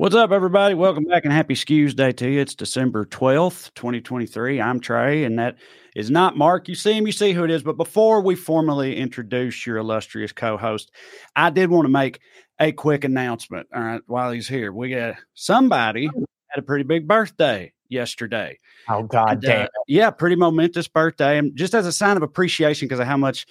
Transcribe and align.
What's 0.00 0.14
up, 0.14 0.30
everybody? 0.30 0.74
Welcome 0.74 1.04
back 1.04 1.26
and 1.26 1.32
happy 1.32 1.52
Skews 1.52 1.94
Day 1.94 2.10
to 2.12 2.26
you. 2.26 2.40
It's 2.40 2.54
December 2.54 3.04
12th, 3.04 3.74
2023. 3.74 4.58
I'm 4.58 4.80
Trae, 4.80 5.26
and 5.26 5.38
that 5.38 5.56
is 5.94 6.10
not 6.10 6.38
Mark. 6.38 6.68
You 6.70 6.74
see 6.74 6.94
him, 6.94 7.04
you 7.06 7.12
see 7.12 7.34
who 7.34 7.44
it 7.44 7.50
is. 7.50 7.62
But 7.62 7.76
before 7.76 8.22
we 8.22 8.34
formally 8.34 8.96
introduce 8.96 9.66
your 9.66 9.76
illustrious 9.76 10.32
co 10.32 10.56
host, 10.56 10.90
I 11.36 11.50
did 11.50 11.68
want 11.68 11.84
to 11.84 11.90
make 11.90 12.20
a 12.58 12.72
quick 12.72 13.04
announcement. 13.04 13.66
All 13.74 13.82
right, 13.82 14.00
while 14.06 14.30
he's 14.32 14.48
here, 14.48 14.72
we 14.72 14.88
got 14.88 15.16
somebody 15.34 16.06
had 16.06 16.60
a 16.60 16.62
pretty 16.62 16.84
big 16.84 17.06
birthday 17.06 17.70
yesterday. 17.90 18.58
Oh, 18.88 19.02
God 19.02 19.32
And, 19.32 19.44
uh, 19.44 19.48
damn. 19.48 19.64
it. 19.64 19.70
yeah, 19.86 20.10
pretty 20.10 20.36
momentous 20.36 20.88
birthday. 20.88 21.36
And 21.36 21.54
just 21.54 21.74
as 21.74 21.86
a 21.86 21.92
sign 21.92 22.16
of 22.16 22.22
appreciation 22.22 22.88
because 22.88 23.00
of 23.00 23.06
how 23.06 23.18
much 23.18 23.44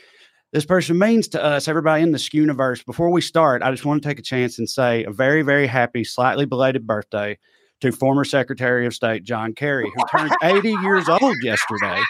this 0.52 0.66
person 0.66 0.98
means 0.98 1.27
to 1.30 1.44
us, 1.44 1.67
everybody 1.67 2.02
in 2.02 2.12
the 2.12 2.20
Skew 2.20 2.41
universe, 2.41 2.81
before 2.84 3.09
we 3.09 3.21
start, 3.21 3.62
I 3.62 3.71
just 3.71 3.85
want 3.85 4.02
to 4.02 4.09
take 4.09 4.20
a 4.20 4.23
chance 4.23 4.58
and 4.58 4.70
say 4.70 5.03
a 5.03 5.12
very, 5.12 5.41
very 5.44 5.67
happy, 5.67 6.03
slightly 6.03 6.45
belated 6.45 6.88
birthday 6.88 7.38
to 7.81 7.91
former 7.91 8.25
Secretary 8.25 8.85
of 8.85 8.94
State 8.94 9.23
John 9.23 9.53
Kerry, 9.53 9.91
who 9.95 10.17
turned 10.17 10.31
80 10.44 10.70
years 10.81 11.08
old 11.08 11.35
yesterday. 11.44 12.02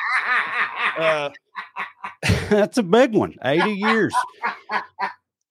Uh, 0.97 1.29
that's 2.49 2.77
a 2.77 2.83
big 2.83 3.13
one. 3.13 3.35
80 3.43 3.71
years. 3.71 4.13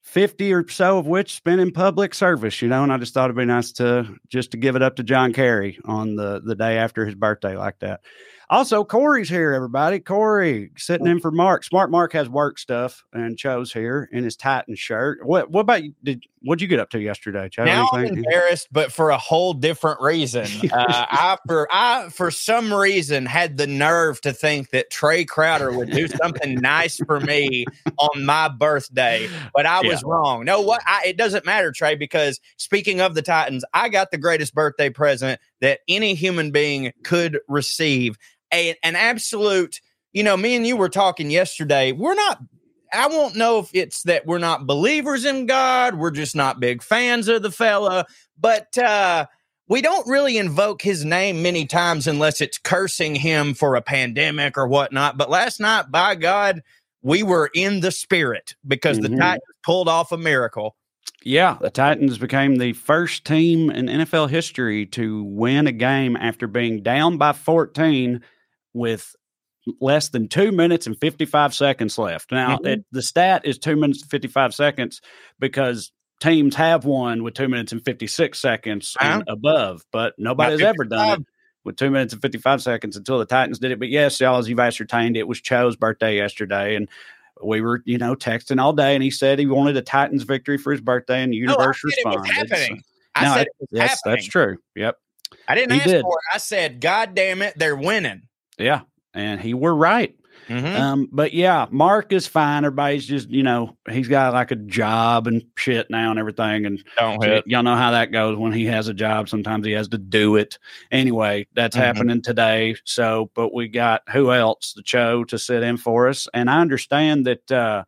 50 0.02 0.52
or 0.54 0.66
so 0.68 0.98
of 0.98 1.06
which 1.06 1.34
spent 1.34 1.60
in 1.60 1.70
public 1.70 2.14
service, 2.14 2.62
you 2.62 2.68
know, 2.68 2.82
and 2.82 2.90
I 2.90 2.96
just 2.96 3.12
thought 3.12 3.26
it'd 3.26 3.36
be 3.36 3.44
nice 3.44 3.72
to 3.72 4.16
just 4.28 4.52
to 4.52 4.56
give 4.56 4.74
it 4.74 4.82
up 4.82 4.96
to 4.96 5.02
John 5.02 5.34
Kerry 5.34 5.78
on 5.84 6.16
the 6.16 6.40
the 6.42 6.54
day 6.54 6.78
after 6.78 7.04
his 7.04 7.14
birthday 7.14 7.56
like 7.56 7.78
that. 7.80 8.00
Also, 8.50 8.82
Corey's 8.82 9.28
here, 9.28 9.52
everybody. 9.52 10.00
Corey 10.00 10.70
sitting 10.78 11.06
in 11.06 11.20
for 11.20 11.30
Mark. 11.30 11.64
Smart 11.64 11.90
Mark 11.90 12.14
has 12.14 12.30
work 12.30 12.58
stuff 12.58 13.04
and 13.12 13.36
Cho's 13.36 13.70
here 13.70 14.08
in 14.10 14.24
his 14.24 14.36
Titan 14.36 14.74
shirt. 14.74 15.24
What 15.26 15.50
what 15.50 15.60
about 15.60 15.84
you? 15.84 15.92
Did 16.02 16.24
what'd 16.40 16.62
you 16.62 16.68
get 16.68 16.80
up 16.80 16.88
to 16.90 16.98
yesterday, 16.98 17.50
Cho? 17.50 17.64
now 17.64 17.88
I'm 17.92 18.06
embarrassed, 18.06 18.68
but 18.72 18.90
for 18.90 19.10
a 19.10 19.18
whole 19.18 19.52
different 19.52 20.00
reason. 20.00 20.46
Uh, 20.78 21.06
I 21.10 21.36
for 21.46 21.66
I 21.70 22.08
for 22.10 22.30
some 22.30 22.72
reason 22.72 23.26
had 23.26 23.56
the 23.56 23.66
nerve 23.66 24.20
to 24.20 24.32
think 24.32 24.70
that 24.70 24.90
Trae 24.90 25.26
Crowder 25.26 25.72
would 25.72 25.90
do 25.90 26.06
something 26.06 26.54
nice 26.60 26.98
for 27.06 27.20
me 27.20 27.64
on 27.96 28.24
my 28.24 28.48
birthday, 28.48 29.28
but 29.54 29.66
I 29.66 29.80
was 29.80 30.02
wrong. 30.04 30.44
No, 30.44 30.60
what? 30.60 30.82
I, 30.86 31.02
it 31.06 31.16
doesn't 31.16 31.46
matter, 31.46 31.72
Trae, 31.72 31.98
because 31.98 32.38
speaking 32.58 33.00
of 33.00 33.14
the 33.14 33.22
Titans, 33.22 33.64
I 33.72 33.88
got 33.88 34.10
the 34.10 34.18
greatest 34.18 34.54
birthday 34.54 34.90
present 34.90 35.40
that 35.60 35.80
any 35.88 36.14
human 36.14 36.50
being 36.50 36.92
could 37.02 37.40
receive. 37.48 38.16
A, 38.52 38.76
an 38.82 38.96
absolute, 38.96 39.80
you 40.12 40.22
know, 40.22 40.36
me 40.36 40.56
and 40.56 40.66
you 40.66 40.76
were 40.76 40.88
talking 40.88 41.30
yesterday. 41.30 41.92
We're 41.92 42.14
not 42.14 42.38
I 42.92 43.06
won't 43.08 43.36
know 43.36 43.58
if 43.58 43.70
it's 43.74 44.02
that 44.04 44.24
we're 44.24 44.38
not 44.38 44.66
believers 44.66 45.26
in 45.26 45.44
God, 45.46 45.96
we're 45.96 46.10
just 46.10 46.34
not 46.34 46.58
big 46.60 46.82
fans 46.82 47.28
of 47.28 47.42
the 47.42 47.50
fella, 47.50 48.06
but 48.38 48.76
uh 48.78 49.26
we 49.68 49.82
don't 49.82 50.08
really 50.08 50.38
invoke 50.38 50.80
his 50.80 51.04
name 51.04 51.42
many 51.42 51.66
times 51.66 52.06
unless 52.06 52.40
it's 52.40 52.56
cursing 52.56 53.14
him 53.14 53.52
for 53.52 53.76
a 53.76 53.82
pandemic 53.82 54.56
or 54.56 54.66
whatnot. 54.66 55.18
But 55.18 55.28
last 55.28 55.60
night, 55.60 55.90
by 55.90 56.14
God, 56.14 56.62
we 57.02 57.22
were 57.22 57.50
in 57.54 57.80
the 57.80 57.90
spirit 57.92 58.54
because 58.66 58.98
the 59.00 59.10
Mhm. 59.10 59.18
Titans 59.18 59.42
pulled 59.62 59.88
off 59.88 60.10
a 60.10 60.16
miracle. 60.16 60.74
Yeah, 61.22 61.58
the 61.60 61.68
Titans 61.68 62.16
became 62.16 62.56
the 62.56 62.72
first 62.72 63.26
team 63.26 63.70
in 63.70 63.88
NFL 63.88 64.28
history 64.28 64.86
to 64.86 65.22
win 65.24 65.66
a 65.66 65.72
game 65.72 66.16
after 66.16 66.46
being 66.46 66.82
down 66.82 67.18
by 67.18 67.32
14 67.32 68.22
with 68.74 69.14
less 69.80 70.08
than 70.08 70.28
two 70.28 70.50
minutes 70.52 70.86
and 70.86 70.98
55 71.00 71.54
seconds 71.54 71.98
left. 71.98 72.32
Now, 72.32 72.58
Mhm. 72.58 72.66
it, 72.66 72.84
the 72.92 73.02
stat 73.02 73.42
is 73.44 73.58
two 73.58 73.76
minutes 73.76 74.02
and 74.02 74.10
55 74.10 74.54
seconds 74.54 75.00
because 75.38 75.92
teams 76.20 76.54
have 76.54 76.84
won 76.84 77.22
with 77.22 77.34
two 77.34 77.48
minutes 77.48 77.72
and 77.72 77.84
56 77.84 78.38
seconds 78.38 78.96
and 79.00 79.24
above, 79.28 79.84
but 79.92 80.14
nobody's 80.18 80.62
ever 80.62 80.84
done 80.84 81.10
it 81.10 81.26
with 81.64 81.76
two 81.76 81.90
minutes 81.90 82.12
and 82.12 82.22
55 82.22 82.62
seconds 82.62 82.96
until 82.96 83.18
the 83.18 83.26
Titans 83.26 83.58
did 83.58 83.70
it. 83.72 83.78
But 83.78 83.88
yes, 83.88 84.20
y'all, 84.20 84.38
as 84.38 84.48
you've 84.48 84.58
ascertained, 84.58 85.16
it 85.16 85.28
was 85.28 85.40
Cho's 85.40 85.76
birthday 85.76 86.16
yesterday. 86.16 86.74
And 86.76 86.88
we 87.42 87.60
were, 87.60 87.82
you 87.84 87.98
know, 87.98 88.14
texting 88.16 88.60
all 88.60 88.72
day, 88.72 88.94
and 88.94 89.02
he 89.02 89.10
said 89.10 89.38
he 89.38 89.46
wanted 89.46 89.76
a 89.76 89.82
Titans 89.82 90.22
victory 90.24 90.58
for 90.58 90.72
his 90.72 90.80
birthday, 90.80 91.22
and 91.22 91.32
the 91.32 91.36
No, 91.36 91.52
universe 91.52 91.84
was 91.84 91.94
responded. 91.96 92.32
happening. 92.34 92.82
I 93.14 93.24
No, 93.24 93.34
said 93.34 93.46
it 93.60 93.68
yes, 93.70 93.90
happening. 93.90 94.16
that's 94.16 94.26
true. 94.26 94.56
Yep. 94.76 94.96
I 95.46 95.54
didn't 95.54 95.72
He 95.72 95.80
ask 95.80 95.88
did. 95.88 96.02
for 96.02 96.14
it. 96.18 96.34
I 96.34 96.38
said, 96.38 96.80
God 96.80 97.14
damn 97.14 97.42
it, 97.42 97.54
they're 97.56 97.76
winning. 97.76 98.22
Yeah. 98.58 98.80
And 99.14 99.40
he 99.40 99.54
were 99.54 99.74
right. 99.74 100.14
Mhm. 100.48 100.76
Um, 100.76 101.08
but 101.12 101.34
yeah, 101.34 101.66
Mark 101.70 102.12
is 102.12 102.26
fine. 102.26 102.64
Everybody's 102.64 103.06
just, 103.06 103.28
you 103.28 103.42
know, 103.42 103.76
he's 103.90 104.08
got 104.08 104.32
like 104.32 104.50
a 104.50 104.56
job 104.56 105.26
and 105.26 105.42
shit 105.56 105.90
now 105.90 106.10
and 106.10 106.18
everything. 106.18 106.64
And 106.64 106.82
Don't 106.96 107.18
y- 107.18 107.42
y'all 107.44 107.62
know 107.62 107.76
how 107.76 107.90
that 107.90 108.12
goes 108.12 108.38
when 108.38 108.52
he 108.52 108.64
has 108.66 108.88
a 108.88 108.94
job. 108.94 109.28
Sometimes 109.28 109.66
he 109.66 109.72
has 109.72 109.88
to 109.88 109.98
do 109.98 110.36
it. 110.36 110.58
Anyway, 110.90 111.46
that's 111.54 111.76
Mhm. 111.76 111.80
happening 111.80 112.22
today. 112.22 112.76
So, 112.84 113.30
but 113.34 113.52
we 113.52 113.68
got 113.68 114.02
who 114.10 114.32
else? 114.32 114.72
The 114.74 114.82
Cho 114.82 115.24
to 115.24 115.38
sit 115.38 115.62
in 115.62 115.76
for 115.76 116.08
us. 116.08 116.26
And 116.32 116.48
I 116.48 116.60
understand 116.60 117.26
that 117.26 117.50
uh 117.52 117.84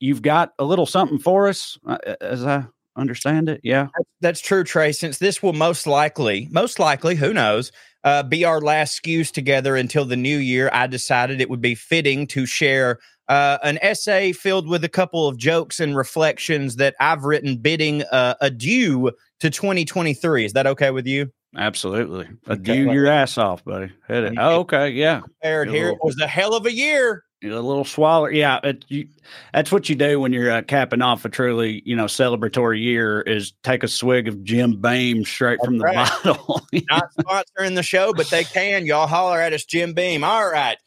you've 0.00 0.22
got 0.22 0.52
a 0.58 0.64
little 0.64 0.86
something 0.86 1.18
for 1.18 1.48
us, 1.48 1.78
uh, 1.86 1.96
as 2.20 2.44
I 2.44 2.64
understand 2.96 3.48
it. 3.48 3.60
Yeah. 3.62 3.86
That's 4.20 4.40
true, 4.40 4.64
Trae. 4.64 4.94
Since 4.94 5.16
this 5.18 5.42
will 5.42 5.54
most 5.54 5.86
likely, 5.86 6.48
most 6.50 6.78
likely, 6.78 7.14
who 7.14 7.32
knows, 7.32 7.72
uh, 8.06 8.22
be 8.22 8.44
our 8.44 8.60
last 8.60 9.02
skews 9.02 9.32
together 9.32 9.74
until 9.76 10.04
the 10.04 10.16
new 10.16 10.38
year, 10.38 10.70
I 10.72 10.86
decided 10.86 11.40
it 11.40 11.50
would 11.50 11.60
be 11.60 11.74
fitting 11.74 12.28
to 12.28 12.46
share 12.46 13.00
uh, 13.28 13.58
an 13.64 13.80
essay 13.82 14.30
filled 14.30 14.68
with 14.68 14.84
a 14.84 14.88
couple 14.88 15.26
of 15.26 15.36
jokes 15.36 15.80
and 15.80 15.96
reflections 15.96 16.76
that 16.76 16.94
I've 17.00 17.24
written 17.24 17.56
bidding 17.56 18.04
uh, 18.04 18.36
adieu 18.40 19.10
to 19.40 19.50
2023. 19.50 20.44
Is 20.44 20.52
that 20.52 20.68
okay 20.68 20.92
with 20.92 21.06
you? 21.08 21.32
Absolutely. 21.56 22.28
Uh, 22.48 22.52
Okay. 22.52 22.80
Your 22.80 23.08
ass 23.08 23.38
off, 23.38 23.64
buddy. 23.64 23.90
Hit 24.06 24.22
it. 24.22 24.34
Oh, 24.38 24.60
okay. 24.60 24.90
Yeah. 24.90 25.22
Good 25.42 25.68
here. 25.68 25.88
It 25.88 25.98
was 26.00 26.20
a 26.20 26.28
hell 26.28 26.54
of 26.54 26.66
a 26.66 26.72
year. 26.72 27.24
A 27.42 27.48
little 27.48 27.84
swallow. 27.84 28.26
Yeah, 28.26 28.60
it, 28.64 28.84
you, 28.88 29.08
that's 29.52 29.70
what 29.70 29.88
you 29.88 29.94
do 29.94 30.20
when 30.20 30.32
you're 30.32 30.50
uh, 30.50 30.62
capping 30.62 31.02
off 31.02 31.24
a 31.24 31.28
truly, 31.28 31.82
you 31.84 31.94
know, 31.94 32.06
celebratory 32.06 32.82
year. 32.82 33.20
Is 33.22 33.52
take 33.62 33.82
a 33.82 33.88
swig 33.88 34.28
of 34.28 34.42
Jim 34.42 34.80
Beam 34.80 35.24
straight 35.24 35.58
from 35.64 35.78
the 35.78 35.84
That's 35.84 36.22
bottle. 36.24 36.66
Not 36.90 37.12
sponsoring 37.18 37.74
the 37.74 37.82
show, 37.82 38.12
but 38.14 38.30
they 38.30 38.44
can. 38.44 38.86
Y'all 38.86 39.06
holler 39.06 39.40
at 39.40 39.52
us, 39.52 39.64
Jim 39.64 39.92
Beam. 39.92 40.24
All 40.24 40.50
right. 40.50 40.78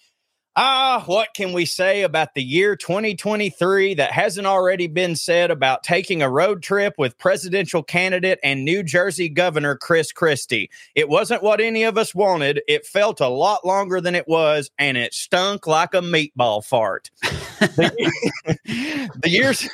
Ah, 0.61 1.03
what 1.05 1.29
can 1.33 1.53
we 1.53 1.63
say 1.63 2.01
about 2.01 2.33
the 2.33 2.43
year 2.43 2.75
2023 2.75 3.93
that 3.93 4.11
hasn't 4.11 4.45
already 4.45 4.87
been 4.87 5.15
said 5.15 5.51
about 5.51 5.83
taking 5.83 6.21
a 6.21 6.29
road 6.29 6.61
trip 6.61 6.95
with 6.97 7.17
presidential 7.17 7.81
candidate 7.81 8.41
and 8.43 8.65
New 8.65 8.83
Jersey 8.83 9.29
Governor 9.29 9.77
Chris 9.77 10.11
Christie? 10.11 10.69
It 10.95 11.07
wasn't 11.07 11.43
what 11.43 11.61
any 11.61 11.83
of 11.83 11.97
us 11.97 12.13
wanted. 12.13 12.61
It 12.67 12.85
felt 12.85 13.21
a 13.21 13.29
lot 13.29 13.65
longer 13.65 14.01
than 14.01 14.15
it 14.15 14.27
was, 14.27 14.69
and 14.77 14.97
it 14.97 15.13
stunk 15.13 15.65
like 15.65 15.93
a 15.93 16.01
meatball 16.01 16.61
fart. 16.65 17.09
the, 17.61 18.11
the 19.15 19.29
years 19.29 19.69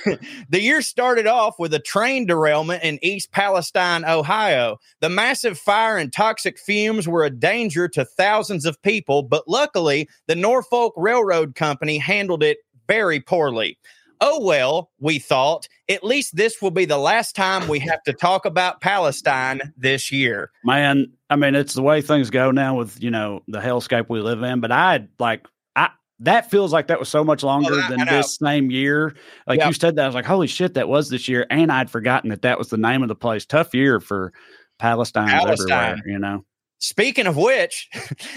the 0.49 0.61
year 0.61 0.83
started 0.83 1.25
off 1.25 1.57
with 1.57 1.73
a 1.73 1.79
train 1.79 2.27
derailment 2.27 2.83
in 2.83 2.99
East 3.01 3.31
Palestine, 3.31 4.05
Ohio. 4.05 4.77
The 4.99 5.09
massive 5.09 5.57
fire 5.57 5.97
and 5.97 6.13
toxic 6.13 6.59
fumes 6.59 7.07
were 7.07 7.23
a 7.23 7.31
danger 7.31 7.87
to 7.87 8.05
thousands 8.05 8.67
of 8.67 8.79
people, 8.83 9.23
but 9.23 9.47
luckily, 9.47 10.07
the 10.27 10.35
Norfolk 10.35 10.74
Railroad 10.95 11.55
Company 11.55 11.97
handled 11.97 12.43
it 12.43 12.57
very 12.87 13.19
poorly. 13.19 13.77
Oh 14.21 14.39
well, 14.41 14.91
we 14.99 15.19
thought, 15.19 15.67
at 15.89 16.03
least 16.03 16.35
this 16.37 16.61
will 16.61 16.71
be 16.71 16.85
the 16.85 16.97
last 16.97 17.35
time 17.35 17.67
we 17.67 17.79
have 17.79 18.01
to 18.03 18.13
talk 18.13 18.45
about 18.45 18.79
Palestine 18.79 19.59
this 19.77 20.09
year. 20.11 20.51
Man, 20.63 21.11
I 21.29 21.35
mean, 21.35 21.53
it's 21.53 21.73
the 21.73 21.81
way 21.81 22.01
things 22.01 22.29
go 22.29 22.49
now 22.51 22.75
with 22.77 23.01
you 23.03 23.11
know 23.11 23.41
the 23.49 23.59
hellscape 23.59 24.05
we 24.09 24.21
live 24.21 24.41
in. 24.41 24.61
But 24.61 24.71
I 24.71 25.07
like 25.19 25.45
I 25.75 25.89
that 26.19 26.49
feels 26.49 26.71
like 26.71 26.87
that 26.87 26.97
was 26.99 27.09
so 27.09 27.25
much 27.25 27.43
longer 27.43 27.73
I- 27.73 27.85
I 27.85 27.89
than 27.89 27.99
know. 28.05 28.05
this 28.17 28.37
same 28.37 28.71
year. 28.71 29.15
Like 29.47 29.59
Yep. 29.59 29.67
you 29.67 29.73
said 29.73 29.95
that, 29.97 30.03
I 30.03 30.07
was 30.07 30.15
like, 30.15 30.25
holy 30.25 30.47
shit, 30.47 30.75
that 30.75 30.87
was 30.87 31.09
this 31.09 31.27
year, 31.27 31.45
and 31.49 31.69
I'd 31.69 31.89
forgotten 31.91 32.29
that 32.29 32.41
that 32.43 32.57
was 32.57 32.69
the 32.69 32.77
name 32.77 33.01
of 33.01 33.09
the 33.09 33.15
place. 33.15 33.45
Tough 33.45 33.73
year 33.75 33.99
for 33.99 34.31
Palestine 34.79 35.27
everywhere. 35.27 35.45
Palestine. 35.57 36.01
You 36.05 36.19
know. 36.19 36.45
Speaking 36.85 37.25
of 37.25 37.35
which, 37.35 37.89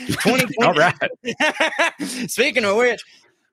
2020 0.06 0.54
All 0.66 0.72
right. 0.72 0.94
Speaking 2.30 2.64
of 2.64 2.76
which, 2.76 3.04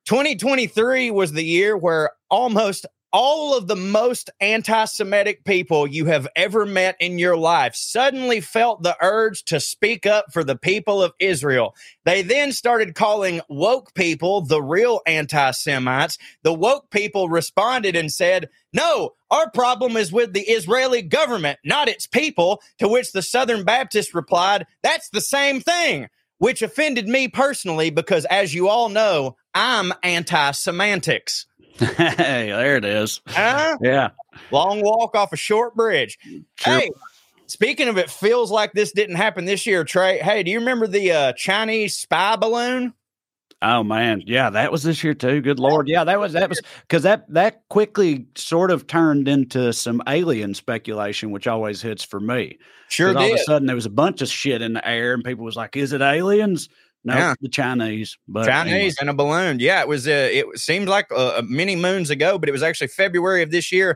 2023 0.06 1.12
was 1.12 1.34
the 1.34 1.44
year 1.44 1.76
where 1.76 2.12
almost 2.30 2.86
all 3.16 3.56
of 3.56 3.68
the 3.68 3.78
most 3.78 4.30
anti 4.42 4.84
Semitic 4.84 5.46
people 5.46 5.88
you 5.88 6.08
have 6.08 6.28
ever 6.36 6.66
met 6.66 6.98
in 7.00 7.18
your 7.18 7.38
life 7.38 7.74
suddenly 7.74 8.42
felt 8.42 8.84
the 8.84 8.98
urge 9.02 9.46
to 9.46 9.62
speak 9.62 10.06
up 10.06 10.34
for 10.34 10.44
the 10.44 10.58
people 10.58 11.02
of 11.02 11.14
Israel. 11.18 11.78
They 12.04 12.24
then 12.24 12.52
started 12.52 12.94
calling 12.94 13.40
woke 13.48 13.94
people 13.94 14.42
the 14.42 14.62
real 14.62 15.00
anti 15.08 15.52
Semites. 15.52 16.18
The 16.44 16.54
woke 16.54 16.90
people 16.90 17.30
responded 17.30 17.96
and 17.96 18.12
said, 18.12 18.50
No, 18.74 19.14
our 19.32 19.50
problem 19.50 19.96
is 19.96 20.12
with 20.12 20.34
the 20.34 20.42
Israeli 20.42 21.02
government, 21.02 21.60
not 21.64 21.88
its 21.88 22.08
people. 22.08 22.62
To 22.80 22.90
which 22.90 23.14
the 23.14 23.22
Southern 23.22 23.64
Baptist 23.64 24.14
replied, 24.14 24.68
That's 24.84 25.08
the 25.10 25.22
same 25.22 25.62
thing 25.62 26.10
which 26.38 26.62
offended 26.62 27.08
me 27.08 27.30
personally 27.30 27.92
because, 27.92 28.26
as 28.26 28.54
you 28.54 28.68
all 28.68 28.90
know, 28.90 29.38
I'm 29.54 29.94
anti 30.04 30.52
semantics. 30.52 31.46
Hey, 31.78 32.48
there 32.48 32.78
it 32.78 32.86
is. 32.86 33.22
Huh? 33.28 33.78
Yeah. 33.82 34.10
Long 34.52 34.82
walk 34.82 35.16
off 35.16 35.34
a 35.34 35.38
short 35.38 35.76
bridge. 35.76 36.18
Sure. 36.56 36.80
Hey, 36.80 36.90
Speaking 37.48 37.88
of 37.88 37.98
it, 37.98 38.10
feels 38.10 38.50
like 38.50 38.74
this 38.74 38.92
didn't 38.92 39.18
happen 39.18 39.46
this 39.46 39.68
year, 39.68 39.86
Trae. 39.86 40.20
Hey, 40.20 40.44
do 40.44 40.52
you 40.52 40.60
remember 40.60 40.88
the 40.88 41.12
uh, 41.12 41.34
Chinese 41.34 41.96
spy 41.96 42.36
balloon? 42.36 42.94
Oh 43.62 43.84
man, 43.84 44.22
yeah, 44.26 44.50
that 44.50 44.72
was 44.72 44.84
this 44.84 45.04
year 45.04 45.14
too. 45.14 45.42
Good 45.42 45.60
lord, 45.60 45.88
yeah, 45.88 46.04
that 46.04 46.20
was 46.20 46.34
that 46.34 46.50
was 46.50 46.62
because 46.82 47.04
that 47.04 47.26
that 47.34 47.68
quickly 47.70 48.28
sort 48.36 48.70
of 48.70 48.86
turned 48.86 49.28
into 49.28 49.72
some 49.74 50.02
alien 50.08 50.54
speculation, 50.54 51.32
which 51.32 51.48
always 51.48 51.82
hits 51.82 52.04
for 52.04 52.20
me. 52.20 52.58
Sure, 52.90 53.16
all 53.16 53.24
did. 53.24 53.34
of 53.34 53.40
a 53.40 53.44
sudden 53.44 53.66
there 53.66 53.76
was 53.76 53.86
a 53.86 53.92
bunch 53.92 54.22
of 54.22 54.28
shit 54.28 54.62
in 54.62 54.74
the 54.74 54.88
air, 54.88 55.14
and 55.14 55.24
people 55.24 55.46
was 55.46 55.56
like, 55.56 55.78
"Is 55.78 55.94
it 55.94 56.02
aliens?" 56.02 56.68
No, 57.06 57.14
Yeah. 57.14 57.36
the 57.40 57.50
Chinese. 57.50 58.18
But 58.28 58.48
Chinese 58.48 58.74
anyway. 58.74 58.94
and 59.00 59.10
a 59.12 59.14
balloon. 59.14 59.60
Yeah, 59.60 59.80
it 59.82 59.88
was. 59.88 60.08
Uh, 60.08 60.28
it 60.32 60.46
seemed 60.60 60.88
like 60.90 61.06
uh, 61.16 61.44
many 61.46 61.76
moons 61.76 62.10
ago, 62.10 62.40
but 62.40 62.50
it 62.50 62.52
was 62.52 62.64
actually 62.64 62.88
February 62.88 63.44
of 63.44 63.52
this 63.52 63.72
year 63.72 63.96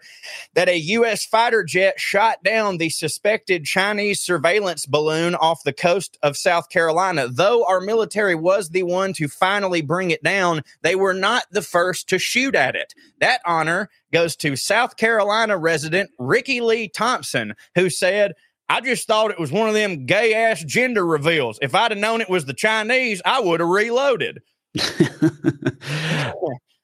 that 0.54 0.70
a 0.70 0.78
U.S. 0.78 1.26
fighter 1.26 1.64
jet 1.64 2.00
shot 2.00 2.44
down 2.44 2.78
the 2.78 2.90
suspected 2.92 3.66
Chinese 3.66 4.20
surveillance 4.20 4.86
balloon 4.86 5.34
off 5.34 5.64
the 5.64 5.74
coast 5.74 6.20
of 6.22 6.38
South 6.38 6.70
Carolina. 6.70 7.28
Though 7.28 7.66
our 7.66 7.82
military 7.82 8.36
was 8.36 8.70
the 8.70 8.84
one 8.84 9.14
to 9.14 9.28
finally 9.28 9.82
bring 9.82 10.12
it 10.12 10.24
down, 10.24 10.62
they 10.84 10.94
were 10.96 11.16
not 11.16 11.46
the 11.50 11.64
first 11.64 12.08
to 12.10 12.20
shoot 12.20 12.54
at 12.54 12.76
it. 12.76 12.94
That 13.20 13.42
honor 13.44 13.90
goes 14.14 14.36
to 14.38 14.56
South 14.56 14.98
Carolina 14.98 15.58
resident 15.58 16.12
Ricky 16.20 16.62
Lee 16.62 16.88
Thompson, 16.88 17.56
who 17.74 17.90
said. 17.90 18.34
I 18.70 18.82
just 18.82 19.08
thought 19.08 19.32
it 19.32 19.40
was 19.40 19.52
one 19.52 19.68
of 19.68 19.74
them 19.74 20.06
gay 20.06 20.36
ass 20.36 20.64
gender 20.64 21.06
reveals. 21.06 21.58
If 21.62 21.74
I'd 21.74 21.92
have 21.92 22.00
known 22.00 22.22
it 22.22 22.30
was 22.30 22.46
the 22.46 22.54
Chinese, 22.54 23.22
I 23.26 23.40
would 23.40 23.60
have 23.60 23.70
reloaded. 23.70 24.42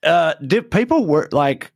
uh, 0.02 0.34
did 0.44 0.70
people 0.70 1.06
were 1.06 1.28
like? 1.32 1.72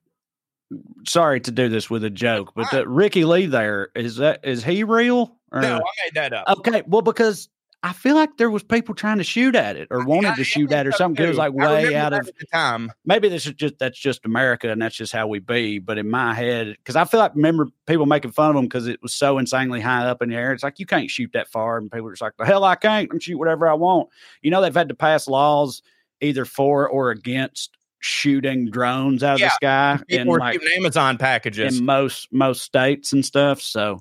Sorry 1.07 1.41
to 1.41 1.51
do 1.51 1.69
this 1.69 1.91
with 1.91 2.05
a 2.05 2.11
joke, 2.11 2.53
but 2.55 2.71
the 2.71 2.89
Ricky 2.89 3.25
Lee 3.25 3.47
there 3.47 3.89
is 3.97 4.17
that 4.17 4.41
is 4.45 4.63
he 4.63 4.85
real? 4.85 5.37
Or, 5.51 5.61
No, 5.61 5.77
I 5.77 6.05
made 6.05 6.15
that 6.15 6.33
up. 6.33 6.59
Okay, 6.59 6.83
well, 6.87 7.03
because 7.03 7.49
I 7.83 7.95
feel 7.95 8.15
like 8.15 8.37
there 8.37 8.51
was 8.51 8.63
people 8.63 8.95
trying 8.95 9.17
to 9.19 9.25
shoot 9.25 9.57
at 9.57 9.75
it 9.77 9.89
or 9.91 10.05
wanted 10.05 10.33
I- 10.33 10.35
to 10.35 10.41
I 10.43 10.45
shoot 10.45 10.71
at 10.71 10.85
it 10.85 10.91
or 10.91 10.93
so, 10.93 10.99
something. 10.99 11.25
It 11.25 11.29
was 11.29 11.39
like 11.39 11.55
way 11.55 11.95
out 11.95 12.13
of 12.13 12.27
the 12.27 12.47
time. 12.53 12.93
maybe 13.07 13.29
this 13.31 13.47
is 13.47 13.55
just 13.55 13.79
that's 13.79 13.99
just 13.99 14.27
America 14.27 14.71
and 14.71 14.83
that's 14.83 14.95
just 14.97 15.13
how 15.15 15.27
we 15.29 15.39
be. 15.39 15.79
But 15.79 15.97
in 15.97 16.11
my 16.11 16.35
head, 16.35 16.77
because 16.77 16.95
I 16.95 17.05
feel 17.07 17.21
like 17.21 17.35
remember 17.35 17.69
people 17.87 18.05
making 18.05 18.33
fun 18.33 18.51
of 18.51 18.57
them 18.57 18.67
because 18.67 18.87
it 18.87 19.01
was 19.03 19.15
so 19.15 19.39
insanely 19.39 19.81
high 19.81 20.05
up 20.05 20.21
in 20.21 20.29
the 20.29 20.37
air. 20.37 20.53
It's 20.53 20.63
like 20.63 20.79
you 20.79 20.85
can't 20.85 21.11
shoot 21.11 21.31
that 21.33 21.49
far, 21.49 21.79
and 21.79 21.91
people 21.91 22.09
are 22.09 22.13
just 22.13 22.21
like, 22.21 22.37
the 22.39 22.45
hell 22.45 22.65
I 22.65 22.75
can't. 22.75 23.09
I'm 23.13 23.19
shoot 23.19 23.39
whatever 23.39 23.67
I 23.67 23.75
want. 23.75 24.11
You 24.43 24.51
know 24.51 24.61
they've 24.61 24.75
had 24.75 24.91
to 24.91 24.95
pass 24.95 25.27
laws 25.27 25.81
either 26.21 26.45
for 26.45 26.87
or 26.87 27.11
against 27.11 27.79
shooting 28.01 28.71
drones 28.71 29.23
out 29.23 29.35
of 29.35 29.41
Yeah, 29.41 29.49
the 29.49 29.55
sky 29.55 30.05
in 30.09 30.27
like 30.29 30.61
Amazon 30.77 31.17
packages. 31.17 31.79
in 31.79 31.85
most 31.87 32.29
most 32.31 32.61
states 32.63 33.15
and 33.15 33.25
stuff. 33.25 33.63
So 33.63 34.01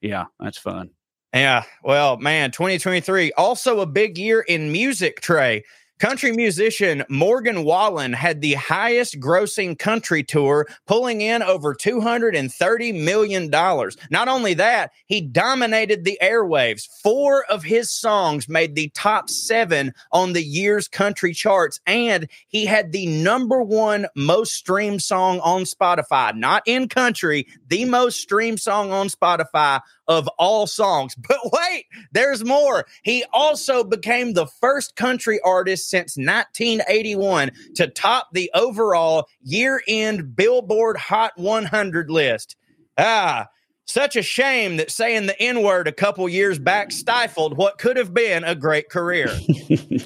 yeah, 0.00 0.24
that's 0.40 0.58
fun. 0.58 0.90
Yeah. 1.32 1.64
Well, 1.82 2.18
man, 2.18 2.50
2023, 2.50 3.32
also 3.32 3.80
a 3.80 3.86
big 3.86 4.18
year 4.18 4.40
in 4.40 4.70
music, 4.70 5.20
Trae. 5.20 5.62
Country 6.02 6.32
musician 6.32 7.04
Morgan 7.08 7.62
Wallen 7.62 8.12
had 8.12 8.40
the 8.40 8.54
highest 8.54 9.20
grossing 9.20 9.78
country 9.78 10.24
tour, 10.24 10.66
pulling 10.84 11.20
in 11.20 11.44
over 11.44 11.76
$230 11.76 13.04
million. 13.04 13.48
Not 13.48 14.26
only 14.26 14.54
that, 14.54 14.90
he 15.06 15.20
dominated 15.20 16.02
the 16.04 16.18
airwaves. 16.20 16.88
Four 17.04 17.44
of 17.44 17.62
his 17.62 17.88
songs 17.88 18.48
made 18.48 18.74
the 18.74 18.90
top 18.96 19.30
seven 19.30 19.94
on 20.10 20.32
the 20.32 20.42
year's 20.42 20.88
country 20.88 21.32
charts, 21.32 21.78
and 21.86 22.28
he 22.48 22.66
had 22.66 22.90
the 22.90 23.06
number 23.06 23.62
one 23.62 24.06
most 24.16 24.54
streamed 24.54 25.02
song 25.02 25.38
on 25.38 25.62
Spotify, 25.62 26.34
not 26.34 26.64
in 26.66 26.88
country, 26.88 27.46
the 27.68 27.84
most 27.84 28.18
streamed 28.20 28.58
song 28.58 28.90
on 28.90 29.06
Spotify 29.06 29.80
of 30.18 30.28
all 30.38 30.66
songs. 30.66 31.14
But 31.32 31.52
wait, 31.52 31.86
there's 32.12 32.44
more. 32.44 32.84
He 33.02 33.24
also 33.32 33.84
became 33.84 34.34
the 34.34 34.46
first 34.46 34.96
country 34.96 35.40
artist 35.44 35.88
since 35.88 36.16
1981 36.16 37.52
to 37.76 37.86
top 37.86 38.28
the 38.32 38.50
overall 38.54 39.28
year 39.42 39.82
end 39.88 40.36
Billboard 40.36 40.96
Hot 40.98 41.32
100 41.36 42.10
list. 42.10 42.56
Ah, 42.98 43.48
such 43.84 44.16
a 44.16 44.22
shame 44.22 44.76
that 44.76 44.90
saying 44.90 45.26
the 45.26 45.40
N 45.40 45.62
word 45.62 45.88
a 45.88 45.92
couple 45.92 46.28
years 46.28 46.58
back 46.58 46.92
stifled 46.92 47.56
what 47.56 47.78
could 47.78 47.96
have 47.96 48.14
been 48.14 48.44
a 48.44 48.54
great 48.54 48.88
career. 48.88 49.28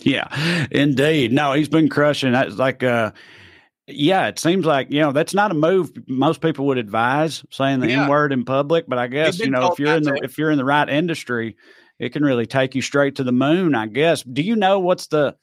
yeah, 0.03 0.67
indeed. 0.71 1.33
No, 1.33 1.53
he's 1.53 1.69
been 1.69 1.89
crushing. 1.89 2.33
That's 2.33 2.57
like, 2.57 2.83
uh, 2.83 3.13
yeah, 3.89 4.27
it 4.27 4.39
seems 4.39 4.67
like 4.67 4.91
you 4.91 5.01
know 5.01 5.13
that's 5.13 5.35
not 5.35 5.51
a 5.51 5.55
move 5.55 5.93
most 6.09 6.41
people 6.41 6.67
would 6.67 6.79
advise 6.79 7.45
saying 7.51 7.81
the 7.81 7.89
Yeah. 7.89 8.03
N 8.05 8.09
word 8.09 8.33
in 8.33 8.45
public. 8.45 8.87
But 8.89 8.99
I 8.99 9.07
guess 9.07 9.39
you 9.39 9.51
know 9.51 9.71
if 9.73 9.79
you're 9.79 9.97
in 9.97 10.03
the 10.03 10.21
if 10.25 10.39
you're 10.39 10.51
in 10.51 10.59
the 10.59 10.65
right 10.65 10.89
industry, 10.89 11.57
it 11.99 12.11
can 12.13 12.25
really 12.25 12.47
take 12.47 12.75
you 12.75 12.83
straight 12.83 13.17
to 13.17 13.25
the 13.25 13.33
moon. 13.33 13.75
I 13.75 13.87
guess. 13.87 14.23
Do 14.23 14.43
you 14.43 14.57
know 14.57 14.81
what's 14.81 15.07
the 15.09 15.37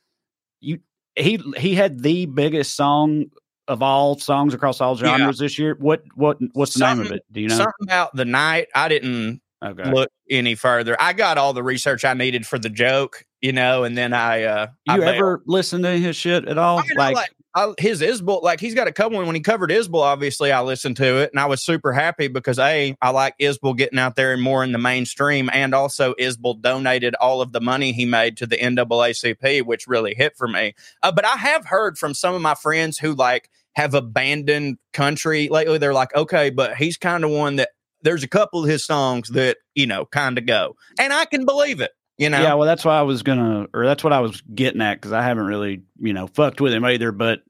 you? 0.59 0.79
He 1.15 1.39
he 1.57 1.75
had 1.75 2.01
the 2.01 2.25
biggest 2.25 2.75
song 2.75 3.25
of 3.69 3.81
all 3.81 4.17
songs 4.19 4.53
across 4.53 4.81
all 4.81 4.95
Yeah. 4.95 5.17
genres 5.17 5.37
this 5.37 5.57
year. 5.57 5.75
What 5.79 6.03
what 6.15 6.37
what's 6.53 6.73
the 6.73 6.85
name 6.85 6.99
of 7.05 7.11
it? 7.11 7.23
Do 7.31 7.39
you 7.39 7.47
know? 7.47 7.55
Something 7.55 7.73
about 7.87 8.15
the 8.15 8.25
night. 8.25 8.67
I 8.75 8.89
didn't 8.89 9.41
Okay. 9.63 9.89
look 9.89 10.09
any 10.29 10.55
further. 10.55 10.97
I 10.99 11.13
got 11.13 11.37
all 11.37 11.53
the 11.53 11.63
research 11.63 12.03
I 12.03 12.13
needed 12.13 12.45
for 12.45 12.59
the 12.59 12.69
joke, 12.69 13.23
you 13.39 13.53
know, 13.53 13.85
and 13.85 13.97
then 13.97 14.11
I 14.11 14.43
uh 14.43 14.67
I 14.89 14.95
you 14.95 14.99
bailed. 15.01 15.15
ever 15.15 15.43
listen 15.45 15.81
to 15.83 15.91
his 15.91 16.17
shit 16.17 16.45
at 16.49 16.57
all? 16.57 16.79
I 16.79 16.81
mean, 16.81 16.99
I 16.99 17.11
like, 17.11 17.29
I, 17.55 17.73
his 17.77 18.01
Isbell, 18.01 18.41
like 18.41 18.59
he's 18.59 18.73
got 18.73 18.87
a 18.87 18.91
couple. 18.91 19.23
When 19.23 19.35
he 19.35 19.41
covered 19.41 19.69
Isbell, 19.69 20.01
obviously 20.01 20.51
I 20.51 20.61
listened 20.61 20.97
to 20.97 21.21
it, 21.21 21.31
and 21.31 21.39
I 21.39 21.45
was 21.45 21.63
super 21.63 21.93
happy 21.93 22.27
because 22.27 22.57
a 22.57 22.95
I 23.01 23.09
like 23.11 23.35
Isbell 23.39 23.77
getting 23.77 23.99
out 23.99 24.15
there 24.15 24.33
and 24.33 24.41
more 24.41 24.63
in 24.63 24.71
the 24.71 24.79
mainstream, 24.79 25.49
and 25.53 25.75
also 25.75 26.13
Isbell 26.15 26.61
donated 26.61 27.15
all 27.15 27.41
of 27.41 27.51
the 27.51 27.61
money 27.61 27.91
he 27.91 28.05
made 28.05 28.37
to 28.37 28.47
the 28.47 28.57
NAACP, 28.57 29.63
which 29.63 29.87
really 29.87 30.15
hit 30.15 30.35
for 30.35 30.47
me. 30.47 30.73
Uh, 31.03 31.11
but 31.11 31.25
I 31.25 31.35
have 31.37 31.65
heard 31.65 31.97
from 31.97 32.13
some 32.13 32.33
of 32.33 32.41
my 32.41 32.55
friends 32.55 32.97
who 32.97 33.13
like 33.13 33.49
have 33.75 33.93
abandoned 33.93 34.77
country 34.91 35.47
lately. 35.49 35.77
They're 35.77 35.93
like, 35.93 36.15
okay, 36.15 36.49
but 36.49 36.75
he's 36.75 36.97
kind 36.97 37.23
of 37.23 37.29
one 37.29 37.57
that 37.57 37.69
there's 38.01 38.23
a 38.23 38.27
couple 38.27 38.63
of 38.63 38.69
his 38.69 38.85
songs 38.85 39.29
that 39.29 39.57
you 39.75 39.85
know 39.85 40.05
kind 40.05 40.37
of 40.37 40.45
go, 40.47 40.75
and 40.99 41.13
I 41.13 41.25
can 41.25 41.45
believe 41.45 41.81
it. 41.81 41.91
You 42.23 42.29
know, 42.29 42.41
Yeah, 42.41 42.53
well, 42.53 42.65
that's 42.65 42.85
why 42.85 42.97
I 42.97 43.01
was 43.01 43.21
gonna, 43.21 43.67
or 43.73 43.85
that's 43.85 44.03
what 44.03 44.13
I 44.13 44.19
was 44.21 44.41
getting 44.53 44.81
at, 44.81 44.95
because 44.95 45.11
I 45.11 45.21
haven't 45.21 45.45
really, 45.45 45.81
you 45.99 46.13
know, 46.13 46.27
fucked 46.27 46.61
with 46.61 46.73
him 46.73 46.85
either. 46.85 47.11
But 47.11 47.41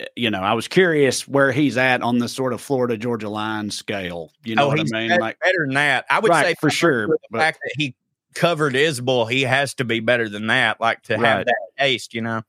eh, 0.00 0.06
you 0.16 0.30
know, 0.30 0.40
I 0.40 0.52
was 0.52 0.68
curious 0.68 1.26
where 1.26 1.50
he's 1.50 1.76
at 1.76 2.02
on 2.02 2.18
the 2.18 2.28
sort 2.28 2.52
of 2.52 2.60
Florida 2.60 2.96
Georgia 2.98 3.28
line 3.28 3.70
scale. 3.70 4.30
You 4.44 4.54
know 4.54 4.64
oh, 4.64 4.68
what 4.68 4.80
I 4.80 4.84
mean? 4.84 5.08
better, 5.08 5.20
like, 5.20 5.38
better 5.40 5.64
than 5.66 5.74
that. 5.74 6.04
I 6.10 6.18
would 6.20 6.28
Right, 6.28 6.46
say 6.46 6.54
for 6.60 6.70
sure, 6.70 7.06
The 7.06 7.18
but- 7.30 7.38
fact 7.38 7.60
that 7.64 7.72
he 7.76 7.94
covered 8.34 8.74
Isbell, 8.74 9.30
he 9.30 9.42
has 9.42 9.74
to 9.74 9.84
be 9.84 10.00
better 10.00 10.28
than 10.28 10.46
that. 10.48 10.80
Like 10.80 11.02
to 11.04 11.16
have 11.16 11.46
that 11.46 11.56
taste, 11.78 12.14
you 12.14 12.20
know. 12.22 12.42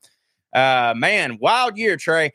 Uh, 0.52 0.94
man, 0.96 1.38
wild 1.40 1.76
year, 1.76 1.96
Trae. 1.96 2.30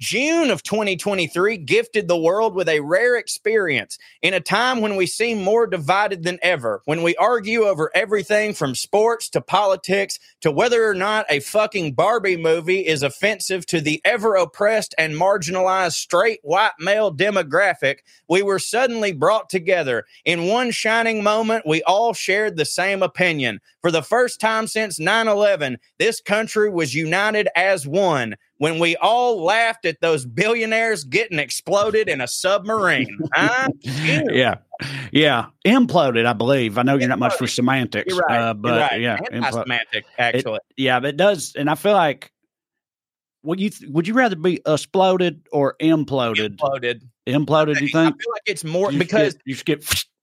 June 0.00 0.50
of 0.50 0.62
2023 0.62 1.58
gifted 1.58 2.08
the 2.08 2.16
world 2.16 2.54
with 2.54 2.70
a 2.70 2.80
rare 2.80 3.16
experience 3.16 3.98
in 4.22 4.32
a 4.32 4.40
time 4.40 4.80
when 4.80 4.96
we 4.96 5.06
seem 5.06 5.44
more 5.44 5.66
divided 5.66 6.22
than 6.22 6.38
ever, 6.40 6.80
when 6.86 7.02
we 7.02 7.14
argue 7.16 7.64
over 7.64 7.90
everything 7.94 8.54
from 8.54 8.74
sports 8.74 9.28
to 9.28 9.42
politics 9.42 10.18
to 10.40 10.50
whether 10.50 10.88
or 10.88 10.94
not 10.94 11.26
a 11.28 11.40
fucking 11.40 11.92
Barbie 11.92 12.38
movie 12.38 12.80
is 12.80 13.02
offensive 13.02 13.66
to 13.66 13.82
the 13.82 14.00
ever 14.02 14.36
oppressed 14.36 14.94
and 14.96 15.12
marginalized 15.12 15.92
straight 15.92 16.40
white 16.44 16.72
male 16.78 17.14
demographic. 17.14 17.98
We 18.26 18.42
were 18.42 18.58
suddenly 18.58 19.12
brought 19.12 19.50
together. 19.50 20.06
In 20.24 20.46
one 20.46 20.70
shining 20.70 21.22
moment, 21.22 21.66
we 21.66 21.82
all 21.82 22.14
shared 22.14 22.56
the 22.56 22.64
same 22.64 23.02
opinion. 23.02 23.60
For 23.82 23.90
the 23.90 24.02
first 24.02 24.40
time 24.40 24.66
since 24.66 24.98
9 24.98 25.28
11, 25.28 25.76
this 25.98 26.22
country 26.22 26.70
was 26.70 26.94
united 26.94 27.48
as 27.54 27.86
one 27.86 28.36
when 28.60 28.78
we 28.78 28.94
all 28.96 29.42
laughed 29.42 29.86
at 29.86 30.02
those 30.02 30.26
billionaires 30.26 31.02
getting 31.04 31.38
exploded 31.38 32.10
in 32.10 32.20
a 32.20 32.28
submarine. 32.28 33.18
Huh? 33.34 33.68
yeah, 33.82 34.56
yeah, 35.12 35.46
imploded. 35.66 36.26
I 36.26 36.34
believe. 36.34 36.76
I 36.76 36.82
know 36.82 36.96
you're 36.96 37.08
not 37.08 37.18
much 37.18 37.34
for 37.34 37.46
semantics, 37.46 38.14
right. 38.28 38.38
uh, 38.40 38.54
but 38.54 38.90
right. 38.90 39.00
yeah, 39.00 39.16
implo- 39.16 39.32
Anti-semantic, 39.32 40.04
actually. 40.18 40.58
yeah, 40.76 41.00
but 41.00 41.08
it 41.10 41.16
does, 41.16 41.54
and 41.56 41.68
I 41.70 41.74
feel 41.74 41.94
like. 41.94 42.30
Would 43.42 43.58
you 43.58 43.70
th- 43.70 43.90
would 43.90 44.06
you 44.06 44.12
rather 44.12 44.36
be 44.36 44.60
exploded 44.66 45.46
or 45.50 45.74
imploded? 45.80 46.58
Imploded. 46.58 47.00
Imploded, 47.26 47.80
you 47.80 47.88
I 47.98 48.04
think? 48.04 48.22
feel 48.22 48.32
like 48.32 48.42
it's 48.44 48.64
more 48.64 48.92
You 48.92 48.98
because 48.98 49.32
get, 49.32 49.42
you 49.46 49.54
just 49.54 49.64
get 49.64 49.80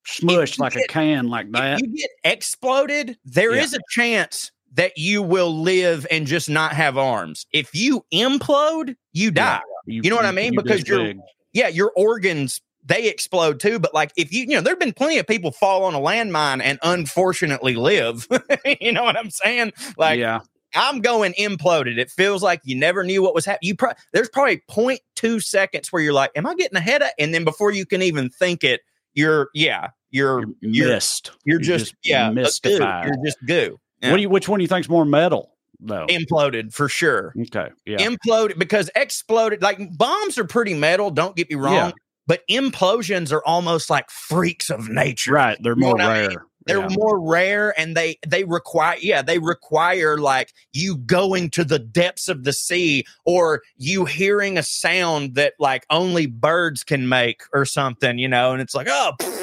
smushed 0.08 0.60
like 0.60 0.76
a 0.76 0.84
can 0.88 1.28
like 1.28 1.52
that. 1.54 1.82
you 1.82 1.88
get 1.98 2.12
exploded, 2.24 3.18
there 3.26 3.56
is 3.56 3.72
Yeah. 3.74 3.80
a 3.80 3.82
chance 3.90 4.52
that 4.74 4.98
you 4.98 5.22
will 5.22 5.62
live 5.62 6.06
and 6.12 6.28
just 6.28 6.50
not 6.50 6.74
have 6.74 6.98
arms. 6.98 7.46
If 7.52 7.74
you 7.74 8.06
implode, 8.14 8.96
you 9.14 9.32
die. 9.32 9.62
You 9.86 10.10
know 10.10 10.16
what 10.16 10.26
I 10.26 10.32
mean? 10.32 10.54
this 10.56 10.64
Because 10.64 10.88
you're- 10.88 11.20
Yeah, 11.54 11.68
your 11.70 11.92
organs 11.96 12.62
they 12.86 13.10
explode 13.10 13.60
too. 13.60 13.80
But 13.80 13.94
like 13.94 14.12
if 14.16 14.32
you 14.32 14.42
you 14.42 14.56
know, 14.56 14.62
there've 14.62 14.80
been 14.80 14.94
plenty 14.94 15.18
of 15.18 15.28
people 15.28 15.52
fall 15.52 15.84
on 15.84 15.94
a 15.94 16.00
landmine 16.00 16.62
and 16.64 16.80
unfortunately 16.84 17.76
live. 17.76 18.28
you 18.82 18.92
know 18.92 19.04
what 19.04 19.18
I'm 19.18 19.30
saying? 19.30 19.74
Like 19.98 20.20
yeah, 20.20 20.40
I'm 20.76 21.02
going 21.02 21.34
imploded. 21.34 21.98
It 21.98 22.10
feels 22.12 22.42
like 22.44 22.62
you 22.64 22.76
never 22.76 23.04
knew 23.04 23.22
what 23.22 23.34
was 23.34 23.46
happening. 23.46 23.68
You 23.70 23.76
pro- 23.76 23.94
there's 24.14 24.30
probably 24.30 24.62
0.2 24.70 25.44
seconds 25.44 25.92
where 25.92 26.02
you're 26.02 26.14
like, 26.14 26.32
"Am 26.36 26.46
I 26.46 26.56
getting 26.56 26.78
ahead 26.78 27.02
of?" 27.02 27.10
And 27.20 27.34
then 27.34 27.44
before 27.44 27.72
you 27.72 27.86
can 27.86 28.02
even 28.02 28.30
think 28.30 28.64
it, 28.64 28.82
you're 29.14 29.50
yeah, 29.54 29.88
you're 30.12 30.42
You're 30.42 30.50
you're 30.62 30.88
missed. 30.90 31.32
you're 31.46 31.60
just, 31.60 31.94
yeah, 32.04 32.28
a 32.28 32.30
goo. 32.30 32.36
mystified. 32.36 33.06
You're 33.08 33.26
just 33.26 33.38
goo. 33.46 33.80
Yeah. 34.02 34.12
What 34.12 34.18
do 34.18 34.22
you? 34.22 34.30
Which 34.30 34.48
one 34.48 34.60
do 34.60 34.64
you 34.64 34.68
think's 34.68 34.90
more 34.90 35.06
metal 35.06 35.52
though? 35.80 36.06
imploded 36.08 36.74
for 36.74 36.90
sure. 36.90 37.34
okay, 37.40 37.70
yeah, 37.86 37.98
Imploded 37.98 38.58
because 38.60 38.90
exploded 38.96 39.62
like 39.62 39.80
bombs 39.98 40.38
are 40.38 40.46
pretty 40.46 40.74
metal, 40.74 41.12
don't 41.12 41.36
get 41.36 41.50
me 41.50 41.56
wrong. 41.56 41.74
Yeah. 41.74 41.92
But 42.28 42.42
implosions 42.50 43.32
are 43.32 43.44
almost 43.46 43.90
like 43.90 44.10
freaks 44.10 44.70
of 44.70 44.90
nature. 44.90 45.32
right. 45.32 45.58
They're 45.62 45.76
You 45.76 45.82
know 45.82 45.88
more 45.88 46.02
I 46.02 46.22
mean? 46.22 46.30
rare. 46.30 46.46
They're 46.66 46.82
yeah. 46.82 46.96
more 46.98 47.20
rare 47.26 47.80
and 47.80 47.96
they 47.96 48.20
they 48.28 48.44
require 48.44 48.98
yeah, 49.02 49.22
they 49.22 49.40
require 49.40 50.18
like 50.18 50.54
you 50.74 50.98
going 50.98 51.50
to 51.52 51.64
the 51.64 51.80
depths 51.80 52.28
of 52.28 52.44
the 52.44 52.52
sea 52.52 53.06
or 53.26 53.62
you 53.78 54.04
hearing 54.04 54.58
a 54.58 54.64
sound 54.64 55.36
that 55.36 55.54
like 55.60 55.86
only 55.90 56.26
birds 56.26 56.84
can 56.84 57.08
make 57.08 57.44
or 57.54 57.64
something, 57.64 58.18
you 58.18 58.28
know, 58.28 58.52
and 58.52 58.62
it's 58.62 58.76
like, 58.76 58.88
oh 58.90 59.14
pfft. 59.20 59.37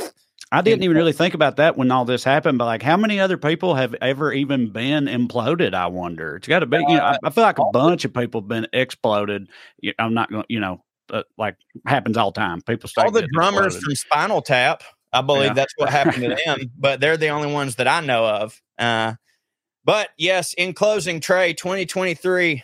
I 0.53 0.63
didn't 0.63 0.85
even 0.85 0.97
really 0.97 1.13
think 1.13 1.35
about 1.35 1.57
that 1.57 1.77
when 1.77 1.91
all 1.91 2.05
this 2.05 2.23
happened, 2.23 2.59
but 2.59 2.67
like, 2.67 2.83
how 2.83 2.97
many 2.97 3.19
other 3.19 3.37
people 3.37 3.75
have 3.75 3.95
ever 4.01 4.33
even 4.33 4.71
been 4.71 5.07
imploded? 5.07 5.75
I 5.75 5.89
wonder. 5.89 6.37
It's 6.37 6.47
got 6.47 6.61
to 6.61 6.67
be. 6.67 6.77
You 6.77 6.97
know, 6.97 7.03
I, 7.03 7.19
I 7.25 7.31
feel 7.31 7.43
like 7.43 7.59
a 7.59 7.65
bunch 7.73 8.05
of 8.05 8.15
people 8.15 8.41
have 8.43 8.49
been 8.49 8.67
exploded. 8.73 9.49
I'm 9.99 10.15
not 10.15 10.31
going 10.31 10.43
to, 10.43 10.47
You 10.49 10.61
know, 10.61 10.85
uh, 11.13 11.23
like 11.37 11.57
happens 11.87 12.17
all 12.17 12.31
the 12.31 12.41
time. 12.41 12.61
People 12.63 12.89
start 12.89 13.07
all 13.07 13.13
the 13.13 13.27
drummers 13.33 13.75
exploded. 13.75 13.83
from 13.85 13.95
Spinal 13.97 14.43
Tap. 14.43 14.83
I 15.13 15.23
believe 15.23 15.47
Yeah. 15.47 15.55
that's 15.55 15.73
what 15.77 15.91
happened 15.91 16.23
to 16.23 16.37
them, 16.45 16.71
but 16.79 17.01
they're 17.01 17.17
the 17.17 17.29
only 17.29 17.53
ones 17.53 17.77
that 17.77 17.89
I 17.89 18.01
know 18.01 18.25
of. 18.27 18.61
Uh, 18.79 19.15
but 19.85 20.11
yes, 20.19 20.55
in 20.55 20.73
closing, 20.73 21.21
Trae, 21.21 21.57
2023, 21.57 22.63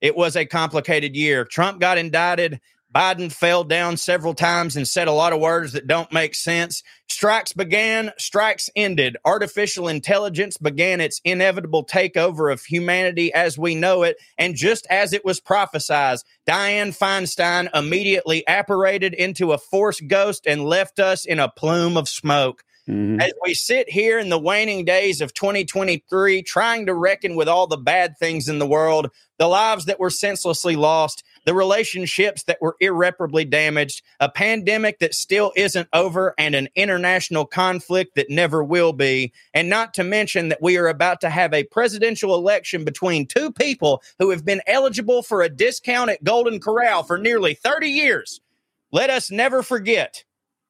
it 0.00 0.16
was 0.16 0.36
a 0.36 0.46
complicated 0.46 1.14
year. 1.16 1.44
Trump 1.44 1.80
got 1.80 1.98
indicted. 1.98 2.60
Biden 2.94 3.30
fell 3.30 3.62
down 3.62 3.96
several 3.96 4.34
times 4.34 4.76
and 4.76 4.86
said 4.86 5.06
a 5.06 5.12
lot 5.12 5.32
of 5.32 5.40
words 5.40 5.72
that 5.72 5.86
don't 5.86 6.12
make 6.12 6.34
sense. 6.34 6.82
Strikes 7.08 7.52
began, 7.52 8.12
strikes 8.18 8.68
ended. 8.74 9.16
Artificial 9.24 9.86
intelligence 9.86 10.56
began 10.56 11.00
its 11.00 11.20
inevitable 11.24 11.84
takeover 11.84 12.52
of 12.52 12.64
humanity 12.64 13.32
as 13.32 13.56
we 13.56 13.74
know 13.74 14.02
it. 14.02 14.16
And 14.38 14.56
just 14.56 14.86
as 14.90 15.12
it 15.12 15.24
was 15.24 15.38
prophesied, 15.38 16.18
Dianne 16.48 16.96
Feinstein 16.96 17.68
immediately 17.74 18.46
apparated 18.48 19.14
into 19.14 19.52
a 19.52 19.58
force 19.58 20.00
ghost 20.00 20.46
and 20.46 20.64
left 20.64 20.98
us 20.98 21.24
in 21.24 21.38
a 21.38 21.48
plume 21.48 21.96
of 21.96 22.08
smoke. 22.08 22.64
Mhm. 22.88 23.22
As 23.22 23.32
we 23.44 23.54
sit 23.54 23.88
here 23.88 24.18
in 24.18 24.30
the 24.30 24.38
waning 24.38 24.84
days 24.84 25.20
of 25.20 25.32
2023, 25.34 26.42
trying 26.42 26.86
to 26.86 26.94
reckon 26.94 27.36
with 27.36 27.48
all 27.48 27.66
the 27.68 27.76
bad 27.76 28.18
things 28.18 28.48
in 28.48 28.58
the 28.58 28.66
world, 28.66 29.10
the 29.38 29.46
lives 29.46 29.84
that 29.84 30.00
were 30.00 30.10
senselessly 30.10 30.74
lost, 30.74 31.22
the 31.44 31.54
relationships 31.54 32.44
that 32.44 32.60
were 32.60 32.76
irreparably 32.80 33.44
damaged, 33.44 34.02
a 34.20 34.28
pandemic 34.28 34.98
that 34.98 35.14
still 35.14 35.52
isn't 35.56 35.88
over, 35.92 36.34
and 36.38 36.54
an 36.54 36.68
international 36.74 37.46
conflict 37.46 38.14
that 38.14 38.30
never 38.30 38.62
will 38.62 38.92
be. 38.92 39.32
And 39.54 39.68
not 39.68 39.94
to 39.94 40.04
mention 40.04 40.48
that 40.48 40.62
we 40.62 40.76
are 40.76 40.88
about 40.88 41.20
to 41.22 41.30
have 41.30 41.52
a 41.54 41.64
presidential 41.64 42.34
election 42.34 42.84
between 42.84 43.26
two 43.26 43.52
people 43.52 44.02
who 44.18 44.30
have 44.30 44.44
been 44.44 44.62
eligible 44.66 45.22
for 45.22 45.42
a 45.42 45.48
discount 45.48 46.10
at 46.10 46.24
Golden 46.24 46.60
Corral 46.60 47.02
for 47.02 47.18
nearly 47.18 47.54
30 47.54 47.88
years. 47.88 48.40
Let 48.92 49.10
us 49.10 49.30
never 49.30 49.62
forget 49.62 50.24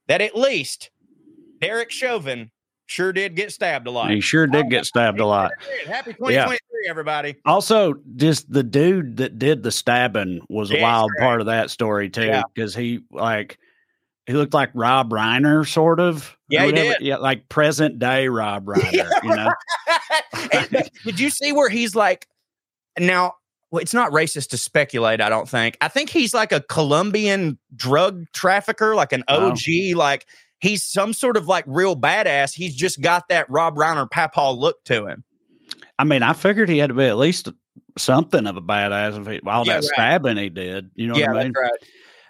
that 0.08 0.20
at 0.20 0.36
least 0.36 0.90
Derek 1.60 1.90
Chauvin 1.90 2.50
sure 2.90 3.12
did 3.12 3.36
get 3.36 3.52
stabbed 3.52 3.86
a 3.86 3.90
lot. 3.90 4.10
He 4.10 4.20
sure 4.20 4.46
did 4.46 4.68
get 4.70 4.84
stabbed 4.84 5.20
a 5.20 5.26
lot. 5.26 5.52
Happy 5.86 6.12
2023, 6.12 6.58
everybody. 6.88 7.36
Also, 7.44 7.94
just 8.16 8.50
the 8.52 8.62
dude 8.62 9.16
that 9.18 9.38
did 9.38 9.62
the 9.62 9.70
stabbing 9.70 10.40
was 10.48 10.70
a 10.70 10.76
Yeah, 10.76 10.82
wild 10.82 11.10
correct. 11.12 11.22
part 11.26 11.40
of 11.40 11.46
that 11.46 11.70
story 11.70 12.10
too, 12.10 12.24
Yeah. 12.26 12.42
because 12.54 12.74
he 12.74 13.00
like 13.10 13.58
he 14.26 14.32
looked 14.34 14.54
like 14.54 14.70
Rob 14.74 15.10
Reiner, 15.10 15.66
sort 15.66 15.98
of. 16.00 16.36
Yeah, 16.48 16.66
he 16.66 16.72
did. 16.72 16.96
Yeah, 17.00 17.16
like 17.16 17.48
present 17.48 17.98
day 17.98 18.28
Rob 18.28 18.64
Reiner. 18.66 19.08
you 19.22 19.34
know, 19.36 20.82
did 21.04 21.18
you 21.20 21.30
see 21.30 21.52
where 21.52 21.68
he's 21.68 21.94
like, 21.96 22.26
now, 22.98 23.34
well, 23.70 23.80
it's 23.82 23.94
not 23.94 24.10
racist 24.12 24.50
to 24.50 24.56
speculate, 24.58 25.20
I 25.20 25.28
don't 25.28 25.48
think. 25.48 25.76
I 25.80 25.88
think 25.88 26.10
he's 26.10 26.34
like 26.34 26.52
a 26.52 26.60
Colombian 26.60 27.58
drug 27.74 28.24
trafficker, 28.32 28.94
like 28.94 29.12
an 29.12 29.22
Wow. 29.28 29.50
OG, 29.52 29.94
like 29.96 30.26
he's 30.60 30.84
some 30.84 31.12
sort 31.12 31.36
of 31.36 31.46
like 31.48 31.64
real 31.66 31.96
badass. 31.96 32.54
He's 32.54 32.74
just 32.74 33.00
got 33.00 33.28
that 33.28 33.48
Rob 33.50 33.76
Reiner 33.76 34.10
papaw 34.10 34.52
look 34.52 34.82
to 34.84 35.06
him. 35.06 35.24
I 35.98 36.04
mean, 36.04 36.22
I 36.22 36.32
figured 36.32 36.68
he 36.68 36.78
had 36.78 36.88
to 36.88 36.94
be 36.94 37.04
at 37.04 37.18
least 37.18 37.48
something 37.98 38.46
of 38.46 38.56
a 38.56 38.62
badass 38.62 39.20
if 39.20 39.26
he, 39.26 39.40
all 39.48 39.66
Yeah, 39.66 39.74
that 39.74 39.80
right. 39.80 39.84
stabbing 39.94 40.36
he 40.36 40.48
did. 40.48 40.90
You 40.94 41.08
know 41.08 41.16
yeah, 41.16 41.28
what 41.28 41.38
I 41.40 41.44
mean? 41.44 41.52
right. 41.60 41.72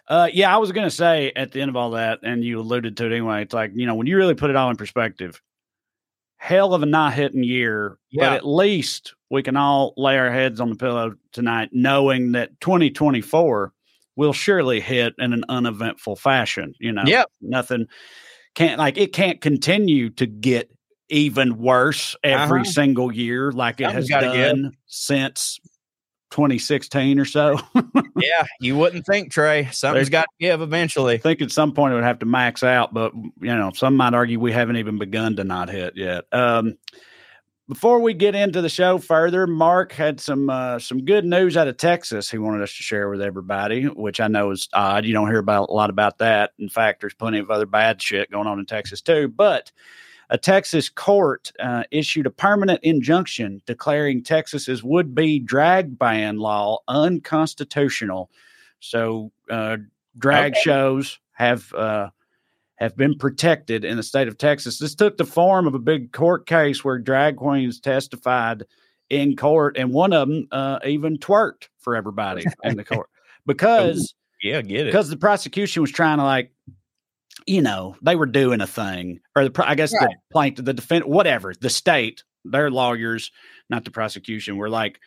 Uh, 0.09 0.29
yeah, 0.33 0.53
I 0.53 0.59
was 0.59 0.73
going 0.73 0.87
to 0.87 0.91
say 0.95 1.31
at 1.37 1.53
the 1.53 1.61
end 1.61 1.69
of 1.69 1.77
all 1.77 1.91
that, 1.93 2.19
and 2.25 2.43
you 2.45 2.59
alluded 2.59 2.97
to 2.97 3.07
it 3.07 3.13
anyway. 3.13 3.43
It's 3.43 3.55
like 3.55 3.71
you 3.75 3.87
know 3.87 3.95
when 3.95 4.09
you 4.09 4.17
really 4.17 4.35
put 4.35 4.51
it 4.51 4.57
all 4.57 4.69
in 4.71 4.77
perspective, 4.77 5.41
hell 6.37 6.75
of 6.75 6.83
a 6.83 6.87
not 6.87 7.15
hitting 7.15 7.45
year, 7.45 7.97
Yeah. 8.11 8.31
but 8.31 8.33
at 8.37 8.47
least 8.47 9.15
we 9.31 9.43
can 9.45 9.57
all 9.57 9.95
lay 9.97 10.19
our 10.19 10.33
heads 10.33 10.61
on 10.61 10.69
the 10.71 10.75
pillow 10.75 11.15
tonight, 11.33 11.69
knowing 11.73 12.33
that 12.33 12.61
2024 12.61 13.73
will 14.21 14.33
surely 14.35 14.81
hit 14.81 15.15
in 15.19 15.33
an 15.33 15.45
uneventful 15.49 16.15
fashion. 16.15 16.75
You 16.79 16.93
know, 16.93 17.05
Yep. 17.07 17.27
nothing 17.41 17.87
can't 18.55 18.79
like 18.79 18.99
it 18.99 19.15
can't 19.15 19.41
continue 19.41 20.11
to 20.11 20.27
get 20.27 20.71
even 21.09 21.57
worse 21.57 22.15
every 22.23 22.61
Uh-huh. 22.61 22.71
single 22.71 23.11
year 23.13 23.51
like 23.51 23.81
it 23.81 23.91
has 23.91 24.09
Something's 24.09 24.33
done 24.35 24.73
since 24.87 25.59
2016 26.31 27.19
or 27.19 27.25
so. 27.25 27.59
yeah, 28.21 28.45
you 28.61 28.77
wouldn't 28.77 29.07
think, 29.07 29.33
Trae. 29.33 29.73
Something's 29.73 30.11
got 30.11 30.23
to 30.25 30.29
give 30.47 30.61
eventually. 30.61 31.15
I 31.15 31.19
think 31.19 31.41
at 31.41 31.51
some 31.51 31.73
point 31.73 31.93
it 31.93 31.95
would 31.97 32.05
have 32.05 32.19
to 32.21 32.27
max 32.27 32.63
out, 32.63 32.93
but 32.93 33.13
you 33.15 33.57
know, 33.57 33.73
some 33.75 33.97
might 33.97 34.13
argue 34.15 34.39
we 34.39 34.53
haven't 34.53 34.77
even 34.77 34.99
begun 34.99 35.35
to 35.37 35.45
not 35.45 35.71
hit 35.71 35.95
yet. 35.97 36.25
Um, 36.31 36.77
before 37.71 38.01
we 38.01 38.15
get 38.15 38.35
into 38.35 38.61
the 38.61 38.69
show 38.69 38.99
further, 38.99 39.47
Mark 39.47 39.93
had 39.93 40.19
some 40.19 40.51
uh, 40.51 40.81
some 40.81 41.05
good 41.05 41.25
news 41.25 41.57
out 41.57 41.69
of 41.69 41.77
Texas. 41.77 42.29
He 42.29 42.37
wanted 42.37 42.63
us 42.63 42.77
to 42.77 42.83
share 42.83 43.09
with 43.09 43.23
everybody, 43.23 43.85
which 43.85 44.19
I 44.19 44.27
know 44.27 44.51
is 44.51 44.69
odd. 44.73 45.05
You 45.05 45.13
don't 45.13 45.29
hear 45.29 45.39
about 45.39 45.69
a 45.69 45.73
lot 45.73 45.89
about 45.89 46.19
that. 46.19 46.51
In 46.59 46.69
fact, 46.69 47.01
there's 47.01 47.15
plenty 47.15 47.39
of 47.39 47.49
other 47.49 47.67
bad 47.67 48.03
shit 48.03 48.29
going 48.33 48.49
on 48.49 48.59
in 48.59 48.67
Texas 48.67 49.01
too. 49.01 49.29
But 49.29 49.71
a 50.31 50.37
Texas 50.37 50.89
court 50.89 51.53
uh, 51.61 51.85
issued 51.93 52.27
a 52.27 52.31
permanent 52.31 52.81
injunction 52.83 53.63
declaring 53.67 54.25
Texas's 54.25 54.83
would-be 54.83 55.39
drag 55.39 55.97
ban 55.97 56.39
law 56.39 56.79
unconstitutional. 56.89 58.31
So, 58.81 59.31
uh, 59.49 59.77
drag 60.19 60.55
Okay. 60.55 60.61
shows 60.61 61.21
have 61.35 61.73
uh, 61.75 62.11
have 62.81 62.97
been 62.97 63.17
protected 63.17 63.85
in 63.85 63.97
the 63.99 64.03
state 64.03 64.27
of 64.27 64.39
Texas. 64.39 64.79
This 64.79 64.95
took 64.95 65.19
the 65.19 65.25
form 65.25 65.67
of 65.67 65.75
a 65.75 65.79
big 65.79 66.13
court 66.13 66.47
case 66.47 66.83
where 66.83 66.99
drag 66.99 67.37
queens 67.37 67.79
testified 67.79 68.65
in 69.11 69.37
court, 69.37 69.77
and 69.77 69.93
one 69.93 70.13
of 70.13 70.29
them 70.29 70.49
uh, 70.51 70.79
even 70.85 71.19
twerked 71.19 71.69
for 71.79 71.95
everybody 71.95 72.47
in 72.65 72.77
the 72.77 72.85
court 72.85 73.09
because 73.47 74.15
Yeah, 74.43 74.63
get 74.63 74.87
it. 74.87 74.93
because 74.93 75.11
the 75.11 75.17
prosecution 75.17 75.83
was 75.83 75.91
trying 75.91 76.19
to 76.19 76.25
like 76.25 76.53
you 77.47 77.63
know 77.63 77.97
they 78.03 78.17
were 78.17 78.27
doing 78.27 78.61
a 78.61 78.67
thing 78.67 79.19
or 79.35 79.49
the 79.49 79.65
i 79.67 79.75
guess 79.75 79.93
Right. 79.95 80.09
the 80.11 80.17
plaintiff 80.31 80.65
the 80.65 80.75
defendant 80.75 81.11
whatever 81.11 81.55
the 81.59 81.71
state 81.71 82.23
their 82.45 82.71
lawyers 82.71 83.33
not 83.71 83.85
the 83.85 83.91
prosecution 83.91 84.57
were 84.59 84.69
like 84.69 85.01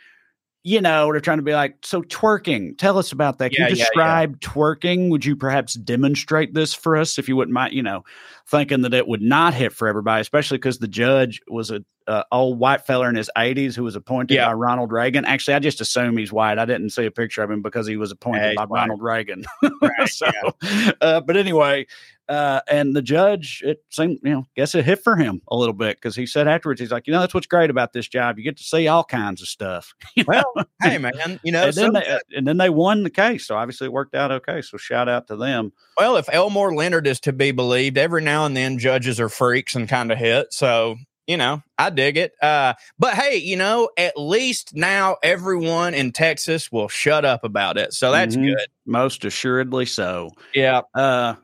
you 0.64 0.82
know 0.82 1.12
they're 1.12 1.22
trying 1.22 1.38
to 1.38 1.44
be 1.44 1.54
like 1.54 1.78
so 1.84 2.02
twerking 2.04 2.78
tell 2.78 2.98
us 2.98 3.12
about 3.12 3.38
that. 3.38 3.52
Can 3.52 3.64
Yeah, 3.64 3.70
you 3.70 3.76
yeah, 3.76 3.84
yeah. 3.84 3.86
describe 3.86 4.40
twerking? 4.40 5.10
Would 5.10 5.26
you 5.26 5.36
perhaps 5.36 5.74
demonstrate 5.76 6.54
this 6.54 6.74
for 6.74 6.96
us 6.96 7.20
if 7.20 7.28
you 7.28 7.36
wouldn't 7.36 7.54
mind? 7.54 7.74
You 7.74 7.84
know 7.84 8.04
thinking 8.48 8.82
that 8.82 8.94
it 8.94 9.08
would 9.08 9.22
not 9.22 9.54
hit 9.54 9.72
for 9.74 9.88
everybody 9.88 10.22
especially 10.22 10.58
because 10.58 10.80
the 10.80 10.88
judge 10.88 11.42
was 11.48 11.72
a 11.72 11.84
uh, 12.06 12.22
old 12.34 12.60
white 12.60 12.86
fella 12.86 13.08
in 13.08 13.16
his 13.16 13.32
80s 13.38 13.76
who 13.76 13.84
was 13.86 13.96
appointed 13.96 14.34
Yeah. 14.36 14.48
by 14.48 14.54
ronald 14.54 14.92
reagan 14.92 15.24
actually 15.24 15.54
i 15.54 15.60
just 15.60 15.80
assume 15.80 16.18
he's 16.18 16.34
white 16.34 16.60
i 16.60 16.66
didn't 16.66 16.90
see 16.90 17.06
a 17.06 17.12
picture 17.12 17.42
of 17.44 17.50
him 17.50 17.62
because 17.62 17.88
he 17.88 17.96
was 17.96 18.12
appointed 18.12 18.42
Yeah, 18.42 18.50
he's 18.50 18.58
by 18.58 18.66
white. 18.66 18.80
ronald 18.82 19.02
reagan 19.02 19.46
Right, 19.82 20.10
so, 20.10 20.30
uh, 21.02 21.22
but 21.22 21.38
anyway, 21.38 21.86
uh, 22.30 22.62
and 22.70 22.96
the 22.96 23.02
judge, 23.02 23.62
it 23.66 23.84
seemed, 23.90 24.18
you 24.24 24.32
know, 24.32 24.46
guess 24.56 24.74
it 24.76 24.86
hit 24.86 25.04
for 25.04 25.18
him 25.18 25.42
a 25.50 25.58
little 25.58 25.74
bit 25.74 25.98
because 25.98 26.16
he 26.16 26.26
said 26.26 26.48
afterwards, 26.48 26.80
he's 26.80 26.90
like, 26.92 27.06
you 27.06 27.12
know, 27.12 27.20
that's 27.20 27.34
what's 27.34 27.48
great 27.48 27.70
about 27.70 27.92
this 27.92 28.08
job. 28.08 28.38
You 28.38 28.46
get 28.46 28.56
to 28.58 28.64
see 28.64 28.88
all 28.88 29.04
kinds 29.04 29.42
of 29.42 29.50
stuff. 29.50 29.94
You 30.16 30.24
know? 30.30 30.44
Well, 30.56 30.66
hey 30.82 30.98
man, 31.00 31.40
you 31.44 31.52
know, 31.52 31.66
and, 31.66 31.74
then 31.74 31.94
they, 31.94 32.08
uh, 32.08 32.20
and 32.34 32.48
then 32.48 32.58
they 32.58 32.70
won 32.70 33.04
the 33.04 33.10
case. 33.10 33.46
So 33.46 33.58
obviously 33.58 33.88
it 33.88 33.94
worked 33.94 34.16
out 34.16 34.32
okay. 34.32 34.62
So 34.62 34.78
shout 34.78 35.10
out 35.10 35.28
to 35.28 35.36
them. 35.36 35.74
well, 35.98 36.16
if 36.16 36.30
Elmore 36.32 36.74
Leonard 36.74 37.08
is 37.08 37.20
to 37.22 37.34
be 37.34 37.52
believed, 37.52 37.98
every 37.98 38.22
now 38.22 38.33
and 38.46 38.56
then 38.58 38.80
judges 38.80 39.20
are 39.20 39.30
freaks 39.30 39.76
and 39.76 39.88
kind 39.88 40.12
of 40.12 40.18
hit. 40.18 40.54
So 40.54 40.98
you 41.26 41.38
know, 41.38 41.64
I 41.78 41.90
dig 41.90 42.18
it. 42.18 42.34
Uh, 42.42 42.74
but 43.00 43.14
hey, 43.14 43.38
you 43.38 43.56
know, 43.56 43.90
at 43.98 44.18
least 44.18 44.76
now 44.76 45.16
everyone 45.24 45.94
in 45.94 46.12
Texas 46.12 46.70
will 46.70 46.90
shut 46.90 47.24
up 47.24 47.46
about 47.46 47.78
it. 47.78 47.94
So 47.94 48.12
that's 48.12 48.36
Mhm. 48.36 48.48
good. 48.58 48.68
Most 48.86 49.24
assuredly 49.24 49.86
so. 49.86 50.32
Yeah. 50.54 50.82
Uh, 50.94 51.36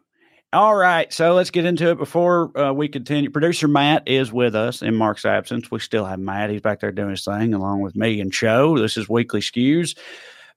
all 0.52 0.76
right, 0.76 1.14
so 1.14 1.34
let's 1.36 1.52
get 1.52 1.64
into 1.64 1.92
it 1.92 1.98
before 1.98 2.52
uh, 2.60 2.74
we 2.74 2.90
continue. 2.90 3.30
Producer 3.30 3.68
Matt 3.70 4.04
is 4.08 4.34
with 4.34 4.54
us 4.56 4.82
in 4.82 4.96
Mark's 4.96 5.24
absence. 5.24 5.70
We 5.72 5.80
still 5.80 6.04
have 6.06 6.20
Matt; 6.20 6.50
he's 6.50 6.60
back 6.60 6.80
there 6.82 6.92
doing 6.92 7.12
his 7.12 7.24
thing 7.24 7.54
along 7.54 7.82
with 7.82 7.96
me 7.96 8.20
and 8.20 8.34
Cho. 8.34 8.78
This 8.78 8.98
is 8.98 9.08
Weekly 9.08 9.42
Skews. 9.42 9.96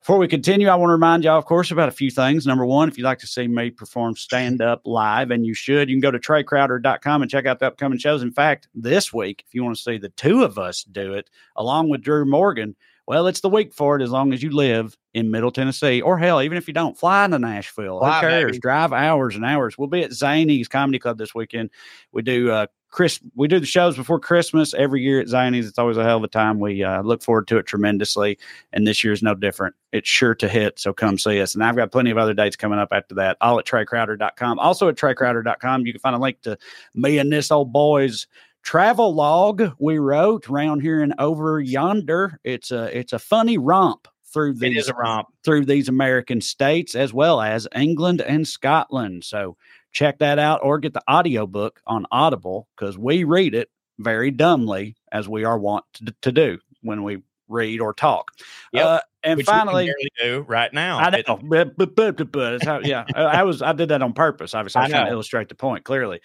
Before 0.02 0.18
we 0.18 0.26
continue, 0.26 0.66
I 0.66 0.74
want 0.74 0.88
to 0.88 0.94
remind 0.94 1.22
y'all, 1.22 1.38
of 1.38 1.44
course, 1.44 1.70
about 1.70 1.88
a 1.88 1.92
few 1.92 2.10
things. 2.10 2.44
Number 2.44 2.66
one, 2.66 2.88
if 2.88 2.98
you'd 2.98 3.04
like 3.04 3.20
to 3.20 3.26
see 3.28 3.46
me 3.46 3.70
perform 3.70 4.16
stand 4.16 4.60
up 4.60 4.82
live, 4.84 5.30
and 5.30 5.46
you 5.46 5.54
should, 5.54 5.88
you 5.88 5.94
can 5.94 6.00
go 6.00 6.10
to 6.10 6.18
TraeCrowder.com 6.18 7.22
and 7.22 7.30
check 7.30 7.46
out 7.46 7.60
the 7.60 7.68
upcoming 7.68 8.00
shows. 8.00 8.20
In 8.20 8.32
fact, 8.32 8.66
this 8.74 9.12
week, 9.12 9.44
if 9.46 9.54
you 9.54 9.62
want 9.62 9.76
to 9.76 9.82
see 9.82 9.98
the 9.98 10.08
two 10.08 10.42
of 10.42 10.58
us 10.58 10.82
do 10.82 11.14
it, 11.14 11.30
along 11.54 11.88
with 11.88 12.02
Drew 12.02 12.24
Morgan, 12.24 12.74
well, 13.06 13.28
it's 13.28 13.42
the 13.42 13.48
week 13.48 13.72
for 13.72 13.94
it 13.94 14.02
as 14.02 14.10
long 14.10 14.32
as 14.32 14.42
you 14.42 14.50
live 14.50 14.98
in 15.14 15.30
Middle 15.30 15.52
Tennessee, 15.52 16.00
or 16.00 16.18
hell, 16.18 16.42
even 16.42 16.58
if 16.58 16.66
you 16.66 16.74
don't, 16.74 16.98
fly 16.98 17.28
to 17.28 17.38
Nashville. 17.38 18.00
Fly, 18.00 18.20
Who 18.20 18.26
cares? 18.26 18.44
baby. 18.46 18.58
Drive 18.58 18.92
hours 18.92 19.36
and 19.36 19.44
hours. 19.44 19.78
We'll 19.78 19.86
be 19.86 20.02
at 20.02 20.12
Zany's 20.12 20.66
Comedy 20.66 20.98
Club 20.98 21.16
this 21.16 21.32
weekend. 21.32 21.70
We 22.10 22.22
do 22.22 22.50
uh, 22.50 22.66
Chris. 22.92 23.18
We 23.34 23.48
do 23.48 23.58
the 23.58 23.66
shows 23.66 23.96
before 23.96 24.20
Christmas 24.20 24.74
every 24.74 25.02
year 25.02 25.20
at 25.20 25.26
Zany's. 25.26 25.66
It's 25.66 25.78
always 25.78 25.96
a 25.96 26.04
hell 26.04 26.18
of 26.18 26.24
a 26.24 26.28
time. 26.28 26.60
We 26.60 26.84
uh, 26.84 27.02
look 27.02 27.22
forward 27.22 27.48
to 27.48 27.56
it 27.56 27.66
tremendously, 27.66 28.38
and 28.72 28.86
this 28.86 29.02
year's 29.02 29.22
no 29.22 29.34
different. 29.34 29.74
It's 29.92 30.08
sure 30.08 30.34
to 30.36 30.48
hit, 30.48 30.78
so 30.78 30.92
come 30.92 31.18
see 31.18 31.40
us. 31.40 31.54
And 31.54 31.64
I've 31.64 31.74
got 31.74 31.90
plenty 31.90 32.10
of 32.10 32.18
other 32.18 32.34
dates 32.34 32.54
coming 32.54 32.78
up 32.78 32.90
after 32.92 33.14
that. 33.16 33.38
All 33.40 33.58
at 33.58 33.64
TraeCrowder.com. 33.64 34.58
Also 34.58 34.88
at 34.88 34.96
TraeCrowder.com, 34.96 35.86
you 35.86 35.92
can 35.92 36.00
find 36.00 36.14
a 36.14 36.20
link 36.20 36.42
to 36.42 36.56
me 36.94 37.18
and 37.18 37.32
this 37.32 37.50
old 37.50 37.72
boy's 37.72 38.28
travel 38.62 39.12
log 39.12 39.72
we 39.78 39.98
wrote 39.98 40.48
around 40.48 40.80
here 40.80 41.02
and 41.02 41.14
over 41.18 41.60
yonder. 41.60 42.38
It's 42.44 42.70
a 42.70 42.96
it's 42.96 43.12
a 43.12 43.18
funny 43.18 43.58
romp 43.58 44.06
through 44.32 44.54
these 44.54 44.88
is 44.88 44.92
through 45.44 45.64
these 45.64 45.88
American 45.88 46.40
states 46.40 46.94
as 46.94 47.12
well 47.12 47.40
as 47.40 47.68
England 47.74 48.20
and 48.20 48.46
Scotland. 48.46 49.24
So 49.24 49.56
check 49.92 50.18
that 50.18 50.38
out 50.38 50.60
or 50.62 50.78
get 50.78 50.94
the 50.94 51.02
audiobook 51.10 51.80
on 51.86 52.06
Audible 52.10 52.68
because 52.76 52.98
we 52.98 53.24
read 53.24 53.54
it 53.54 53.70
very 53.98 54.30
dumbly 54.30 54.96
as 55.12 55.28
we 55.28 55.44
are 55.44 55.58
wont 55.58 55.84
to, 55.94 56.14
to 56.22 56.32
do 56.32 56.58
when 56.82 57.02
we 57.02 57.22
read 57.48 57.80
or 57.80 57.92
talk. 57.92 58.32
Yep. 58.72 58.84
Uh, 58.84 59.00
and 59.22 59.36
Which 59.36 59.46
finally, 59.46 59.92
do 60.20 60.44
right 60.48 60.72
now. 60.72 60.98
I 60.98 61.22
know, 61.26 61.38
but, 61.42 61.76
but, 61.76 61.94
but, 61.94 62.32
but, 62.32 62.64
how, 62.64 62.80
yeah, 62.80 63.04
I 63.14 63.22
I 63.22 63.42
was, 63.44 63.62
I 63.62 63.72
did 63.72 63.90
that 63.90 64.02
on 64.02 64.12
purpose. 64.14 64.54
Obviously, 64.54 64.80
I 64.80 64.82
I 64.82 64.84
was 64.86 64.92
trying 64.92 65.06
to 65.06 65.12
illustrate 65.12 65.48
the 65.48 65.54
point 65.54 65.84
clearly. 65.84 66.20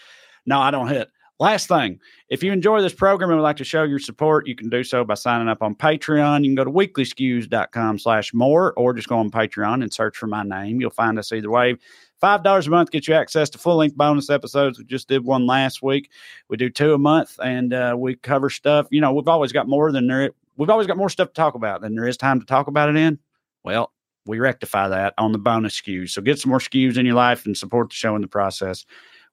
No, 0.46 0.60
I 0.60 0.72
don't 0.72 0.88
hit. 0.88 1.10
Last 1.40 1.68
thing, 1.68 2.00
if 2.30 2.42
you 2.42 2.52
enjoy 2.52 2.82
this 2.82 2.96
program 2.96 3.30
and 3.30 3.38
would 3.38 3.44
like 3.44 3.58
to 3.58 3.64
show 3.64 3.84
your 3.84 4.00
support, 4.00 4.48
you 4.48 4.56
can 4.56 4.70
do 4.70 4.84
so 4.84 5.04
by 5.04 5.14
signing 5.14 5.48
up 5.48 5.62
on 5.62 5.76
Patreon. 5.76 6.44
You 6.44 6.50
can 6.50 6.56
go 6.56 6.64
to 6.64 6.72
weeklyskews.com 6.72 8.00
slash 8.00 8.34
more 8.34 8.74
or 8.74 8.92
just 8.94 9.08
go 9.08 9.20
on 9.20 9.30
Patreon 9.30 9.84
and 9.84 9.94
search 9.94 10.18
for 10.18 10.26
my 10.26 10.42
name. 10.42 10.82
You'll 10.82 10.90
find 10.90 11.20
us 11.20 11.32
either 11.32 11.52
way. 11.52 11.76
Five 12.20 12.44
dollars 12.44 12.68
a 12.68 12.72
month 12.72 12.92
gets 12.92 13.08
you 13.08 13.14
access 13.14 13.50
to 13.52 13.58
full 13.58 13.78
length 13.78 13.96
bonus 13.96 14.30
episodes. 14.30 14.80
We 14.80 14.86
just 14.86 15.08
did 15.08 15.24
one 15.24 15.46
last 15.46 15.84
week. 15.84 16.10
We 16.50 16.58
do 16.58 16.70
two 16.70 16.94
a 16.94 16.98
month, 16.98 17.40
and 17.44 17.74
uh, 17.74 17.96
we 17.98 18.16
cover 18.16 18.50
stuff. 18.50 18.88
You 18.90 19.02
know, 19.02 19.14
we've 19.14 19.28
always 19.28 19.52
got 19.52 19.68
more 19.68 19.92
than 19.92 20.08
there. 20.08 20.32
We've 20.58 20.70
always 20.70 20.88
got 20.88 20.98
more 20.98 21.10
stuff 21.10 21.30
to 21.30 21.34
talk 21.34 21.54
about 21.54 21.82
than 21.82 21.96
there 21.96 22.08
is 22.08 22.18
time 22.18 22.40
to 22.40 22.46
talk 22.46 22.68
about 22.68 22.90
it 22.90 22.96
in. 22.96 23.20
Well, 23.64 23.92
we 24.26 24.40
rectify 24.40 24.90
that 24.90 25.14
on 25.18 25.32
the 25.32 25.38
bonus 25.38 25.80
skews. 25.80 26.10
So 26.10 26.22
get 26.22 26.40
some 26.40 26.50
more 26.50 26.60
skews 26.60 26.98
in 26.98 27.06
your 27.06 27.16
life 27.16 27.46
and 27.46 27.56
support 27.56 27.90
the 27.90 27.96
show 27.96 28.16
in 28.16 28.22
the 28.22 28.28
process. 28.28 28.86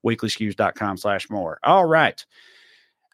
Weeklyskews.com 0.05 0.99
slash 0.99 1.31
more. 1.31 1.59
All 1.63 1.87
right. 1.87 2.25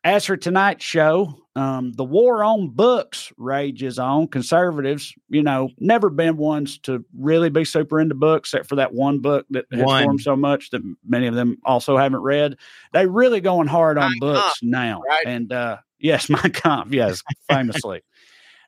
As 0.02 0.26
for 0.26 0.36
tonight's 0.36 0.84
show, 0.84 1.34
um, 1.60 1.92
the 1.92 2.04
war 2.04 2.42
on 2.42 2.70
books 2.70 3.30
rages 3.36 3.98
on. 3.98 4.28
Conservatives, 4.28 5.12
you 5.28 5.42
know, 5.42 5.68
never 5.78 6.08
been 6.08 6.38
ones 6.38 6.78
to 6.80 7.04
really 7.18 7.50
be 7.50 7.66
super 7.66 8.00
into 8.00 8.14
books, 8.14 8.54
except 8.54 8.66
for 8.66 8.76
that 8.76 8.94
one 8.94 9.18
book 9.18 9.44
that 9.50 9.66
has 9.70 9.82
One. 9.82 10.04
formed 10.04 10.20
so 10.22 10.36
much 10.36 10.70
that 10.70 10.80
many 11.06 11.26
of 11.26 11.34
them 11.34 11.58
also 11.64 11.98
haven't 11.98 12.22
read. 12.22 12.56
They 12.94 13.06
really 13.06 13.42
going 13.42 13.66
hard 13.66 13.98
on 13.98 14.12
Mein 14.12 14.18
books 14.20 14.60
Kampf, 14.60 14.62
now. 14.62 15.02
right? 15.06 15.26
And 15.26 15.52
uh, 15.52 15.78
yes, 15.98 16.28
my 16.30 16.40
comp, 16.40 16.94
yes, 16.94 17.22
famously. 17.50 18.02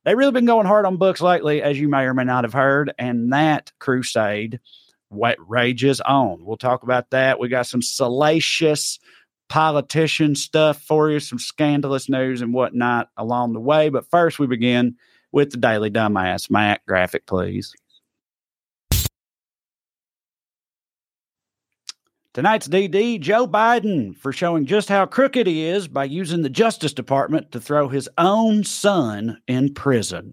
They've 0.04 0.18
really 0.18 0.32
been 0.32 0.44
going 0.44 0.66
hard 0.66 0.84
on 0.84 0.99
books 0.99 1.22
lately, 1.22 1.62
as 1.62 1.80
you 1.80 1.88
may 1.88 2.02
or 2.02 2.12
may 2.12 2.25
not 2.25 2.44
have 2.44 2.52
heard, 2.52 2.92
and 2.99 3.32
that 3.32 3.72
crusade 3.78 4.61
what 5.08 5.38
rages 5.49 6.00
on. 6.02 6.44
We'll 6.44 6.56
talk 6.58 6.82
about 6.82 7.08
that. 7.10 7.38
We 7.38 7.49
got 7.49 7.67
some 7.67 7.82
salacious 7.82 8.99
politician 9.52 10.34
stuff 10.34 10.80
for 10.80 11.10
you, 11.10 11.21
some 11.21 11.38
scandalous 11.38 12.08
news 12.08 12.41
and 12.41 12.54
whatnot 12.54 13.10
along 13.19 13.52
the 13.52 13.60
way. 13.60 13.91
But 13.91 14.08
first, 14.08 14.38
we 14.38 14.47
begin 14.47 14.97
with 15.30 15.50
the 15.50 15.58
Daily 15.58 15.91
Dumbass. 15.91 16.50
Matt, 16.50 16.80
graphic, 16.86 17.26
please. 17.26 17.75
Tonight's 22.32 22.67
DD, 22.67 23.21
Joe 23.21 23.47
Biden, 23.47 24.17
for 24.17 24.32
showing 24.32 24.65
just 24.65 24.88
how 24.88 25.04
crooked 25.04 25.47
he 25.47 25.67
is 25.67 25.86
by 25.86 26.04
using 26.04 26.41
the 26.41 26.49
Justice 26.49 26.95
Department 26.95 27.52
to 27.52 27.60
throw 27.60 27.88
his 27.88 28.08
own 28.17 28.65
son 28.65 29.36
in 29.47 29.75
prison. 29.75 30.32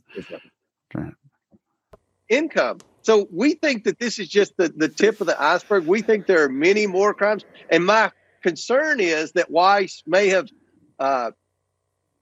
income. 2.30 2.80
So 3.02 3.28
we 3.34 3.56
think 3.56 3.84
that 3.84 4.00
this 4.00 4.18
is 4.18 4.30
just 4.30 4.56
the, 4.56 4.70
the 4.70 4.88
tip 4.88 5.20
of 5.20 5.28
the 5.28 5.42
iceberg. 5.42 5.88
We 5.88 6.02
think 6.02 6.26
there 6.26 6.42
are 6.42 6.48
many 6.48 6.88
more 6.88 7.14
crimes. 7.14 7.44
And 7.70 7.86
my 7.86 8.12
concern 8.42 9.00
is 9.00 9.32
that 9.34 9.50
Weiss 9.52 10.04
may 10.08 10.30
have 10.30 10.50
uh, 11.00 11.32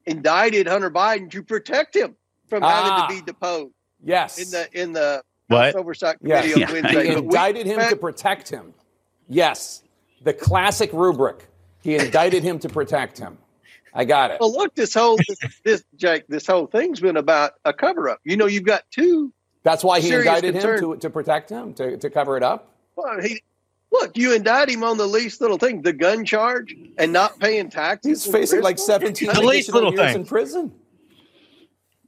indicted 0.06 0.68
Hunter 0.68 0.92
Biden 0.92 1.30
to 1.32 1.44
protect 1.44 1.96
him 1.96 2.16
from 2.48 2.64
Ah. 2.64 2.84
having 3.08 3.18
to 3.18 3.22
be 3.22 3.26
deposed 3.26 3.74
Yes. 4.04 4.38
in 4.38 4.52
the 4.52 4.82
in 4.82 4.94
the 4.94 5.24
What? 5.48 5.66
House 5.66 5.76
Oversight 5.76 6.20
Committee 6.20 6.50
Yeah. 6.50 6.54
on 6.56 6.60
he 6.68 6.74
Wednesday. 6.74 6.94
But 6.94 7.06
we 7.06 7.16
indicted 7.16 7.66
him 7.68 7.80
to 7.90 7.96
protect 7.96 8.50
him. 8.50 8.74
Yes. 9.28 9.84
The 10.24 10.34
classic 10.34 10.92
rubric. 10.94 11.48
He 11.84 11.96
indicted 11.96 12.44
him 12.44 12.60
to 12.60 12.70
protect 12.70 13.18
him. 13.18 13.38
I 13.94 14.06
got 14.06 14.32
it. 14.32 14.40
Well, 14.40 14.52
look, 14.52 14.76
this 14.76 14.94
whole 14.94 15.18
this, 15.28 15.38
this 15.64 15.84
Jake, 15.96 16.28
this 16.28 16.46
whole 16.46 16.68
thing's 16.68 17.00
been 17.00 17.18
about 17.18 17.54
a 17.66 17.74
cover 17.74 18.10
up. 18.10 18.20
You 18.24 18.38
know, 18.38 18.46
you've 18.46 18.66
got 18.66 18.84
two. 18.92 19.34
That's 19.64 19.84
why 19.84 20.00
he 20.00 20.08
serious 20.10 20.28
indicted 20.28 20.54
concern. 20.54 20.84
him 20.84 20.92
to, 20.94 20.98
to 20.98 21.10
protect 21.10 21.50
him, 21.50 21.74
to, 21.76 21.98
to 21.98 22.10
cover 22.10 22.38
it 22.38 22.44
up. 22.44 22.72
Well, 22.96 23.20
he 23.22 23.42
look, 23.92 24.18
you 24.18 24.34
indict 24.34 24.70
him 24.70 24.84
on 24.84 24.98
the 24.98 25.08
least 25.08 25.42
little 25.42 25.58
thing, 25.58 25.82
the 25.82 25.94
gun 25.94 26.26
charge, 26.26 26.76
and 26.98 27.12
not 27.14 27.40
paying 27.40 27.70
taxes. 27.70 28.24
He's 28.26 28.32
facing 28.32 28.62
like 28.62 28.80
17 28.80 29.30
The 29.34 29.42
least 29.42 29.74
little 29.74 29.92
years 29.94 30.12
thing. 30.14 30.22
in 30.22 30.26
prison. 30.26 30.72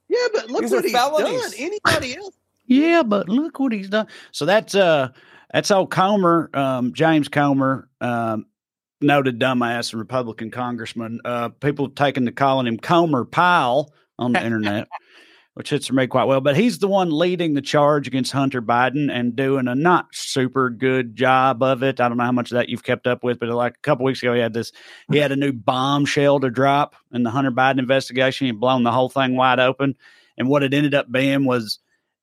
Yeah, 0.08 0.28
but 0.34 0.50
look 0.50 0.62
These 0.64 0.72
what 0.72 0.80
are 0.86 1.28
he's 1.28 1.42
done. 1.42 1.52
Anybody 1.58 2.16
else? 2.18 2.36
Yeah, 2.66 3.04
but 3.04 3.30
look 3.30 3.60
what 3.60 3.72
he's 3.72 3.90
done. 3.90 4.08
So 4.32 4.46
that's 4.46 4.76
uh 4.76 5.10
that's 5.54 5.72
old 5.72 5.90
Comer, 5.90 6.50
um, 6.54 6.94
James 6.94 7.28
Comer, 7.28 7.90
um, 8.02 8.46
noted 9.02 9.40
dumbass 9.40 9.92
and 9.94 10.00
Republican 10.00 10.52
congressman. 10.52 11.20
Uh, 11.26 11.50
people 11.50 11.90
taking 11.90 12.26
to 12.28 12.32
calling 12.32 12.68
him 12.68 12.78
Comer 12.78 13.26
Pile 13.26 13.92
on 14.20 14.34
the 14.34 14.44
internet, 14.46 14.88
which 15.60 15.72
hits 15.72 15.92
me 15.92 16.08
quite 16.08 16.24
well. 16.24 16.40
But 16.40 16.56
he's 16.56 16.80
the 16.80 16.88
one 16.88 17.12
leading 17.12 17.54
the 17.54 17.62
charge 17.62 18.08
against 18.08 18.32
Hunter 18.32 18.62
Biden 18.62 19.12
and 19.12 19.36
doing 19.36 19.68
a 19.68 19.76
not 19.76 20.08
super 20.14 20.70
good 20.70 21.18
job 21.18 21.62
of 21.62 21.84
it. 21.84 22.00
I 22.00 22.08
don't 22.08 22.18
know 22.18 22.24
how 22.24 22.32
much 22.32 22.50
of 22.50 22.56
that 22.56 22.70
you've 22.70 22.86
kept 22.86 23.06
up 23.08 23.26
with, 23.26 23.42
but 23.42 23.50
like 23.50 23.74
a 23.76 23.82
couple 23.82 24.06
weeks 24.06 24.22
ago, 24.24 24.34
he 24.34 24.40
had 24.40 24.54
this. 24.54 24.72
He 25.12 25.18
had 25.18 25.34
a 25.34 25.36
new 25.36 25.52
bombshell 25.52 26.40
to 26.40 26.50
drop 26.50 26.96
in 27.12 27.24
the 27.24 27.30
Hunter 27.30 27.52
Biden 27.52 27.78
investigation. 27.78 28.46
He 28.46 28.52
had 28.52 28.60
blown 28.62 28.84
the 28.84 28.92
whole 28.94 29.10
thing 29.10 29.36
wide 29.36 29.60
open. 29.60 29.98
And 30.38 30.48
what 30.48 30.64
it 30.64 30.74
ended 30.74 30.94
up 30.96 31.12
being 31.12 31.44
was 31.44 31.80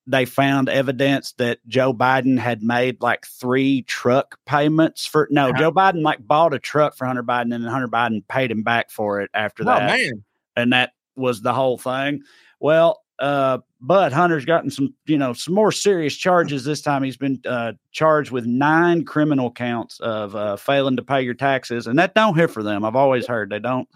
they 0.07 0.25
found 0.25 0.71
evidence 0.71 1.33
that 1.33 1.59
Joe 1.69 1.93
Biden 1.93 2.39
had 2.39 2.63
made 2.63 3.03
like 3.03 3.27
three 3.27 3.83
truck 3.83 4.39
payments 4.47 5.05
for 5.05 5.29
no, 5.31 5.51
Uh-huh. 5.51 5.59
Joe 5.59 5.73
Biden 5.73 6.01
like 6.01 6.27
bought 6.27 6.55
a 6.55 6.59
truck 6.59 6.97
for 6.97 7.05
Hunter 7.05 7.23
Biden 7.23 7.55
and 7.55 7.65
then 7.65 7.65
Hunter 7.65 7.89
Biden 7.89 8.27
paid 8.29 8.51
him 8.51 8.63
back 8.63 8.91
for 8.91 9.21
it 9.21 9.29
after 9.35 9.63
that. 9.65 9.83
Oh 9.83 9.87
that. 9.89 9.99
man, 9.99 10.25
And 10.57 10.73
that 10.73 10.93
was 11.17 11.43
the 11.43 11.53
whole 11.53 11.77
thing. 11.77 12.23
Well, 12.61 13.03
uh, 13.19 13.59
but 13.81 14.13
Hunter's 14.13 14.45
gotten 14.45 14.71
some, 14.71 14.95
you 15.07 15.19
know, 15.19 15.33
some 15.33 15.55
more 15.55 15.73
serious 15.73 16.17
charges 16.17 16.65
this 16.65 16.83
time. 16.83 17.03
He's 17.03 17.17
been 17.17 17.41
uh, 17.47 17.73
charged 17.93 18.31
with 18.31 18.47
nine 18.47 19.05
criminal 19.05 19.51
counts 19.51 20.01
of 20.01 20.35
uh, 20.35 20.57
failing 20.57 20.97
to 20.97 21.03
pay 21.03 21.23
your 21.23 21.35
taxes, 21.35 21.87
and 21.87 21.99
that 21.99 22.15
don't 22.15 22.37
hit 22.37 22.51
for 22.51 22.63
them. 22.63 22.85
I've 22.85 22.97
always 22.97 23.27
heard 23.27 23.51
they 23.51 23.59
don't 23.59 23.89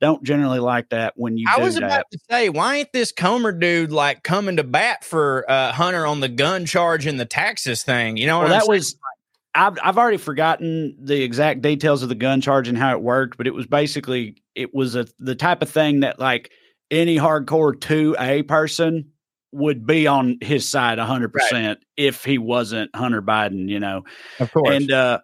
don't 0.00 0.22
generally 0.22 0.58
like 0.58 0.88
that 0.90 1.14
when 1.16 1.38
you 1.38 1.46
I 1.50 1.56
do 1.56 1.62
was 1.62 1.74
that. 1.74 1.84
about 1.84 2.10
to 2.10 2.18
say, 2.30 2.48
why 2.48 2.76
ain't 2.76 2.92
this 2.92 3.12
Comer 3.12 3.52
dude 3.52 3.92
like 3.92 4.22
coming 4.22 4.56
to 4.56 4.64
bat 4.64 5.04
for 5.04 5.50
uh, 5.50 5.72
Hunter 5.72 6.06
on 6.06 6.20
the 6.20 6.28
gun 6.28 6.66
charge 6.66 7.06
and 7.06 7.18
the 7.18 7.24
taxes 7.24 7.82
thing? 7.82 8.16
You 8.16 8.26
know 8.26 8.40
well, 8.40 8.48
that 8.48 8.62
saying? 8.62 8.70
was 8.70 8.96
I've 9.54 9.78
I've 9.82 9.98
already 9.98 10.18
forgotten 10.18 10.96
the 11.00 11.22
exact 11.22 11.62
details 11.62 12.02
of 12.02 12.08
the 12.08 12.14
gun 12.14 12.40
charge 12.40 12.68
and 12.68 12.76
how 12.76 12.92
it 12.92 13.00
worked, 13.00 13.36
but 13.36 13.46
it 13.46 13.54
was 13.54 13.66
basically 13.66 14.42
it 14.54 14.74
was 14.74 14.96
a 14.96 15.06
the 15.18 15.34
type 15.34 15.62
of 15.62 15.70
thing 15.70 16.00
that 16.00 16.18
like 16.18 16.50
any 16.94 17.16
hardcore 17.16 17.78
two 17.78 18.16
A 18.18 18.42
person 18.42 19.10
would 19.52 19.86
be 19.86 20.06
on 20.06 20.38
his 20.40 20.68
side 20.68 20.98
hundred 20.98 21.32
percent 21.32 21.78
if 21.96 22.24
he 22.24 22.38
wasn't 22.38 22.94
Hunter 22.94 23.22
Biden, 23.22 23.68
you 23.68 23.78
know. 23.78 24.02
of 24.40 24.52
course. 24.52 24.74
And 24.74 24.90
uh 24.90 25.20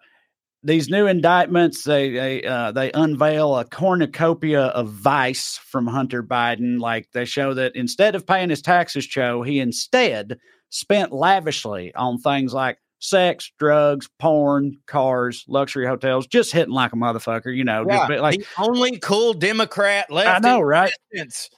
these 0.63 0.89
new 0.89 1.07
indictments, 1.07 1.83
they 1.83 2.11
they 2.11 2.43
uh, 2.43 2.71
they 2.71 2.91
unveil 2.91 3.57
a 3.57 3.65
cornucopia 3.65 4.65
of 4.65 4.89
vice 4.89 5.57
from 5.57 5.87
Hunter 5.87 6.21
Biden. 6.21 6.79
Like 6.79 7.09
they 7.13 7.25
show 7.25 7.53
that 7.55 7.75
instead 7.75 8.15
of 8.15 8.27
paying 8.27 8.49
his 8.49 8.61
taxes, 8.61 9.07
Joe, 9.07 9.41
he 9.41 9.59
instead 9.59 10.37
spent 10.69 11.11
lavishly 11.11 11.93
on 11.95 12.19
things 12.19 12.53
like 12.53 12.77
sex, 13.01 13.51
drugs, 13.59 14.07
porn, 14.19 14.77
cars, 14.85 15.43
luxury 15.47 15.85
hotels, 15.87 16.27
just 16.27 16.51
hitting 16.53 16.73
like 16.73 16.93
a 16.93 16.95
motherfucker, 16.95 17.53
you 17.55 17.63
know. 17.63 17.83
Yeah, 17.89 18.05
like 18.21 18.39
the 18.39 18.45
only 18.59 18.99
cool 18.99 19.33
Democrat 19.33 20.09
left. 20.11 20.45
I 20.45 20.47
know, 20.47 20.61
right? 20.61 20.91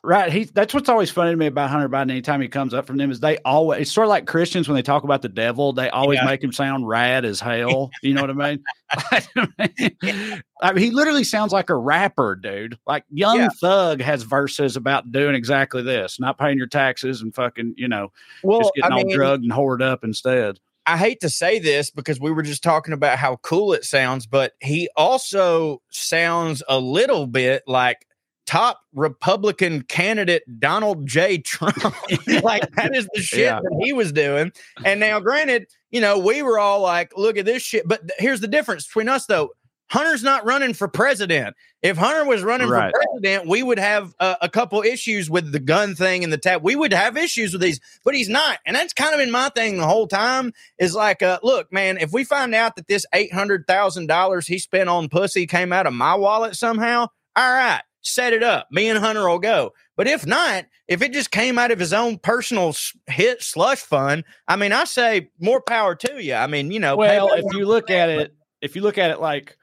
Right. 0.03 0.31
He 0.31 0.45
that's 0.45 0.73
what's 0.73 0.89
always 0.89 1.11
funny 1.11 1.31
to 1.31 1.37
me 1.37 1.45
about 1.47 1.69
Hunter 1.69 1.89
Biden 1.89 2.09
anytime 2.11 2.41
he 2.41 2.47
comes 2.47 2.73
up 2.73 2.87
from 2.87 2.97
them 2.97 3.11
is 3.11 3.19
they 3.19 3.37
always 3.39 3.81
it's 3.81 3.91
sort 3.91 4.05
of 4.05 4.09
like 4.09 4.25
Christians 4.25 4.67
when 4.67 4.75
they 4.75 4.81
talk 4.81 5.03
about 5.03 5.21
the 5.21 5.29
devil, 5.29 5.73
they 5.73 5.89
always 5.89 6.17
Yeah. 6.17 6.25
make 6.25 6.43
him 6.43 6.51
sound 6.51 6.87
rad 6.87 7.25
as 7.25 7.39
hell. 7.39 7.91
You 8.01 8.13
know 8.13 8.21
what 8.21 8.31
I 8.31 8.33
mean? 8.33 8.63
I 10.61 10.71
mean, 10.73 10.77
he 10.83 10.91
literally 10.91 11.23
sounds 11.23 11.51
like 11.51 11.69
a 11.69 11.75
rapper, 11.75 12.35
dude. 12.35 12.77
Like 12.87 13.03
Young 13.11 13.37
Yeah. 13.37 13.49
Thug 13.59 14.01
has 14.01 14.23
verses 14.23 14.75
about 14.75 15.11
doing 15.11 15.35
exactly 15.35 15.81
this, 15.81 16.19
not 16.19 16.37
paying 16.37 16.57
your 16.57 16.67
taxes 16.67 17.21
and 17.21 17.33
fucking, 17.35 17.75
you 17.77 17.87
know, 17.87 18.11
Well, 18.43 18.59
just 18.61 18.71
getting 18.75 18.91
I 18.93 18.95
all 18.97 19.03
mean, 19.03 19.15
drugged 19.15 19.43
and 19.43 19.51
whored 19.51 19.81
up 19.81 20.03
instead. 20.03 20.59
I 20.85 20.97
hate 20.97 21.21
to 21.21 21.29
say 21.29 21.59
this 21.59 21.89
because 21.89 22.19
we 22.19 22.31
were 22.31 22.41
just 22.41 22.63
talking 22.63 22.93
about 22.93 23.17
how 23.17 23.37
cool 23.37 23.73
it 23.73 23.85
sounds, 23.85 24.25
but 24.25 24.53
he 24.61 24.89
also 24.95 25.81
sounds 25.89 26.61
a 26.67 26.79
little 26.79 27.25
bit 27.27 27.63
like 27.67 28.05
top 28.45 28.81
Republican 28.93 29.83
candidate 29.83 30.43
Donald 30.59 31.07
J. 31.07 31.37
Trump. 31.37 31.77
like 32.43 32.69
that 32.75 32.93
is 32.95 33.07
the 33.13 33.21
shit 33.21 33.39
Yeah. 33.39 33.59
that 33.61 33.81
he 33.81 33.93
was 33.93 34.11
doing. 34.11 34.51
And 34.83 34.99
now, 34.99 35.19
granted, 35.21 35.67
you 35.91 36.01
know, 36.01 36.19
we 36.19 36.41
were 36.41 36.59
all 36.59 36.81
like, 36.81 37.13
look 37.17 37.37
at 37.37 37.45
this 37.45 37.63
shit. 37.63 37.87
But 37.87 38.01
th- 38.01 38.19
here's 38.19 38.41
the 38.41 38.47
difference 38.49 38.85
between 38.85 39.07
us, 39.07 39.25
though. 39.27 39.51
Hunter's 39.93 40.23
not 40.23 40.43
running 40.43 40.73
for 40.73 40.87
president. 40.87 41.55
If 41.83 41.97
Hunter 41.97 42.25
was 42.25 42.41
running 42.41 42.67
Right. 42.67 42.91
for 42.91 42.99
president, 43.11 43.47
we 43.47 43.61
would 43.61 43.77
have 43.77 44.15
a, 44.19 44.37
a 44.41 44.49
couple 44.49 44.81
issues 44.81 45.29
with 45.29 45.51
the 45.51 45.59
gun 45.59 45.93
thing 45.93 46.23
and 46.23 46.33
the 46.33 46.37
tap. 46.39 46.63
We 46.63 46.75
would 46.75 46.91
have 46.93 47.15
issues 47.15 47.53
with 47.53 47.61
these, 47.61 47.79
but 48.03 48.15
he's 48.15 48.27
not. 48.27 48.57
And 48.65 48.75
that's 48.75 48.91
kind 48.91 49.13
of 49.13 49.19
been 49.19 49.29
my 49.29 49.49
thing 49.49 49.77
the 49.77 49.85
whole 49.85 50.07
time 50.07 50.51
is 50.79 50.95
like, 50.95 51.21
uh, 51.21 51.37
look, 51.43 51.71
man, 51.71 51.97
if 51.99 52.11
we 52.11 52.23
find 52.23 52.55
out 52.55 52.75
that 52.75 52.87
this 52.87 53.05
$800,000 53.13 54.47
he 54.47 54.57
spent 54.57 54.89
on 54.89 55.09
pussy 55.09 55.45
came 55.45 55.71
out 55.71 55.85
of 55.85 55.93
my 55.93 56.15
wallet 56.15 56.55
somehow, 56.55 57.07
all 57.35 57.51
right, 57.53 57.81
set 58.01 58.33
it 58.33 58.41
up. 58.41 58.67
Me 58.71 58.89
and 58.89 58.97
Hunter 58.97 59.29
will 59.29 59.37
go. 59.37 59.73
But 59.95 60.07
if 60.07 60.25
not, 60.25 60.65
if 60.87 61.03
it 61.03 61.13
just 61.13 61.29
came 61.29 61.59
out 61.59 61.69
of 61.69 61.77
his 61.77 61.93
own 61.93 62.17
personal 62.17 62.75
hit 63.05 63.43
slush 63.43 63.79
fund, 63.81 64.23
I 64.47 64.55
mean, 64.55 64.71
I 64.71 64.85
say 64.85 65.29
more 65.39 65.61
power 65.61 65.93
to 65.93 66.23
you. 66.23 66.33
I 66.33 66.47
mean, 66.47 66.71
you 66.71 66.79
know, 66.79 66.95
Well, 66.97 67.31
if 67.33 67.53
you 67.53 67.67
look 67.67 67.91
at 67.91 68.09
it, 68.09 68.33
if 68.59 68.75
you 68.75 68.81
look 68.81 68.97
at 68.97 69.11
it 69.11 69.19
like 69.21 69.55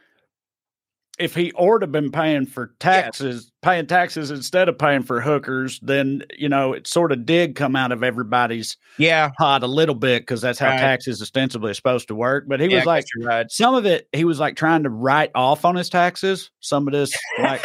if 1.21 1.35
he 1.35 1.53
ought 1.53 1.79
to 1.81 1.87
been 1.87 2.11
paying 2.11 2.47
for 2.47 2.75
taxes, 2.81 3.53
paying 3.63 3.87
taxes 3.87 4.31
instead 4.31 4.69
of 4.69 4.79
paying 4.79 5.03
for 5.03 5.21
hookers, 5.21 5.79
then 5.81 6.23
you 6.37 6.49
know 6.49 6.73
it 6.73 6.87
sort 6.87 7.13
of 7.13 7.27
did 7.27 7.55
come 7.55 7.77
out 7.77 7.93
of 7.93 8.03
everybody's 8.03 8.77
yeah, 8.99 9.31
pot 9.39 9.63
a 9.63 9.67
little 9.67 9.95
bit 9.95 10.23
because 10.23 10.41
that's 10.41 10.59
how 10.59 10.71
Right. 10.71 10.79
taxes 10.81 11.21
ostensibly 11.21 11.71
are 11.71 11.75
supposed 11.75 12.09
to 12.09 12.15
work. 12.15 12.45
But 12.49 12.61
he 12.61 12.69
yeah, 12.69 12.77
was 12.77 12.87
like, 12.87 13.05
right. 13.23 13.51
some 13.51 13.75
of 13.75 13.87
it, 13.87 14.09
he 14.13 14.25
was 14.25 14.41
like 14.41 14.57
trying 14.57 14.83
to 14.85 14.91
write 14.91 15.31
off 15.35 15.65
on 15.65 15.77
his 15.77 15.91
taxes. 15.91 16.51
Some 16.61 16.89
of 16.89 16.93
this, 16.93 17.13
like 17.39 17.65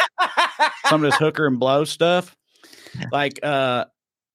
some 0.86 1.02
of 1.02 1.10
this 1.10 1.18
hooker 1.18 1.46
and 1.46 1.58
blow 1.58 1.84
stuff. 1.84 2.36
Like 3.10 3.40
uh 3.42 3.86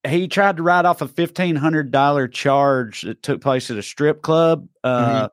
he 0.07 0.27
tried 0.27 0.57
to 0.57 0.63
write 0.63 0.85
off 0.85 1.01
a 1.01 1.07
fifteen 1.07 1.55
hundred 1.55 1.91
dollar 1.91 2.27
charge 2.27 3.01
that 3.03 3.21
took 3.21 3.41
place 3.41 3.69
at 3.69 3.77
a 3.77 3.83
strip 3.83 4.21
club. 4.21 4.67
Uh 4.83 5.27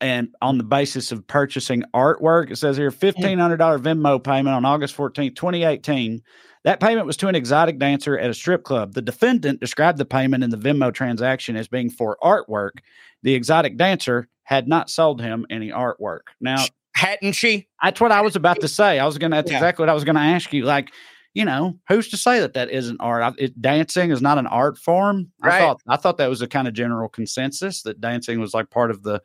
and 0.00 0.34
on 0.42 0.58
the 0.58 0.64
basis 0.64 1.12
of 1.12 1.26
purchasing 1.26 1.82
artwork, 1.94 2.50
it 2.50 2.56
says 2.56 2.76
here 2.76 2.90
mm-hmm. 2.90 2.98
fifteen 2.98 3.38
hundred 3.38 3.56
dollar 3.58 3.78
Venmo 3.78 4.22
payment 4.22 4.54
on 4.54 4.64
August 4.64 4.96
14th, 4.96 5.36
2018. 5.36 6.22
That 6.64 6.80
payment 6.80 7.06
was 7.06 7.16
to 7.18 7.28
an 7.28 7.34
exotic 7.34 7.78
dancer 7.78 8.18
at 8.18 8.30
a 8.30 8.34
strip 8.34 8.64
club. 8.64 8.94
The 8.94 9.02
defendant 9.02 9.60
described 9.60 9.98
the 9.98 10.04
payment 10.04 10.42
in 10.44 10.50
the 10.50 10.56
Venmo 10.56 10.92
transaction 10.92 11.56
as 11.56 11.68
being 11.68 11.88
for 11.88 12.18
artwork. 12.22 12.80
The 13.22 13.34
exotic 13.34 13.76
dancer 13.76 14.28
had 14.42 14.66
not 14.68 14.90
sold 14.90 15.20
him 15.20 15.46
any 15.50 15.70
artwork. 15.70 16.20
Now, 16.40 16.64
Hadn't 16.94 17.34
she? 17.34 17.68
that's 17.82 18.00
what 18.00 18.10
I 18.10 18.22
was 18.22 18.34
about 18.34 18.60
to 18.60 18.68
say. 18.68 18.98
I 18.98 19.06
was 19.06 19.18
going 19.18 19.30
to, 19.30 19.36
that's 19.36 19.50
Yeah. 19.50 19.58
exactly 19.58 19.82
what 19.84 19.88
I 19.88 19.94
was 19.94 20.04
going 20.04 20.16
to 20.16 20.20
ask 20.22 20.52
you. 20.52 20.64
Like, 20.64 20.90
you 21.34 21.44
know, 21.44 21.78
who's 21.88 22.08
to 22.08 22.16
say 22.16 22.40
that 22.40 22.54
that 22.54 22.70
isn't 22.70 23.00
art? 23.00 23.22
I, 23.22 23.32
it, 23.38 23.60
dancing 23.60 24.10
is 24.10 24.22
not 24.22 24.38
an 24.38 24.46
art 24.46 24.78
form. 24.78 25.30
I 25.42 25.58
thought, 25.58 25.80
I 25.86 25.96
thought 25.96 26.16
that 26.18 26.30
was 26.30 26.42
a 26.42 26.48
kind 26.48 26.66
of 26.66 26.74
general 26.74 27.08
consensus 27.08 27.82
that 27.82 28.00
dancing 28.00 28.40
was 28.40 28.54
like 28.54 28.70
part 28.70 28.90
of 28.90 29.02
the, 29.02 29.22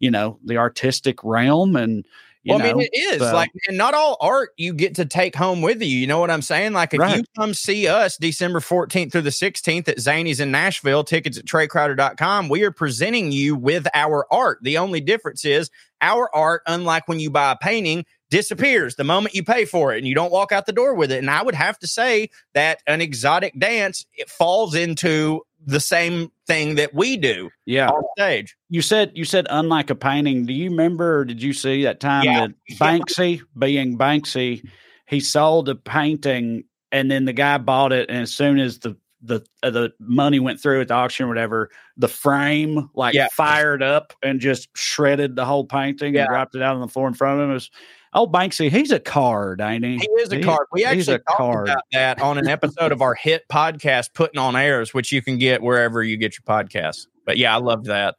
you 0.00 0.10
know, 0.10 0.38
the 0.44 0.56
artistic 0.56 1.22
realm. 1.22 1.76
And, 1.76 2.04
you 2.42 2.54
well, 2.54 2.62
I 2.62 2.70
know, 2.72 2.78
mean, 2.78 2.88
it 2.90 3.14
is 3.14 3.20
so- 3.20 3.32
like, 3.32 3.50
and 3.68 3.78
not 3.78 3.94
all 3.94 4.16
art 4.20 4.50
you 4.56 4.72
get 4.72 4.96
to 4.96 5.04
take 5.04 5.36
home 5.36 5.62
with 5.62 5.80
you. 5.80 5.96
You 5.96 6.08
know 6.08 6.18
what 6.18 6.30
I'm 6.30 6.42
saying? 6.42 6.72
Like, 6.72 6.94
if 6.94 7.16
you 7.16 7.22
come 7.38 7.54
see 7.54 7.86
us 7.86 8.16
December 8.16 8.58
14th 8.58 9.12
through 9.12 9.22
the 9.22 9.30
16th 9.30 9.86
at 9.88 10.00
Zany's 10.00 10.40
in 10.40 10.50
Nashville, 10.50 11.04
tickets 11.04 11.38
at 11.38 11.44
TraeCrowder.com, 11.44 12.48
we 12.48 12.64
are 12.64 12.72
presenting 12.72 13.30
you 13.30 13.54
with 13.54 13.86
our 13.94 14.26
art. 14.32 14.58
The 14.62 14.78
only 14.78 15.00
difference 15.00 15.44
is 15.44 15.70
our 16.00 16.34
art, 16.34 16.62
unlike 16.66 17.06
when 17.06 17.20
you 17.20 17.30
buy 17.30 17.52
a 17.52 17.56
painting, 17.56 18.04
disappears 18.32 18.94
the 18.96 19.04
moment 19.04 19.34
you 19.34 19.44
pay 19.44 19.66
for 19.66 19.92
it 19.92 19.98
and 19.98 20.08
you 20.08 20.14
don't 20.14 20.32
walk 20.32 20.52
out 20.52 20.64
the 20.64 20.72
door 20.72 20.94
with 20.94 21.12
it. 21.12 21.18
And 21.18 21.28
I 21.28 21.42
would 21.42 21.54
have 21.54 21.78
to 21.80 21.86
say 21.86 22.30
that 22.54 22.78
an 22.86 23.02
exotic 23.02 23.52
dance 23.58 24.06
it 24.14 24.30
falls 24.30 24.74
into 24.74 25.42
the 25.64 25.78
same 25.78 26.32
thing 26.46 26.76
that 26.76 26.94
we 26.94 27.18
do 27.18 27.50
yeah. 27.66 27.90
on 27.90 28.02
stage. 28.18 28.56
You 28.70 28.80
said 28.80 29.12
you 29.14 29.26
said 29.26 29.46
unlike 29.50 29.90
a 29.90 29.94
painting. 29.94 30.46
Do 30.46 30.54
you 30.54 30.70
remember 30.70 31.18
or 31.18 31.24
did 31.26 31.42
you 31.42 31.52
see 31.52 31.84
that 31.84 32.00
time 32.00 32.24
Yeah. 32.24 32.46
that 32.46 32.54
Banksy, 32.78 33.42
being 33.56 33.98
Banksy, 33.98 34.66
he 35.06 35.20
sold 35.20 35.68
a 35.68 35.74
painting 35.74 36.64
and 36.90 37.10
then 37.10 37.26
the 37.26 37.34
guy 37.34 37.58
bought 37.58 37.92
it 37.92 38.08
and 38.08 38.22
as 38.22 38.32
soon 38.34 38.58
as 38.58 38.78
the 38.78 38.96
the 39.24 39.42
uh, 39.62 39.70
the 39.70 39.92
money 40.00 40.40
went 40.40 40.58
through 40.58 40.80
at 40.80 40.88
the 40.88 40.94
auction 40.94 41.26
or 41.26 41.28
whatever, 41.28 41.68
the 41.98 42.08
frame 42.08 42.88
like 42.94 43.14
Yeah. 43.14 43.28
fired 43.30 43.82
up 43.82 44.14
and 44.22 44.40
just 44.40 44.70
shredded 44.74 45.36
the 45.36 45.44
whole 45.44 45.66
painting 45.66 46.14
Yeah. 46.14 46.22
and 46.22 46.28
dropped 46.30 46.54
it 46.56 46.62
out 46.62 46.74
on 46.76 46.80
the 46.80 46.88
floor 46.88 47.06
in 47.08 47.14
front 47.14 47.38
of 47.38 47.44
him. 47.44 47.50
It 47.50 47.54
was 47.54 47.70
oh 48.14 48.26
Banksy, 48.26 48.70
he's 48.70 48.90
a 48.90 49.00
card, 49.00 49.60
ain't 49.60 49.84
he? 49.84 49.96
He 49.98 50.08
is 50.20 50.32
a 50.32 50.36
He- 50.36 50.42
card. 50.42 50.66
We 50.72 50.84
actually 50.84 51.18
talked 51.18 51.26
card. 51.38 51.68
about 51.68 51.84
that 51.92 52.20
on 52.20 52.38
an 52.38 52.48
episode 52.48 52.92
of 52.92 53.00
our 53.02 53.14
hit 53.14 53.42
podcast, 53.50 54.14
Putting 54.14 54.38
on 54.38 54.54
Airs, 54.56 54.92
which 54.94 55.12
you 55.12 55.22
can 55.22 55.38
get 55.38 55.62
wherever 55.62 56.02
you 56.02 56.16
get 56.16 56.34
your 56.36 56.44
podcasts. 56.46 57.06
But 57.26 57.36
yeah, 57.38 57.54
I 57.54 57.58
loved 57.58 57.86
that. 57.86 58.16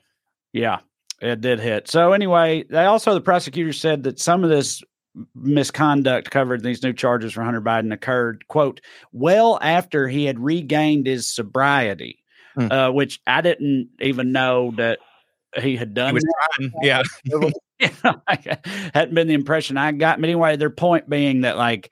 Yeah, 0.53 0.79
it 1.21 1.41
did 1.41 1.59
hit. 1.59 1.87
So 1.89 2.13
anyway, 2.13 2.63
they 2.69 2.85
also 2.85 3.13
the 3.13 3.21
prosecutor 3.21 3.73
said 3.73 4.03
that 4.03 4.19
some 4.19 4.43
of 4.43 4.49
this 4.49 4.81
misconduct 5.35 6.31
covered 6.31 6.61
in 6.61 6.65
these 6.65 6.81
new 6.83 6.93
charges 6.93 7.33
for 7.33 7.43
Hunter 7.43 7.61
Biden 7.61 7.93
occurred, 7.93 8.47
quote, 8.47 8.81
well 9.11 9.59
after 9.61 10.07
he 10.07 10.25
had 10.25 10.39
regained 10.39 11.05
his 11.05 11.31
sobriety, 11.31 12.19
Hmm. 12.55 12.71
uh, 12.71 12.91
which 12.91 13.19
I 13.27 13.41
didn't 13.41 13.89
even 13.99 14.31
know 14.31 14.73
that 14.77 14.99
he 15.61 15.75
had 15.75 15.89
He 15.89 15.93
done. 15.93 16.13
was 16.15 16.23
that. 18.03 18.61
hadn't 18.93 19.13
been 19.15 19.27
the 19.27 19.33
impression 19.33 19.77
I 19.77 19.91
got. 19.91 20.19
But 20.19 20.25
anyway, 20.29 20.55
their 20.55 20.69
point 20.69 21.09
being 21.09 21.41
that 21.41 21.57
like, 21.57 21.91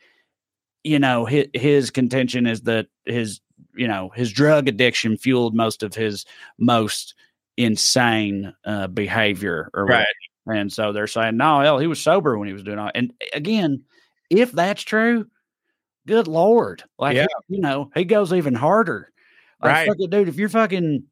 you 0.83 0.99
know, 0.99 1.25
his, 1.25 1.47
his 1.53 1.89
contention 1.91 2.47
is 2.47 2.61
that 2.61 2.87
his, 3.05 3.39
you 3.75 3.87
know, 3.87 4.09
his 4.15 4.31
drug 4.31 4.67
addiction 4.67 5.17
fueled 5.17 5.55
most 5.55 5.83
of 5.83 5.93
his 5.93 6.25
most 6.57 7.15
insane 7.57 8.53
uh, 8.65 8.87
behavior 8.87 9.69
or 9.73 9.85
Right. 9.85 10.05
whatever. 10.45 10.59
And 10.61 10.73
so 10.73 10.91
they're 10.91 11.07
saying, 11.07 11.37
no, 11.37 11.61
hell, 11.61 11.77
he 11.77 11.87
was 11.87 12.01
sober 12.01 12.37
when 12.37 12.47
he 12.47 12.53
was 12.53 12.63
doing 12.63 12.79
all. 12.79 12.89
And 12.95 13.13
again, 13.33 13.83
if 14.29 14.51
that's 14.51 14.81
true, 14.81 15.27
good 16.07 16.27
lord, 16.27 16.83
like 16.97 17.15
Yeah. 17.15 17.27
you 17.47 17.61
know, 17.61 17.91
he 17.93 18.05
goes 18.05 18.33
even 18.33 18.55
harder. 18.55 19.11
Like, 19.63 19.87
Right. 19.87 20.09
dude, 20.09 20.27
if 20.27 20.37
you're 20.37 20.49
fucking 20.49 21.03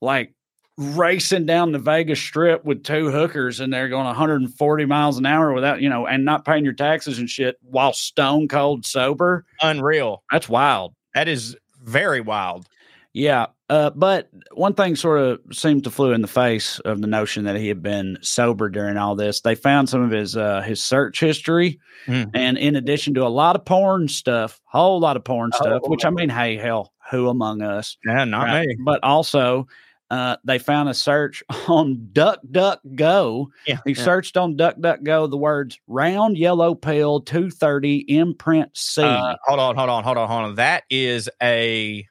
like 0.00 0.34
racing 0.76 1.46
down 1.46 1.72
the 1.72 1.78
Vegas 1.78 2.18
Strip 2.20 2.64
with 2.64 2.82
two 2.82 3.10
hookers 3.10 3.60
and 3.60 3.72
they're 3.72 3.88
going 3.88 4.06
140 4.06 4.84
miles 4.86 5.18
an 5.18 5.26
hour 5.26 5.52
without, 5.52 5.80
you 5.80 5.88
know, 5.88 6.06
and 6.06 6.24
not 6.24 6.44
paying 6.44 6.64
your 6.64 6.72
taxes 6.72 7.18
and 7.18 7.30
shit 7.30 7.56
while 7.62 7.92
stone 7.92 8.48
cold 8.48 8.84
sober, 8.84 9.44
Unreal. 9.62 10.22
that's 10.32 10.48
wild. 10.48 10.94
That 11.14 11.28
is 11.28 11.56
very 11.82 12.20
wild. 12.20 12.66
Yeah. 13.12 13.46
Uh, 13.70 13.90
but 13.90 14.28
one 14.52 14.74
thing 14.74 14.96
sort 14.96 15.20
of 15.20 15.40
seemed 15.52 15.84
to 15.84 15.90
flew 15.90 16.12
in 16.12 16.20
the 16.20 16.26
face 16.28 16.80
of 16.80 17.00
the 17.00 17.06
notion 17.06 17.44
that 17.44 17.56
he 17.56 17.68
had 17.68 17.82
been 17.82 18.18
sober 18.20 18.68
during 18.68 18.96
all 18.96 19.14
this. 19.14 19.40
They 19.40 19.54
found 19.54 19.88
some 19.88 20.02
of 20.02 20.10
his 20.10 20.36
uh, 20.36 20.60
his 20.62 20.82
search 20.82 21.18
history, 21.20 21.78
Mhm. 22.06 22.30
and 22.34 22.58
in 22.58 22.76
addition 22.76 23.14
to 23.14 23.24
a 23.24 23.28
lot 23.28 23.56
of 23.56 23.64
porn 23.64 24.08
stuff, 24.08 24.60
whole 24.64 25.00
lot 25.00 25.16
of 25.16 25.24
porn 25.24 25.52
stuff. 25.52 25.80
Oh, 25.84 25.88
Which 25.88 26.04
I 26.04 26.10
mean, 26.10 26.28
hey, 26.28 26.56
hell, 26.58 26.92
who 27.10 27.28
among 27.28 27.62
us? 27.62 27.96
Yeah, 28.04 28.24
not 28.24 28.42
Right. 28.48 28.66
me. 28.68 28.76
But 28.84 29.02
also, 29.02 29.66
uh, 30.10 30.36
they 30.44 30.58
found 30.58 30.88
a 30.88 30.94
search 30.94 31.42
on 31.68 32.08
DuckDuckGo. 32.12 33.46
Yeah. 33.66 33.78
He 33.86 33.94
searched 33.94 34.36
on 34.36 34.56
DuckDuckGo 34.56 35.30
the 35.30 35.36
words 35.36 35.78
"round 35.86 36.36
yellow 36.38 36.74
pill 36.74 37.20
230 37.20 38.04
imprint 38.08 38.70
C." 38.76 39.02
Uh, 39.02 39.36
hold 39.44 39.60
on, 39.60 39.76
hold 39.76 39.90
on, 39.90 40.04
hold 40.04 40.16
on, 40.18 40.28
hold 40.28 40.42
on. 40.44 40.54
That 40.56 40.84
is 40.90 41.28
a 41.42 42.06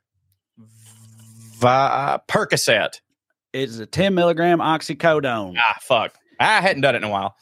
vi- 1.58 2.20
Percocet. 2.28 3.00
it's 3.54 3.78
a 3.80 3.86
10 3.86 4.14
milligram 4.16 4.60
oxycodone. 4.60 5.56
Ah, 5.58 5.78
fuck. 5.82 6.16
I 6.40 6.62
hadn't 6.62 6.82
done 6.82 6.96
it 6.96 7.00
in 7.00 7.04
a 7.04 7.10
while. 7.10 7.36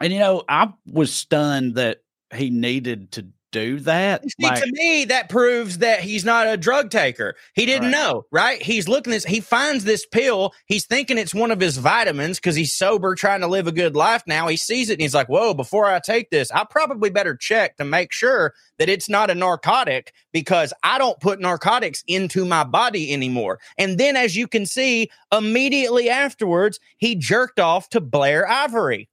And 0.00 0.12
you 0.12 0.18
know, 0.18 0.42
I 0.48 0.72
was 0.86 1.12
stunned 1.12 1.76
that 1.76 1.98
he 2.34 2.50
needed 2.50 3.12
to 3.12 3.26
do 3.54 3.78
that? 3.80 4.22
See, 4.22 4.46
to 4.60 4.72
me, 4.72 5.04
that 5.06 5.28
proves 5.28 5.78
that 5.78 6.00
he's 6.00 6.24
not 6.24 6.46
a 6.48 6.56
drug 6.56 6.90
taker. 6.90 7.36
He 7.54 7.64
didn't 7.66 7.84
Right. 7.84 7.90
know, 7.92 8.26
right? 8.32 8.60
He's 8.60 8.88
looking 8.88 9.12
this. 9.12 9.24
He 9.24 9.40
finds 9.40 9.84
this 9.84 10.04
pill. 10.04 10.52
He's 10.66 10.84
thinking 10.86 11.16
it's 11.18 11.32
one 11.34 11.50
of 11.52 11.60
his 11.60 11.78
vitamins 11.78 12.38
because 12.38 12.56
he's 12.56 12.74
sober, 12.74 13.14
trying 13.14 13.40
to 13.40 13.46
live 13.46 13.66
a 13.68 13.72
good 13.72 13.94
life. 13.96 14.22
Now 14.26 14.48
he 14.48 14.56
sees 14.56 14.90
it 14.90 14.94
and 14.94 15.02
he's 15.02 15.14
like, 15.14 15.28
"Whoa! 15.28 15.54
Before 15.54 15.86
I 15.86 16.00
take 16.00 16.30
this, 16.30 16.50
I 16.50 16.64
probably 16.68 17.10
better 17.10 17.36
check 17.36 17.76
to 17.76 17.84
make 17.84 18.12
sure 18.12 18.52
that 18.78 18.88
it's 18.88 19.08
not 19.08 19.30
a 19.30 19.34
narcotic 19.34 20.12
because 20.32 20.72
I 20.82 20.98
don't 20.98 21.20
put 21.20 21.40
narcotics 21.40 22.02
into 22.08 22.44
my 22.44 22.64
body 22.64 23.12
anymore." 23.12 23.60
And 23.78 23.98
then, 23.98 24.16
as 24.16 24.36
you 24.36 24.48
can 24.48 24.66
see, 24.66 25.10
immediately 25.32 26.10
afterwards, 26.10 26.80
he 26.98 27.14
jerked 27.14 27.60
off 27.60 27.88
to 27.90 28.00
Blair 28.00 28.48
Ivory. 28.48 29.08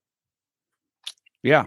yeah. 1.43 1.65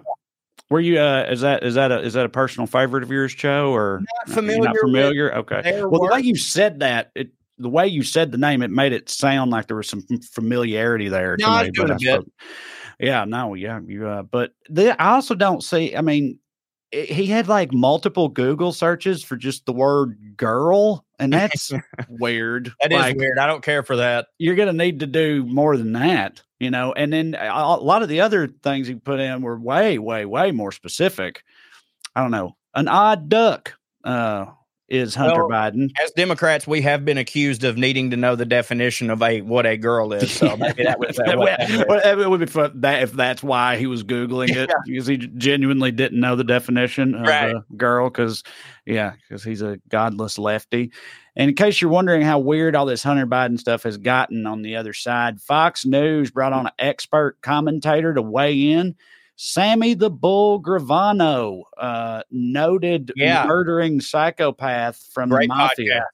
Were 0.75 0.81
you? 0.81 0.99
Uh, 0.99 1.25
is 1.31 1.41
that 1.43 1.63
is 1.63 1.75
that 1.77 1.93
a 1.93 2.01
is 2.01 2.15
that 2.15 2.27
a 2.27 2.29
personal 2.29 2.67
favorite 2.67 3.05
of 3.05 3.11
yours, 3.13 3.33
Joe? 3.33 3.71
Or 3.73 4.01
Not 4.27 4.35
familiar. 4.35 4.63
Not 4.65 4.77
familiar. 4.83 5.33
Okay. 5.37 5.83
Well, 5.85 6.01
the 6.03 6.11
way 6.13 6.21
you 6.21 6.35
said 6.35 6.81
that, 6.81 7.13
it 7.15 7.29
the 7.59 7.69
way 7.69 7.87
you 7.87 8.03
said 8.03 8.33
the 8.33 8.39
name, 8.39 8.61
it 8.61 8.73
made 8.73 8.93
it 8.93 9.09
sound 9.09 9.53
like 9.53 9.69
there 9.69 9.77
was 9.77 9.89
some 9.89 10.03
familiarity 10.33 11.09
there. 11.09 11.37
No, 11.39 11.63
me, 11.63 11.71
but 11.77 11.91
a 11.93 11.95
I 11.95 11.97
suppose- 11.99 12.29
Yeah, 12.99 13.25
no, 13.25 13.55
yeah, 13.55 13.79
you. 13.87 14.05
Uh, 14.09 14.23
but 14.25 14.51
the, 14.69 15.01
I 15.01 15.11
also 15.13 15.37
don't 15.37 15.63
see. 15.63 15.95
I 15.95 16.01
mean, 16.01 16.41
i- 16.93 16.97
he 16.97 17.27
had 17.27 17.47
like 17.47 17.73
multiple 17.73 18.29
Google 18.29 18.73
searches 18.73 19.23
for 19.23 19.37
just 19.37 19.67
the 19.67 19.73
word 19.73 20.19
"girl," 20.37 21.05
and 21.21 21.33
that's 21.33 21.71
weird. 22.09 22.73
That 22.83 22.91
is 22.91 22.99
Like, 22.99 23.17
weird. 23.17 23.39
I 23.39 23.47
don't 23.47 23.63
care 23.63 23.85
for 23.85 23.95
that. 23.95 24.27
You're 24.39 24.57
going 24.57 24.67
to 24.77 24.85
need 24.85 24.99
to 24.99 25.07
do 25.07 25.45
more 25.45 25.77
than 25.77 25.93
that, 25.93 26.43
you 26.59 26.71
know. 26.71 26.93
And 26.93 27.13
then 27.13 27.37
a, 27.39 27.77
lot 27.77 28.03
of 28.03 28.09
the 28.09 28.21
other 28.21 28.49
things 28.49 28.87
he 28.87 28.95
put 28.95 29.21
in 29.21 29.43
were 29.43 29.59
way, 29.59 29.99
way, 29.99 30.25
way 30.25 30.51
more 30.53 30.73
specific. 30.73 31.43
I 32.15 32.23
don't 32.23 32.31
know. 32.31 32.57
An 32.75 32.89
odd 32.89 33.29
duck 33.29 33.75
uh, 34.05 34.47
is 34.89 35.15
Hunter 35.15 35.47
Well, 35.47 35.71
Biden. 35.73 35.91
as 36.03 36.11
Democrats, 36.13 36.67
we 36.67 36.83
have 36.83 37.05
been 37.05 37.17
accused 37.19 37.65
of 37.65 37.77
needing 37.79 38.11
to 38.11 38.17
know 38.17 38.37
the 38.37 38.45
definition 38.45 39.09
of 39.11 39.23
a 39.23 39.41
what 39.41 39.65
a 39.67 39.77
girl 39.77 40.13
is. 40.13 40.31
So 40.33 40.57
maybe 40.59 40.85
that 40.85 40.99
well, 40.99 42.21
it 42.21 42.29
would 42.31 42.41
be 42.41 42.47
fun 42.47 42.81
that 42.83 43.03
if 43.03 43.13
that's 43.13 43.43
why 43.43 43.77
he 43.77 43.87
was 43.87 44.05
googling 44.05 44.55
it 44.55 44.71
because 44.87 45.07
he 45.07 45.17
genuinely 45.17 45.91
didn't 45.91 46.21
know 46.21 46.37
the 46.37 46.45
definition 46.45 47.15
of 47.15 47.27
Right. 47.27 47.55
a 47.55 47.65
girl. 47.77 48.11
Because 48.11 48.43
yeah, 48.87 49.13
because 49.29 49.43
he's 49.43 49.63
a 49.63 49.79
godless 49.89 50.39
lefty. 50.39 50.93
And 51.37 51.49
in 51.51 51.57
case 51.57 51.81
you're 51.81 51.91
wondering 51.91 52.23
how 52.23 52.39
weird 52.39 52.77
all 52.77 52.87
this 52.87 53.03
Hunter 53.03 53.27
Biden 53.27 53.59
stuff 53.59 53.83
has 53.83 53.97
gotten 53.97 54.47
on 54.47 54.63
the 54.63 54.77
other 54.77 54.93
side, 54.93 55.41
Fox 55.41 55.85
News 55.85 56.31
brought 56.31 56.53
on 56.53 56.67
an 56.67 56.73
expert 56.79 57.39
commentator 57.43 58.15
to 58.15 58.23
weigh 58.23 58.71
in. 58.73 58.95
Sammy 59.37 59.95
the 59.95 60.11
Bull 60.11 60.63
Gravano, 60.63 61.63
uh, 61.79 62.23
noted 62.31 63.13
Yeah. 63.17 63.47
murdering 63.47 64.01
psychopath 64.01 65.01
from 65.13 65.31
Great 65.31 65.49
the 65.49 65.55
mafia. 65.55 66.05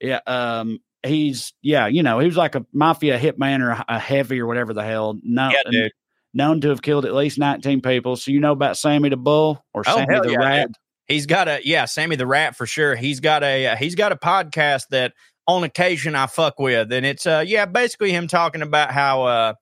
Yeah, 0.00 0.20
um, 0.26 0.78
he's 1.04 1.52
yeah, 1.62 1.86
you 1.86 2.02
know, 2.02 2.18
he 2.18 2.26
was 2.26 2.36
like 2.36 2.54
a 2.54 2.66
mafia 2.72 3.18
hitman 3.18 3.60
or 3.60 3.82
a 3.88 3.98
heavy 3.98 4.40
or 4.40 4.46
whatever 4.46 4.74
the 4.74 4.82
hell. 4.84 5.18
No, 5.22 5.48
Yeah, 5.50 5.70
dude. 5.70 5.92
known 6.34 6.60
to 6.62 6.68
have 6.70 6.82
killed 6.82 7.04
at 7.06 7.14
least 7.14 7.38
nineteen 7.38 7.80
people. 7.80 8.16
So 8.16 8.30
you 8.30 8.40
know 8.40 8.52
about 8.52 8.76
Sammy 8.76 9.08
the 9.08 9.16
Bull 9.16 9.64
or 9.72 9.82
Oh, 9.86 9.96
Sammy 9.96 10.18
the 10.20 10.32
yeah, 10.32 10.38
Rat? 10.38 10.70
He's 11.06 11.26
got 11.26 11.48
a 11.48 11.60
yeah, 11.64 11.84
Sammy 11.86 12.16
the 12.16 12.26
Rat 12.26 12.56
for 12.56 12.66
sure. 12.66 12.96
He's 12.96 13.20
got 13.20 13.42
a 13.42 13.68
uh, 13.68 13.76
he's 13.76 13.94
got 13.94 14.12
a 14.12 14.16
podcast 14.16 14.88
that 14.90 15.12
on 15.46 15.64
occasion 15.64 16.14
I 16.14 16.26
fuck 16.26 16.58
with, 16.58 16.92
and 16.92 17.04
it's 17.06 17.26
uh 17.26 17.44
yeah, 17.46 17.64
basically 17.66 18.12
him 18.12 18.26
talking 18.28 18.62
about 18.62 18.90
how 18.90 19.24
uh 19.24 19.54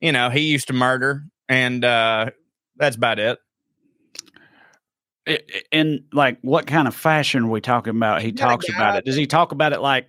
you 0.00 0.12
know 0.12 0.30
he 0.30 0.40
used 0.40 0.66
to 0.68 0.72
murder, 0.74 1.24
and 1.50 1.84
uh 1.84 2.30
that's 2.76 2.96
about 2.96 3.18
it. 3.18 3.38
I- 5.28 5.32
I- 5.32 5.62
In 5.72 6.04
like 6.12 6.38
what 6.42 6.66
kind 6.66 6.88
of 6.88 6.94
fashion 6.94 7.44
are 7.44 7.48
we 7.50 7.60
talking 7.60 7.94
about? 7.94 8.22
He 8.22 8.28
He's 8.28 8.38
got 8.38 8.48
talks 8.48 8.68
about 8.68 8.96
it. 8.96 9.04
Does 9.04 9.16
he 9.16 9.26
talk 9.26 9.52
about 9.52 9.72
it 9.74 9.80
like, 9.80 10.08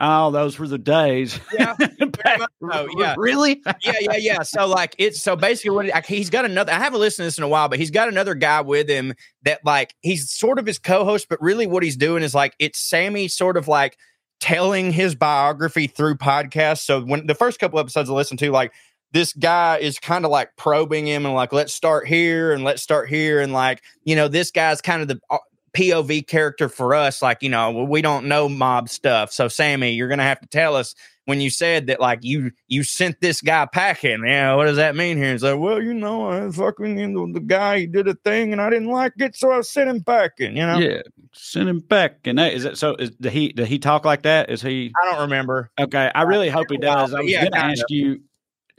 oh, 0.00 0.30
those 0.30 0.58
were 0.58 0.68
the 0.68 0.78
days? 0.78 1.38
Yeah, 1.52 1.74
Back- 1.78 2.38
much 2.38 2.50
so, 2.72 2.86
yeah. 2.96 3.14
really? 3.18 3.60
yeah, 3.82 3.92
yeah, 4.00 4.16
yeah. 4.16 4.42
So 4.42 4.66
like 4.66 4.94
it's 4.98 5.20
so 5.20 5.34
basically 5.34 5.70
what 5.72 5.86
he- 5.86 5.92
like, 5.92 6.06
he's 6.06 6.30
got 6.30 6.44
another. 6.44 6.72
I 6.72 6.76
haven't 6.78 7.00
listened 7.00 7.24
to 7.24 7.26
this 7.26 7.38
in 7.38 7.44
a 7.44 7.48
while, 7.48 7.68
but 7.68 7.78
he's 7.80 7.90
got 7.90 8.08
another 8.08 8.34
guy 8.34 8.60
with 8.60 8.88
him 8.88 9.14
that 9.42 9.60
like 9.64 9.94
he's 10.00 10.30
sort 10.30 10.58
of 10.60 10.66
his 10.66 10.78
co-host, 10.78 11.26
but 11.28 11.40
really 11.42 11.66
what 11.66 11.82
he's 11.82 11.96
doing 11.96 12.22
is 12.22 12.34
like 12.34 12.54
it's 12.60 12.78
Sammy 12.78 13.26
sort 13.26 13.56
of 13.56 13.66
like 13.66 13.96
telling 14.38 14.90
his 14.92 15.14
biography 15.14 15.86
through 15.86 16.14
podcasts. 16.14 16.82
So 16.84 17.02
when 17.02 17.26
the 17.26 17.34
first 17.34 17.58
couple 17.58 17.78
episodes 17.78 18.08
I 18.08 18.12
listened 18.14 18.38
to, 18.38 18.50
like 18.52 18.72
this 19.12 19.32
guy 19.32 19.78
is 19.78 19.98
kind 19.98 20.24
of 20.24 20.30
like 20.30 20.56
probing 20.56 21.06
him 21.06 21.26
and 21.26 21.34
like 21.34 21.52
let's 21.52 21.74
start 21.74 22.06
here 22.06 22.52
and 22.52 22.64
let's 22.64 22.82
start 22.82 23.08
here 23.08 23.40
and 23.40 23.52
like 23.52 23.82
you 24.04 24.16
know 24.16 24.28
this 24.28 24.50
guy's 24.50 24.80
kind 24.80 25.02
of 25.02 25.08
the 25.08 25.20
uh, 25.30 25.38
POV 25.76 26.26
character 26.26 26.68
for 26.68 26.94
us. 26.94 27.22
Like 27.22 27.42
you 27.42 27.48
know 27.48 27.84
we 27.84 28.02
don't 28.02 28.26
know 28.26 28.48
mob 28.48 28.88
stuff, 28.88 29.32
so 29.32 29.48
Sammy, 29.48 29.92
you're 29.92 30.08
gonna 30.08 30.22
have 30.22 30.40
to 30.40 30.48
tell 30.48 30.76
us 30.76 30.94
when 31.26 31.40
you 31.40 31.48
said 31.50 31.86
that 31.86 32.00
like 32.00 32.18
you 32.22 32.50
you 32.66 32.82
sent 32.82 33.20
this 33.20 33.40
guy 33.40 33.66
packing. 33.66 34.24
Yeah, 34.26 34.54
what 34.54 34.64
does 34.64 34.76
that 34.76 34.96
mean 34.96 35.16
here? 35.16 35.30
He's 35.32 35.44
like, 35.44 35.58
well, 35.58 35.80
you 35.80 35.94
know, 35.94 36.28
I 36.28 36.50
fucking 36.50 36.98
you 36.98 37.06
know, 37.06 37.32
the 37.32 37.40
guy 37.40 37.80
he 37.80 37.86
did 37.86 38.08
a 38.08 38.14
thing 38.14 38.52
and 38.52 38.60
I 38.60 38.68
didn't 38.70 38.88
like 38.88 39.12
it, 39.18 39.36
so 39.36 39.52
I 39.52 39.60
sent 39.60 39.90
him 39.90 40.02
packing. 40.02 40.56
You 40.56 40.66
know, 40.66 40.78
Yeah, 40.78 41.02
send 41.32 41.68
him 41.68 41.80
back. 41.80 42.26
And 42.26 42.38
that 42.38 42.52
is 42.52 42.64
it. 42.64 42.78
So 42.78 42.96
is 42.96 43.10
did 43.10 43.32
he 43.32 43.52
did 43.52 43.68
he 43.68 43.78
talk 43.78 44.04
like 44.04 44.22
that? 44.22 44.50
Is 44.50 44.60
he 44.62 44.92
I 45.00 45.10
don't 45.10 45.20
remember. 45.22 45.70
okay? 45.78 46.10
I 46.14 46.22
really 46.22 46.48
hope 46.48 46.66
he 46.68 46.78
does. 46.78 47.14
I 47.14 47.20
was 47.20 47.30
yeah, 47.30 47.42
going 47.42 47.52
to 47.52 47.58
ask 47.58 47.84
you 47.88 48.20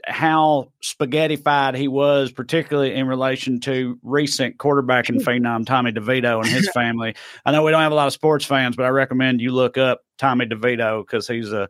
how 0.06 0.72
spaghettified 0.82 1.76
he 1.76 1.88
was, 1.88 2.32
particularly 2.32 2.94
in 2.94 3.06
relation 3.06 3.60
to 3.60 3.98
recent 4.02 4.58
quarterbacking 4.58 5.22
phenom 5.22 5.64
Tommy 5.64 5.92
DeVito 5.92 6.38
and 6.40 6.48
his 6.48 6.68
family. 6.74 7.14
I 7.44 7.52
know 7.52 7.62
we 7.62 7.70
don't 7.70 7.82
have 7.82 7.92
a 7.92 7.96
lot 7.96 8.06
of 8.06 8.12
sports 8.12 8.44
fans, 8.44 8.76
but 8.76 8.84
I 8.84 8.88
recommend 8.88 9.40
you 9.40 9.52
look 9.52 9.78
up 9.78 10.00
Tommy 10.18 10.46
DeVito 10.46 11.06
because 11.06 11.28
he's 11.28 11.52
a 11.52 11.68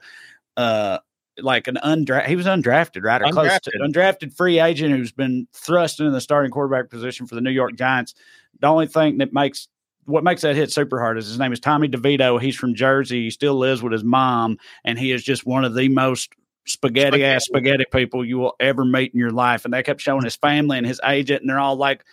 uh 0.57 0.99
like 1.39 1.67
an 1.67 1.79
undrafted 1.83 2.27
he 2.27 2.37
was 2.37 2.45
undrafted 2.45 3.03
right 3.03 3.23
or 3.23 3.33
close 3.33 3.59
to 3.61 3.71
Undrafted. 3.71 4.21
undrafted 4.21 4.37
free 4.37 4.61
agent 4.61 4.95
who's 4.95 5.13
been 5.13 5.49
thrust 5.55 5.99
into 5.99 6.13
the 6.13 6.21
starting 6.21 6.51
quarterback 6.51 6.91
position 6.91 7.27
for 7.27 7.35
the 7.35 7.41
New 7.41 7.51
York 7.51 7.75
Giants. 7.75 8.15
The 8.61 8.67
only 8.67 8.87
thing 8.87 9.19
that 9.19 9.33
makes 9.33 9.69
what 10.05 10.25
makes 10.25 10.43
that 10.43 10.57
hit 10.57 10.73
super 10.73 11.01
hard 11.01 11.17
is 11.19 11.27
his 11.27 11.39
name 11.39 11.53
is 11.53 11.61
Tommy 11.61 11.89
DeVito. 11.89 12.41
He's 12.41 12.57
from 12.57 12.75
Jersey. 12.75 13.25
He 13.25 13.31
still 13.31 13.55
lives 13.55 13.83
with 13.83 13.93
his 13.93 14.05
mom, 14.05 14.59
and 14.85 14.99
he 14.99 15.13
is 15.13 15.23
just 15.23 15.47
one 15.47 15.65
of 15.65 15.75
the 15.75 15.89
most 15.89 16.31
spaghetti 16.67 17.25
ass 17.25 17.45
spaghetti 17.47 17.85
people 17.91 18.25
you 18.25 18.39
will 18.39 18.55
ever 18.61 18.85
meet 18.85 19.13
in 19.13 19.19
your 19.19 19.31
life. 19.31 19.65
And 19.65 19.73
they 19.75 19.83
kept 19.83 20.01
showing 20.01 20.25
his 20.25 20.37
family 20.37 20.79
and 20.79 20.87
his 20.87 21.01
agent, 21.05 21.41
and 21.41 21.51
they're 21.51 21.59
all 21.59 21.77
like, 21.77 22.05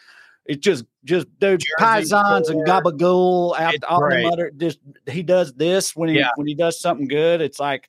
it's 0.46 0.62
just 0.64 0.86
just 1.06 1.28
dude, 1.40 1.64
paisans 1.80 2.50
and 2.50 2.66
gabagool 2.66 3.58
out 3.60 3.74
It's 3.76 3.84
all 3.88 4.00
great. 4.00 4.24
the 4.24 4.30
other 4.30 4.52
just 4.58 4.80
he 5.08 5.22
does 5.22 5.54
this 5.54 5.96
when 5.96 6.10
he 6.10 6.16
Yeah. 6.16 6.30
when 6.36 6.48
he 6.48 6.56
does 6.56 6.80
something 6.80 7.08
good, 7.08 7.40
it's 7.42 7.60
like 7.60 7.88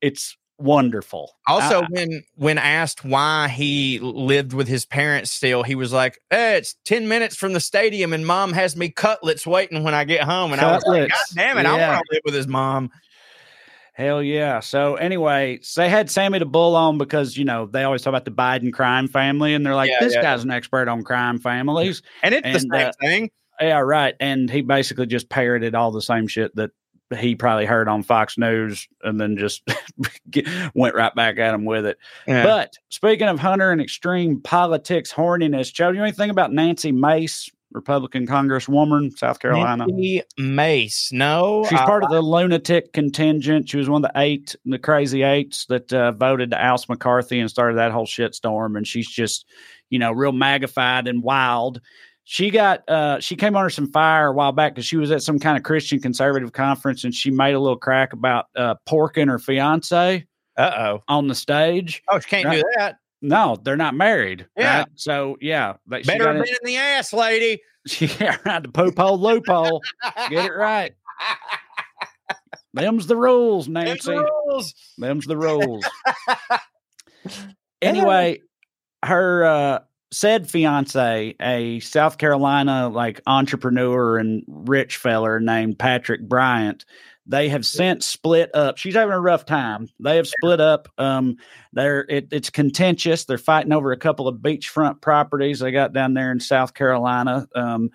it's 0.00 0.36
wonderful. 0.58 1.32
Also, 1.48 1.82
I- 1.82 1.86
when 1.90 2.22
when 2.36 2.58
asked 2.58 3.04
why 3.04 3.48
he 3.48 3.98
lived 3.98 4.52
with 4.52 4.68
his 4.68 4.86
parents 4.86 5.30
still, 5.32 5.62
he 5.64 5.74
was 5.74 5.92
like, 5.92 6.18
hey, 6.30 6.56
"It's 6.58 6.76
ten 6.84 7.08
minutes 7.08 7.34
from 7.36 7.52
the 7.54 7.60
stadium, 7.60 8.12
and 8.12 8.24
mom 8.26 8.52
has 8.52 8.76
me 8.76 8.88
cutlets 8.90 9.46
waiting 9.46 9.82
when 9.82 9.92
I 9.94 10.04
get 10.04 10.22
home." 10.22 10.52
And 10.52 10.60
I 10.60 10.72
was 10.74 10.84
like, 10.86 11.08
"God 11.10 11.18
damn 11.34 11.58
it, 11.58 11.66
I 11.66 11.76
yeah. 11.76 11.88
want 11.96 12.06
to 12.06 12.14
live 12.14 12.22
with 12.24 12.34
his 12.34 12.46
mom." 12.46 12.90
Hell 13.96 14.22
yeah. 14.22 14.60
So 14.60 14.96
anyway, 14.96 15.58
they 15.74 15.88
had 15.88 16.10
Sammy 16.10 16.38
the 16.38 16.44
Bull 16.44 16.76
on 16.76 16.98
because, 16.98 17.34
you 17.34 17.46
know, 17.46 17.64
they 17.64 17.82
always 17.82 18.02
talk 18.02 18.10
about 18.10 18.26
the 18.26 18.30
Biden 18.30 18.70
crime 18.70 19.08
family 19.08 19.54
and 19.54 19.64
they're 19.64 19.74
like, 19.74 19.88
Yeah, 19.88 20.00
this 20.00 20.12
yeah. 20.12 20.20
guy's 20.20 20.44
an 20.44 20.50
expert 20.50 20.86
on 20.86 21.02
crime 21.02 21.38
families. 21.38 22.02
And 22.22 22.34
it's 22.34 22.44
And, 22.44 22.54
the 22.56 22.60
same 22.60 22.88
uh, 22.88 22.92
thing. 23.00 23.30
Yeah, 23.58 23.78
right. 23.78 24.14
And 24.20 24.50
he 24.50 24.60
basically 24.60 25.06
just 25.06 25.30
parroted 25.30 25.74
all 25.74 25.92
the 25.92 26.02
same 26.02 26.26
shit 26.28 26.54
that 26.56 26.72
he 27.18 27.36
probably 27.36 27.64
heard 27.64 27.88
on 27.88 28.02
Fox 28.02 28.36
News 28.36 28.86
and 29.02 29.18
then 29.18 29.38
just 29.38 29.62
get- 30.30 30.46
went 30.74 30.94
right 30.94 31.14
back 31.14 31.38
at 31.38 31.54
him 31.54 31.64
with 31.64 31.86
it. 31.86 31.96
Yeah. 32.28 32.44
But 32.44 32.74
speaking 32.90 33.28
of 33.28 33.38
Hunter 33.38 33.70
and 33.70 33.80
extreme 33.80 34.42
politics 34.42 35.10
horniness, 35.10 35.72
Joe, 35.72 35.88
do 35.90 35.94
you 35.94 36.00
know 36.00 36.04
anything 36.04 36.28
about 36.28 36.52
Nancy 36.52 36.92
Mace, 36.92 37.48
Republican 37.72 38.26
Congresswoman, 38.26 39.16
South 39.16 39.40
Carolina? 39.40 39.86
Nancy 39.86 40.22
Mace, 40.38 41.10
no, 41.12 41.64
She's 41.68 41.78
uh, 41.78 41.86
part 41.86 42.04
of 42.04 42.10
the 42.10 42.22
lunatic 42.22 42.92
contingent. 42.92 43.68
She 43.68 43.76
was 43.76 43.88
one 43.88 44.04
of 44.04 44.10
the 44.12 44.20
eight, 44.20 44.56
the 44.64 44.78
crazy 44.78 45.22
eights 45.22 45.66
that 45.66 45.92
uh, 45.92 46.12
voted 46.12 46.50
to 46.50 46.64
oust 46.64 46.88
McCarthy 46.88 47.40
and 47.40 47.50
started 47.50 47.78
that 47.78 47.92
whole 47.92 48.06
shitstorm. 48.06 48.76
And 48.76 48.86
she's 48.86 49.08
just, 49.08 49.46
you 49.90 49.98
know, 49.98 50.12
real 50.12 50.32
magnified 50.32 51.08
and 51.08 51.22
wild. 51.22 51.80
She 52.24 52.50
got, 52.50 52.88
uh, 52.88 53.20
she 53.20 53.36
came 53.36 53.54
under 53.54 53.70
some 53.70 53.90
fire 53.92 54.28
a 54.28 54.32
while 54.32 54.52
back 54.52 54.74
because 54.74 54.86
she 54.86 54.96
was 54.96 55.10
at 55.10 55.22
some 55.22 55.38
kind 55.38 55.56
of 55.56 55.62
Christian 55.62 56.00
conservative 56.00 56.52
conference 56.52 57.04
and 57.04 57.14
she 57.14 57.30
made 57.30 57.54
a 57.54 57.60
little 57.60 57.78
crack 57.78 58.12
about 58.12 58.46
uh, 58.56 58.74
porking 58.88 59.28
her 59.28 59.38
fiance 59.38 60.26
uh 60.56 60.72
oh, 60.76 61.02
on 61.08 61.28
the 61.28 61.34
stage. 61.34 62.02
oh, 62.08 62.18
she 62.18 62.28
can't 62.28 62.50
do 62.50 62.62
that. 62.76 62.96
No, 63.22 63.56
they're 63.62 63.76
not 63.76 63.94
married. 63.94 64.46
Yeah. 64.56 64.78
right? 64.78 64.88
So 64.94 65.36
yeah, 65.40 65.74
she 65.92 66.02
Better 66.02 66.30
in, 66.30 66.42
been 66.42 66.48
in 66.48 66.56
the 66.64 66.76
ass, 66.76 67.12
lady. 67.12 67.60
she 67.86 68.06
got 68.08 68.40
around 68.44 68.64
the 68.64 68.70
poop 68.70 68.98
hole 68.98 69.18
loophole. 69.18 69.82
Get 70.28 70.46
it 70.46 70.54
right. 70.54 70.94
Them's 72.74 73.06
the 73.06 73.16
rules, 73.16 73.68
Nancy. 73.68 74.12
rules. 74.12 74.74
Them's 74.98 75.26
the 75.26 75.36
rules. 75.36 75.84
anyway, 77.82 78.40
her 79.04 79.44
uh 79.44 79.78
said 80.12 80.48
fiance, 80.48 81.34
a 81.40 81.80
South 81.80 82.18
Carolina 82.18 82.88
like 82.88 83.20
entrepreneur 83.26 84.18
and 84.18 84.44
rich 84.46 84.98
feller 84.98 85.40
named 85.40 85.78
Patrick 85.78 86.28
Bryant, 86.28 86.84
they 87.26 87.48
have 87.48 87.66
since 87.66 88.06
split 88.06 88.54
up. 88.54 88.78
She's 88.78 88.94
having 88.94 89.12
a 89.12 89.20
rough 89.20 89.44
time. 89.44 89.88
They 89.98 90.16
have 90.16 90.28
split 90.28 90.60
up. 90.60 90.88
Um, 90.96 91.36
they're 91.72 92.06
it, 92.08 92.28
it's 92.30 92.50
contentious. 92.50 93.24
They're 93.24 93.38
fighting 93.38 93.72
over 93.72 93.92
a 93.92 93.96
couple 93.96 94.28
of 94.28 94.36
beachfront 94.36 95.00
properties 95.00 95.58
they 95.58 95.72
got 95.72 95.92
down 95.92 96.14
there 96.14 96.30
in 96.30 96.40
South 96.40 96.74
Carolina. 96.74 97.48
Um, 97.54 97.90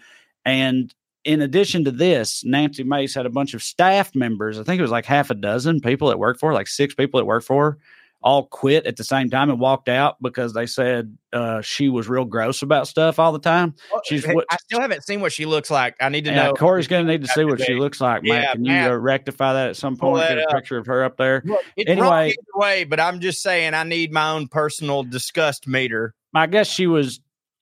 and 0.45 0.93
in 1.23 1.41
addition 1.41 1.85
to 1.85 1.91
this, 1.91 2.43
Nancy 2.43 2.83
Mace 2.83 3.13
had 3.13 3.25
a 3.25 3.29
bunch 3.29 3.53
of 3.53 3.63
staff 3.63 4.13
members. 4.15 4.59
I 4.59 4.63
think 4.63 4.79
it 4.79 4.83
was 4.83 4.91
like 4.91 5.05
half 5.05 5.29
a 5.29 5.35
dozen 5.35 5.79
people 5.79 6.09
that 6.09 6.19
worked 6.19 6.39
for, 6.39 6.49
her, 6.49 6.53
like 6.53 6.67
six 6.67 6.95
people 6.95 7.19
that 7.19 7.25
worked 7.25 7.45
for 7.45 7.71
her, 7.71 7.77
all 8.23 8.45
quit 8.45 8.85
at 8.85 8.97
the 8.97 9.03
same 9.03 9.29
time 9.29 9.49
and 9.49 9.59
walked 9.59 9.89
out 9.89 10.21
because 10.21 10.53
they 10.53 10.65
said 10.65 11.17
uh, 11.33 11.61
she 11.61 11.89
was 11.89 12.07
real 12.07 12.25
gross 12.25 12.61
about 12.61 12.87
stuff 12.87 13.17
all 13.17 13.31
the 13.31 13.39
time. 13.39 13.73
She's 14.05 14.25
what 14.27 14.45
I 14.51 14.57
still 14.57 14.79
haven't 14.79 15.03
seen 15.03 15.21
what 15.21 15.31
she 15.31 15.45
looks 15.45 15.71
like. 15.71 15.95
I 15.99 16.09
need 16.09 16.25
to 16.25 16.31
yeah, 16.31 16.47
know. 16.47 16.53
Corey's 16.53 16.87
going 16.87 17.05
to 17.05 17.11
need 17.11 17.21
to 17.21 17.27
see 17.27 17.45
what 17.45 17.61
she 17.61 17.73
looks 17.79 17.99
like, 17.99 18.21
Yeah, 18.23 18.41
Matt. 18.41 18.51
Can 18.53 18.65
you 18.65 18.73
uh, 18.73 18.95
rectify 18.95 19.53
that 19.53 19.69
at 19.69 19.75
some 19.75 19.97
point? 19.97 20.27
Get 20.27 20.37
a 20.37 20.43
up. 20.43 20.53
picture 20.55 20.77
of 20.77 20.85
her 20.85 21.03
up 21.03 21.17
there. 21.17 21.41
Look, 21.45 21.61
Anyway- 21.87 22.35
way, 22.55 22.83
but 22.83 22.99
I'm 22.99 23.19
just 23.19 23.41
saying 23.41 23.73
I 23.73 23.83
need 23.83 24.11
my 24.11 24.31
own 24.31 24.47
personal 24.47 25.03
disgust 25.03 25.67
meter. 25.67 26.13
I 26.33 26.47
guess 26.47 26.67
she 26.67 26.87
was 26.87 27.19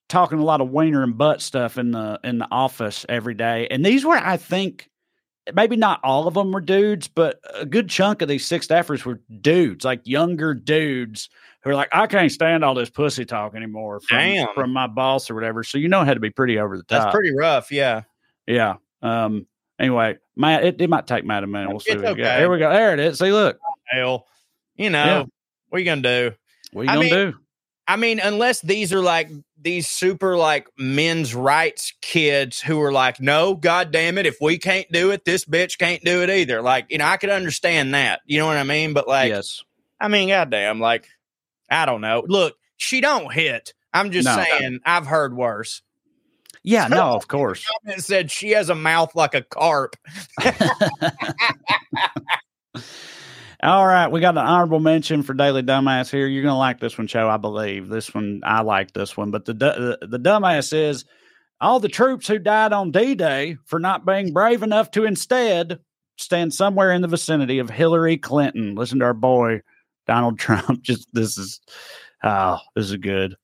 talking 0.09 0.39
a 0.39 0.43
lot 0.43 0.61
of 0.61 0.69
wiener 0.69 1.03
and 1.03 1.17
butt 1.17 1.41
stuff 1.41 1.77
in 1.77 1.91
the 1.91 2.19
in 2.23 2.39
the 2.39 2.47
office 2.51 3.05
every 3.07 3.33
day, 3.33 3.67
and 3.71 3.85
these 3.85 4.05
were, 4.05 4.17
I 4.17 4.37
think, 4.37 4.89
maybe 5.53 5.75
not 5.75 5.99
all 6.03 6.27
of 6.27 6.33
them 6.33 6.51
were 6.51 6.61
dudes, 6.61 7.07
but 7.07 7.39
a 7.53 7.65
good 7.65 7.89
chunk 7.89 8.21
of 8.21 8.27
these 8.27 8.45
six 8.45 8.67
staffers 8.67 9.05
were 9.05 9.21
dudes, 9.41 9.83
like 9.85 10.01
younger 10.05 10.53
dudes 10.53 11.29
who 11.63 11.71
are 11.71 11.75
like, 11.75 11.89
I 11.91 12.07
can't 12.07 12.31
stand 12.31 12.63
all 12.63 12.73
this 12.75 12.89
pussy 12.89 13.25
talk 13.25 13.55
anymore 13.55 13.99
from, 13.99 14.17
Damn. 14.17 14.53
from 14.53 14.71
my 14.71 14.87
boss 14.87 15.29
or 15.29 15.35
whatever. 15.35 15.63
So 15.63 15.77
you 15.77 15.87
know 15.89 16.01
it 16.01 16.05
had 16.05 16.13
to 16.15 16.19
be 16.19 16.29
pretty 16.29 16.59
over 16.59 16.77
the 16.77 16.83
top. 16.83 17.03
That's 17.03 17.13
pretty 17.15 17.35
rough. 17.35 17.71
Yeah. 17.71 18.03
Yeah. 18.47 18.75
Um. 19.01 19.45
Anyway, 19.79 20.17
Matt, 20.35 20.65
it, 20.65 20.81
it 20.81 20.89
might 20.89 21.07
take 21.07 21.23
Matt 21.23 21.43
a 21.43 21.47
minute. 21.47 21.69
We'll 21.69 21.79
see. 21.79 21.91
It's 21.91 21.99
we 21.99 22.03
got. 22.03 22.11
okay. 22.11 22.21
There 22.23 22.49
we 22.51 22.59
go. 22.59 22.69
There 22.69 22.93
it 22.93 22.99
is. 22.99 23.17
See, 23.19 23.31
look. 23.31 23.57
Hell, 23.85 24.27
you 24.75 24.89
know, 24.89 25.05
Yeah. 25.05 25.23
what 25.69 25.77
are 25.77 25.79
you 25.79 25.85
going 25.85 26.03
to 26.03 26.29
do? 26.29 26.35
What 26.73 26.81
are 26.81 26.83
you 26.83 26.89
I 26.89 26.93
gonna 26.95 27.05
mean, 27.05 27.13
do? 27.31 27.37
I 27.87 27.95
mean, 27.95 28.19
unless 28.19 28.59
these 28.61 28.91
are 28.93 28.99
like 28.99 29.29
these 29.61 29.87
super 29.87 30.37
like 30.37 30.67
men's 30.77 31.35
rights 31.35 31.93
kids 32.01 32.61
who 32.61 32.81
are 32.81 32.91
like, 32.91 33.19
no, 33.19 33.55
god 33.55 33.91
damn 33.91 34.17
it, 34.17 34.25
if 34.25 34.37
we 34.41 34.57
can't 34.57 34.87
do 34.91 35.11
it, 35.11 35.25
this 35.25 35.45
bitch 35.45 35.77
can't 35.77 36.03
do 36.03 36.23
it 36.23 36.29
either. 36.29 36.61
Like, 36.61 36.87
you 36.89 36.97
know, 36.97 37.05
I 37.05 37.17
could 37.17 37.29
understand 37.29 37.93
that. 37.93 38.21
You 38.25 38.39
know 38.39 38.47
what 38.47 38.57
I 38.57 38.63
mean? 38.63 38.93
But 38.93 39.07
like, 39.07 39.29
yes. 39.29 39.63
I 39.99 40.07
mean, 40.07 40.29
goddamn, 40.29 40.79
like, 40.79 41.07
I 41.69 41.85
don't 41.85 42.01
know. 42.01 42.23
Look, 42.27 42.55
she 42.77 43.01
don't 43.01 43.31
hit. 43.33 43.73
I'm 43.93 44.11
just 44.11 44.25
No. 44.25 44.43
saying, 44.43 44.79
I've 44.85 45.07
heard 45.07 45.35
worse. 45.35 45.81
Yeah. 46.63 46.87
No. 46.87 47.13
Of 47.15 47.27
course. 47.27 47.65
It 47.85 48.01
said 48.01 48.31
she 48.31 48.51
has 48.51 48.69
a 48.69 48.75
mouth 48.75 49.13
like 49.15 49.35
a 49.35 49.41
carp. 49.41 49.95
All 53.61 53.85
right, 53.85 54.07
we 54.07 54.21
got 54.21 54.37
an 54.37 54.45
honorable 54.45 54.79
mention 54.79 55.21
for 55.21 55.33
Daily 55.33 55.63
Dumbass 55.63 56.09
here. 56.09 56.27
You're 56.27 56.43
gonna 56.43 56.57
like 56.57 56.79
this 56.79 56.97
one, 56.97 57.07
Joe. 57.07 57.29
I 57.29 57.35
believe 57.35 57.89
this 57.89 58.13
one. 58.13 58.39
I 58.45 58.61
like 58.61 58.93
this 58.93 59.17
one, 59.17 59.31
but 59.31 59.43
the 59.43 59.53
the, 59.53 60.07
the 60.07 60.19
dumbass 60.19 60.71
is 60.71 61.03
all 61.59 61.81
the 61.81 61.89
troops 61.89 62.25
who 62.25 62.39
died 62.39 62.71
on 62.71 62.91
D-Day 62.91 63.57
for 63.65 63.77
not 63.79 64.05
being 64.05 64.31
brave 64.31 64.63
enough 64.63 64.91
to 64.91 65.03
instead 65.03 65.79
stand 66.17 66.53
somewhere 66.53 66.93
in 66.93 67.01
the 67.01 67.09
vicinity 67.09 67.59
of 67.59 67.69
Hillary 67.69 68.15
Clinton. 68.15 68.75
Listen 68.75 68.99
to 68.99 69.05
our 69.05 69.13
boy 69.13 69.61
Donald 70.07 70.39
Trump. 70.39 70.81
Just 70.81 71.13
this 71.13 71.37
is 71.37 71.59
oh, 72.23 72.59
this 72.77 72.89
is 72.89 72.95
good. 72.95 73.35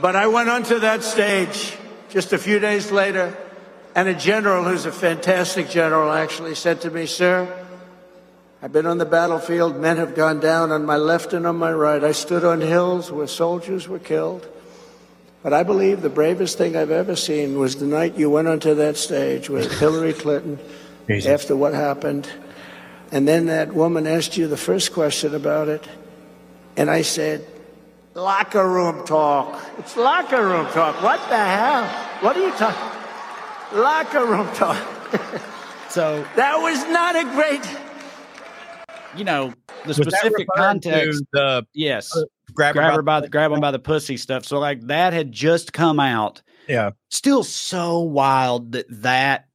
But 0.00 0.16
I 0.16 0.26
went 0.26 0.48
onto 0.48 0.80
that 0.80 1.04
stage 1.04 1.76
just 2.08 2.32
a 2.32 2.38
few 2.38 2.58
days 2.58 2.90
later, 2.90 3.36
and 3.94 4.08
a 4.08 4.14
general 4.14 4.64
who's 4.64 4.84
a 4.84 4.90
fantastic 4.90 5.70
general 5.70 6.10
actually 6.10 6.56
said 6.56 6.80
to 6.80 6.90
me, 6.90 7.06
Sir, 7.06 7.65
I've 8.62 8.72
been 8.72 8.86
on 8.86 8.98
the 8.98 9.04
battlefield. 9.04 9.76
Men 9.76 9.98
have 9.98 10.14
gone 10.14 10.40
down 10.40 10.72
on 10.72 10.84
my 10.86 10.96
left 10.96 11.32
and 11.32 11.46
on 11.46 11.56
my 11.56 11.72
right. 11.72 12.02
I 12.02 12.12
stood 12.12 12.44
on 12.44 12.60
hills 12.60 13.12
where 13.12 13.26
soldiers 13.26 13.86
were 13.86 13.98
killed. 13.98 14.48
But 15.42 15.52
I 15.52 15.62
believe 15.62 16.00
the 16.00 16.08
bravest 16.08 16.58
thing 16.58 16.74
I've 16.74 16.90
ever 16.90 17.14
seen 17.14 17.58
was 17.58 17.76
the 17.76 17.86
night 17.86 18.16
you 18.16 18.30
went 18.30 18.48
onto 18.48 18.74
that 18.74 18.96
stage 18.96 19.48
with 19.48 19.70
Hillary 19.78 20.14
Clinton 20.14 20.58
after 21.08 21.54
what 21.54 21.74
happened. 21.74 22.28
And 23.12 23.28
then 23.28 23.46
that 23.46 23.72
woman 23.72 24.06
asked 24.06 24.36
you 24.36 24.48
the 24.48 24.56
first 24.56 24.92
question 24.92 25.34
about 25.34 25.68
it. 25.68 25.86
And 26.76 26.90
I 26.90 27.02
said, 27.02 27.46
Locker 28.14 28.66
room 28.66 29.06
talk. 29.06 29.62
It's 29.78 29.94
locker 29.94 30.42
room 30.42 30.66
talk. 30.68 31.02
What 31.02 31.20
the 31.28 31.36
hell? 31.36 31.84
What 32.22 32.34
are 32.34 32.46
you 32.46 32.52
talking? 32.52 33.78
Locker 33.78 34.24
room 34.24 34.48
talk. 34.54 34.82
So 35.88 36.26
That 36.34 36.56
was 36.56 36.84
not 36.88 37.16
a 37.16 37.24
great. 37.24 37.85
You 39.16 39.24
know 39.24 39.52
the 39.84 39.88
Was 39.88 39.96
specific 39.96 40.46
context. 40.56 41.22
The 41.32 41.42
uh, 41.42 41.62
Yes, 41.74 42.10
grab, 42.52 42.74
grab 42.74 42.94
her 42.94 43.02
by 43.02 43.20
the 43.20 43.28
grab 43.28 43.52
him 43.52 43.60
by 43.60 43.70
the 43.70 43.78
pussy 43.78 44.16
stuff. 44.16 44.44
So 44.44 44.58
like 44.58 44.80
that 44.86 45.12
had 45.12 45.32
just 45.32 45.72
come 45.72 46.00
out. 46.00 46.42
Yeah. 46.68 46.90
Still 47.10 47.44
so 47.44 48.00
wild 48.00 48.72
that 48.72 48.86
that 49.02 49.46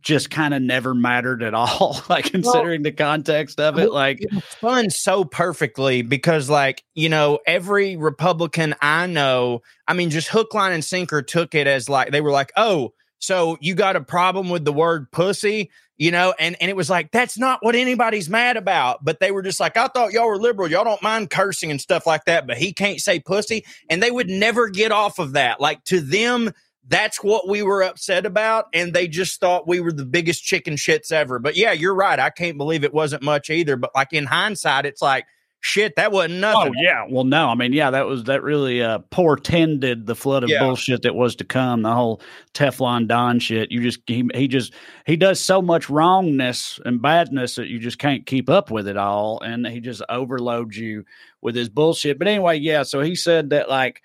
just 0.00 0.30
kind 0.30 0.54
of 0.54 0.62
never 0.62 0.94
mattered 0.94 1.42
at 1.42 1.54
all. 1.54 2.00
like 2.08 2.26
considering 2.26 2.82
the 2.82 2.92
context 2.92 3.58
of 3.58 3.78
it, 3.78 3.92
like 3.92 4.18
it's 4.20 4.54
fun 4.54 4.90
so 4.90 5.24
perfectly 5.24 6.02
because 6.02 6.48
like 6.48 6.84
you 6.94 7.08
know 7.08 7.38
every 7.46 7.96
republican 7.96 8.74
i 8.80 9.06
know 9.06 9.60
i 9.88 9.92
mean 9.92 10.10
just 10.10 10.28
hook 10.28 10.54
line 10.54 10.72
and 10.72 10.84
sinker 10.84 11.20
took 11.20 11.54
it 11.54 11.66
as 11.66 11.88
like 11.88 12.12
they 12.12 12.20
were 12.20 12.30
like 12.30 12.52
oh 12.56 12.92
so 13.22 13.56
you 13.60 13.74
got 13.74 13.96
a 13.96 14.00
problem 14.00 14.50
with 14.50 14.64
the 14.64 14.72
word 14.72 15.10
pussy 15.12 15.70
you 15.96 16.10
know 16.10 16.34
and 16.40 16.56
and 16.60 16.68
it 16.68 16.74
was 16.74 16.90
like 16.90 17.12
that's 17.12 17.38
not 17.38 17.62
what 17.62 17.76
anybody's 17.76 18.28
mad 18.28 18.56
about. 18.56 19.04
But 19.04 19.20
they 19.20 19.30
were 19.30 19.42
just 19.42 19.60
like 19.60 19.76
i 19.76 19.86
thought 19.86 20.12
y'all 20.12 20.26
were 20.26 20.36
liberal. 20.36 20.68
Y'all 20.68 20.84
don't 20.84 21.02
mind 21.02 21.30
cursing 21.30 21.70
and 21.70 21.80
stuff 21.80 22.06
like 22.06 22.24
that 22.24 22.46
but 22.46 22.58
he 22.58 22.72
can't 22.72 23.00
say 23.00 23.20
pussy. 23.20 23.64
And 23.88 24.02
they 24.02 24.10
would 24.10 24.28
never 24.28 24.68
get 24.68 24.90
off 24.90 25.20
of 25.20 25.34
that. 25.34 25.60
Like 25.60 25.84
to 25.84 26.00
them 26.00 26.52
that's 26.88 27.22
what 27.22 27.48
we 27.48 27.62
were 27.62 27.84
upset 27.84 28.26
about 28.26 28.66
and 28.74 28.92
they 28.92 29.06
just 29.06 29.38
thought 29.38 29.68
we 29.68 29.78
were 29.78 29.92
the 29.92 30.04
biggest 30.04 30.42
chicken 30.42 30.74
shits 30.74 31.12
ever. 31.12 31.38
But 31.38 31.56
yeah 31.56 31.72
you're 31.72 31.94
right. 31.94 32.18
I 32.18 32.30
can't 32.30 32.58
believe 32.58 32.82
it 32.82 32.94
wasn't 32.94 33.22
much 33.22 33.48
either. 33.50 33.76
But 33.76 33.92
like 33.94 34.12
in 34.12 34.26
hindsight 34.26 34.86
it's 34.86 35.02
like 35.02 35.26
shit 35.62 35.94
that 35.96 36.10
wasn't 36.12 36.34
nothing. 36.40 36.74
Oh 36.76 36.82
yeah, 36.82 37.06
well 37.08 37.24
no, 37.24 37.48
I 37.48 37.54
mean 37.54 37.72
yeah, 37.72 37.90
that 37.90 38.06
was 38.06 38.24
that 38.24 38.42
really 38.42 38.82
uh 38.82 38.98
portended 39.10 40.06
the 40.06 40.14
flood 40.14 40.42
of 40.42 40.50
Yeah. 40.50 40.58
bullshit 40.58 41.02
that 41.02 41.14
was 41.14 41.36
to 41.36 41.44
come. 41.44 41.82
The 41.82 41.94
whole 41.94 42.20
Teflon 42.52 43.06
Don 43.08 43.38
shit. 43.38 43.70
You 43.72 43.80
just 43.80 44.00
he, 44.06 44.28
he 44.34 44.48
just 44.48 44.74
he 45.06 45.16
does 45.16 45.40
so 45.40 45.62
much 45.62 45.88
wrongness 45.88 46.78
and 46.84 47.00
badness 47.00 47.54
that 47.54 47.68
you 47.68 47.78
just 47.78 47.98
can't 47.98 48.26
keep 48.26 48.50
up 48.50 48.70
with 48.70 48.86
it 48.88 48.96
all, 48.96 49.40
and 49.40 49.66
he 49.66 49.80
just 49.80 50.02
overloads 50.08 50.76
you 50.76 51.04
with 51.40 51.54
his 51.54 51.68
bullshit. 51.68 52.18
But 52.18 52.28
anyway, 52.28 52.58
yeah. 52.58 52.82
So 52.82 53.00
he 53.00 53.14
said 53.14 53.50
that 53.50 53.70
like 53.70 54.02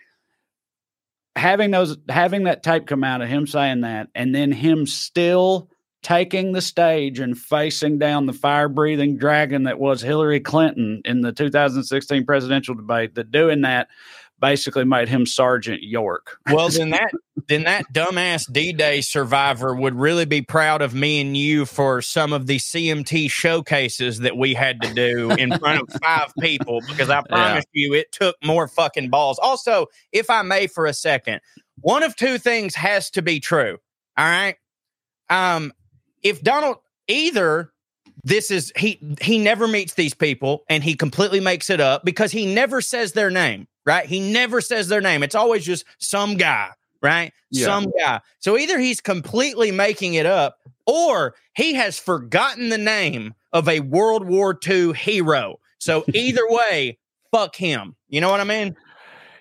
having 1.35 1.71
those 1.71 1.97
having 2.07 2.43
that 2.43 2.63
tape 2.63 2.85
come 2.87 3.03
out 3.03 3.21
of 3.21 3.29
him 3.29 3.47
saying 3.47 3.81
that, 3.81 4.07
and 4.15 4.33
then 4.33 4.51
him 4.51 4.85
still 4.85 5.69
taking 6.03 6.51
the 6.51 6.61
stage 6.61 7.19
and 7.19 7.37
facing 7.37 7.99
down 7.99 8.25
the 8.25 8.33
fire 8.33 8.69
breathing 8.69 9.17
dragon 9.17 9.63
that 9.63 9.79
was 9.79 10.01
Hillary 10.01 10.39
Clinton 10.39 11.01
in 11.05 11.21
the 11.21 11.31
2016 11.31 12.25
presidential 12.25 12.75
debate, 12.75 13.15
that 13.15 13.31
doing 13.31 13.61
that 13.61 13.87
basically 14.39 14.85
made 14.85 15.09
him 15.09 15.25
Sergeant 15.25 15.81
York. 15.81 16.37
well 16.51 16.69
then 16.69 16.89
that 16.91 17.11
then 17.47 17.63
that 17.63 17.91
dumbass 17.91 18.51
d-day 18.51 19.01
survivor 19.01 19.73
would 19.73 19.95
really 19.95 20.25
be 20.25 20.41
proud 20.41 20.81
of 20.81 20.93
me 20.93 21.21
and 21.21 21.35
you 21.35 21.65
for 21.65 22.01
some 22.01 22.33
of 22.33 22.45
the 22.45 22.57
cmt 22.57 23.31
showcases 23.31 24.19
that 24.19 24.37
we 24.37 24.53
had 24.53 24.81
to 24.81 24.93
do 24.93 25.31
in 25.31 25.57
front 25.57 25.81
of 25.81 26.01
five 26.01 26.31
people 26.39 26.81
because 26.87 27.09
i 27.09 27.21
promise 27.29 27.65
you 27.71 27.93
it 27.93 28.11
took 28.11 28.35
more 28.43 28.67
fucking 28.67 29.09
balls. 29.09 29.39
Also 29.39 29.87
if 30.11 30.29
i 30.29 30.41
may 30.41 30.67
for 30.67 30.85
a 30.85 30.93
second 30.93 31.39
one 31.79 32.03
of 32.03 32.15
two 32.15 32.37
things 32.37 32.75
has 32.75 33.09
to 33.09 33.21
be 33.21 33.39
true 33.39 33.77
all 34.17 34.25
right? 34.25 34.55
Um 35.29 35.73
if 36.23 36.41
donald 36.41 36.77
either 37.07 37.71
this 38.23 38.51
is 38.51 38.71
he 38.75 38.99
he 39.21 39.37
never 39.37 39.67
meets 39.67 39.93
these 39.93 40.13
people 40.13 40.63
and 40.69 40.83
he 40.83 40.95
completely 40.95 41.39
makes 41.39 41.69
it 41.69 41.79
up 41.79 42.03
because 42.03 42.31
he 42.31 42.45
never 42.45 42.81
says 42.81 43.13
their 43.13 43.29
name 43.29 43.67
right? 43.87 44.05
He 44.05 44.19
never 44.19 44.59
says 44.59 44.89
their 44.89 44.99
name. 44.99 45.23
It's 45.23 45.33
always 45.33 45.65
just 45.65 45.85
some 45.97 46.35
guy 46.35 46.71
right? 47.01 47.31
Yeah. 47.51 47.65
some 47.65 47.91
guy. 47.97 48.21
So 48.39 48.57
either 48.57 48.79
he's 48.79 49.01
completely 49.01 49.71
making 49.71 50.15
it 50.15 50.25
up 50.25 50.59
or 50.85 51.35
he 51.55 51.73
has 51.75 51.99
forgotten 51.99 52.69
the 52.69 52.77
name 52.77 53.33
of 53.53 53.69
a 53.69 53.81
world 53.81 54.25
war 54.25 54.57
ii 54.67 54.93
hero. 54.93 55.59
So 55.77 56.03
either 56.13 56.41
way 56.47 56.97
fuck 57.31 57.55
him. 57.55 57.95
You 58.09 58.21
know 58.21 58.29
what 58.29 58.39
i 58.39 58.45
mean 58.45 58.75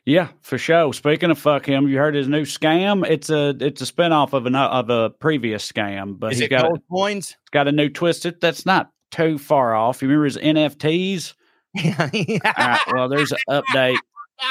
Yeah, 0.06 0.28
for 0.40 0.56
sure. 0.56 0.92
Speaking 0.92 1.32
of 1.32 1.38
fuck 1.38 1.66
him, 1.66 1.88
you 1.88 1.98
heard 1.98 2.14
his 2.14 2.28
new 2.28 2.42
scam. 2.42 3.04
It's 3.04 3.28
a 3.28 3.56
it's 3.60 3.82
a 3.82 3.84
spinoff 3.84 4.32
of 4.32 4.46
an 4.46 4.54
of 4.54 4.88
a 4.88 5.10
previous 5.10 5.70
scam, 5.70 6.16
but 6.18 6.32
is 6.32 6.38
he's 6.38 6.46
it 6.46 6.50
got 6.50 6.64
a, 6.64 6.68
gold 6.68 6.82
coins 6.88 7.30
it's 7.30 7.50
got 7.50 7.66
a 7.66 7.72
new 7.72 7.88
twist. 7.88 8.24
It 8.24 8.40
that's 8.40 8.64
not 8.64 8.90
too 9.10 9.36
far 9.36 9.74
off. 9.74 10.00
You 10.00 10.08
remember 10.08 10.26
his 10.26 10.36
NFTs? 10.36 11.34
yeah 11.74 12.38
All 12.56 12.66
right, 12.68 12.80
well, 12.92 13.08
there's 13.08 13.32
an 13.32 13.38
update. 13.50 13.98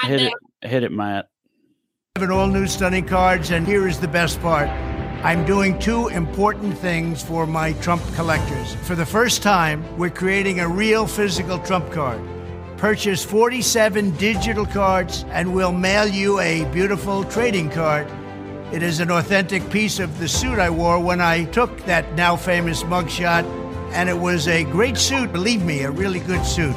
Hit 0.04 0.24
it, 0.24 0.34
hit 0.62 0.84
it, 0.84 0.92
Matt. 0.92 1.30
have 2.18 2.24
an 2.24 2.32
all 2.32 2.48
new 2.48 2.68
stunning 2.68 3.06
cards, 3.06 3.52
and 3.52 3.66
here 3.66 3.88
is 3.88 3.98
the 3.98 4.10
best 4.10 4.42
part. 4.42 4.68
I'm 5.24 5.46
doing 5.46 5.80
two 5.80 6.10
important 6.10 6.78
things 6.78 7.24
for 7.24 7.48
my 7.48 7.72
Trump 7.74 8.04
collectors. 8.14 8.76
For 8.84 8.96
the 8.96 9.06
first 9.06 9.42
time, 9.42 9.86
we're 9.98 10.10
creating 10.10 10.60
a 10.60 10.68
real 10.68 11.08
physical 11.08 11.60
Trump 11.60 11.92
card. 11.92 12.22
Purchase 12.78 13.24
47 13.24 14.12
digital 14.18 14.66
cards, 14.66 15.26
and 15.30 15.56
we'll 15.56 15.72
mail 15.72 16.06
you 16.08 16.40
a 16.40 16.66
beautiful 16.72 17.24
trading 17.24 17.70
card. 17.70 18.06
It 18.74 18.84
is 18.84 19.00
an 19.00 19.10
authentic 19.12 19.68
piece 19.70 20.00
of 20.00 20.20
the 20.20 20.28
suit 20.28 20.60
I 20.60 20.70
wore 20.70 21.00
when 21.00 21.22
I 21.22 21.46
took 21.46 21.76
that 21.86 22.14
now 22.16 22.36
famous 22.36 22.84
mugshot, 22.84 23.46
and 23.94 24.10
it 24.10 24.18
was 24.18 24.48
a 24.50 24.66
great 24.66 24.98
suit, 24.98 25.32
believe 25.32 25.64
me, 25.64 25.84
a 25.84 25.92
really 25.92 26.20
good 26.20 26.46
suit. 26.46 26.76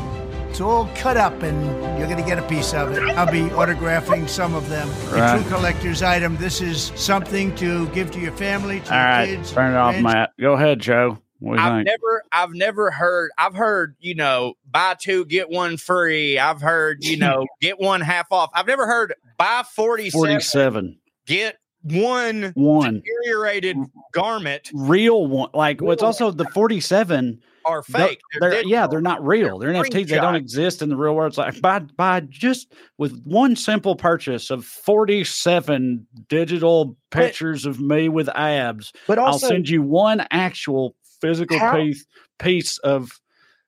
It's 0.48 0.60
all 0.60 0.88
cut 0.94 1.16
up, 1.16 1.42
and 1.42 1.62
you're 1.98 2.08
going 2.08 2.22
to 2.22 2.26
get 2.28 2.38
a 2.38 2.46
piece 2.48 2.72
of 2.74 2.92
it. 2.92 3.02
I'll 3.16 3.30
be 3.30 3.50
autographing 3.50 4.28
some 4.28 4.54
of 4.54 4.68
them. 4.68 4.88
Right. 5.12 5.34
A 5.36 5.42
true 5.42 5.50
collector's 5.50 6.02
item. 6.02 6.36
This 6.36 6.60
is 6.60 6.92
something 6.94 7.54
to 7.56 7.88
give 7.88 8.10
to 8.12 8.20
your 8.20 8.32
family, 8.32 8.80
to 8.80 8.94
All 8.94 8.98
your 8.98 9.06
right, 9.08 9.28
kids. 9.28 9.52
turn 9.52 9.74
it 9.74 9.76
off. 9.76 10.00
Matt. 10.00 10.30
Go 10.40 10.54
ahead, 10.54 10.78
Joe. 10.78 11.18
What 11.40 11.56
do 11.56 11.62
you 11.62 11.66
I've 11.68 11.74
think? 11.76 11.86
never, 11.86 12.22
I've 12.32 12.52
never 12.54 12.90
heard. 12.90 13.30
I've 13.38 13.54
heard, 13.54 13.94
you 14.00 14.14
know, 14.14 14.54
buy 14.70 14.96
two 15.00 15.24
get 15.26 15.48
one 15.50 15.76
free. 15.76 16.38
I've 16.38 16.60
heard, 16.60 17.04
you 17.04 17.16
know, 17.16 17.46
get 17.60 17.78
one 17.78 18.00
half 18.00 18.26
off. 18.32 18.50
I've 18.54 18.66
never 18.66 18.86
heard 18.86 19.14
buy 19.38 19.62
forty 19.74 20.10
seven, 20.10 20.98
get 21.26 21.58
one 21.82 22.52
one 22.56 23.02
deteriorated 23.04 23.76
garment 24.12 24.68
real 24.74 25.26
one. 25.28 25.50
Like 25.54 25.80
what's 25.80 26.02
Real 26.02 26.06
also 26.08 26.30
the 26.32 26.44
forty-seven. 26.46 27.40
are 27.64 27.84
They're, 27.88 28.08
fake. 28.08 28.20
they're- 28.40 28.62
yeah, 28.64 28.88
they're 28.88 29.00
not 29.00 29.24
real. 29.24 29.58
They're 29.60 29.72
They're 29.72 29.84
NFTs. 29.84 30.08
They 30.08 30.16
don't 30.16 30.34
exist 30.34 30.82
in 30.82 30.88
the 30.88 30.96
real 30.96 31.14
world. 31.14 31.30
It's 31.30 31.38
like 31.38 31.60
buy 31.60 31.78
buy 31.78 32.20
just 32.28 32.72
with 32.98 33.22
one 33.24 33.54
simple 33.54 33.94
purchase 33.94 34.50
of 34.50 34.64
forty-seven 34.64 36.06
digital 36.28 36.96
But- 37.10 37.18
pictures 37.26 37.64
of 37.64 37.80
me 37.80 38.08
with 38.08 38.28
abs. 38.34 38.92
But 39.06 39.18
I'll 39.18 39.38
send 39.38 39.68
you 39.68 39.82
one 39.82 40.26
actual 40.30 40.94
physical 41.20 41.58
How- 41.58 41.76
piece 41.76 42.04
piece 42.38 42.78
of 42.78 43.10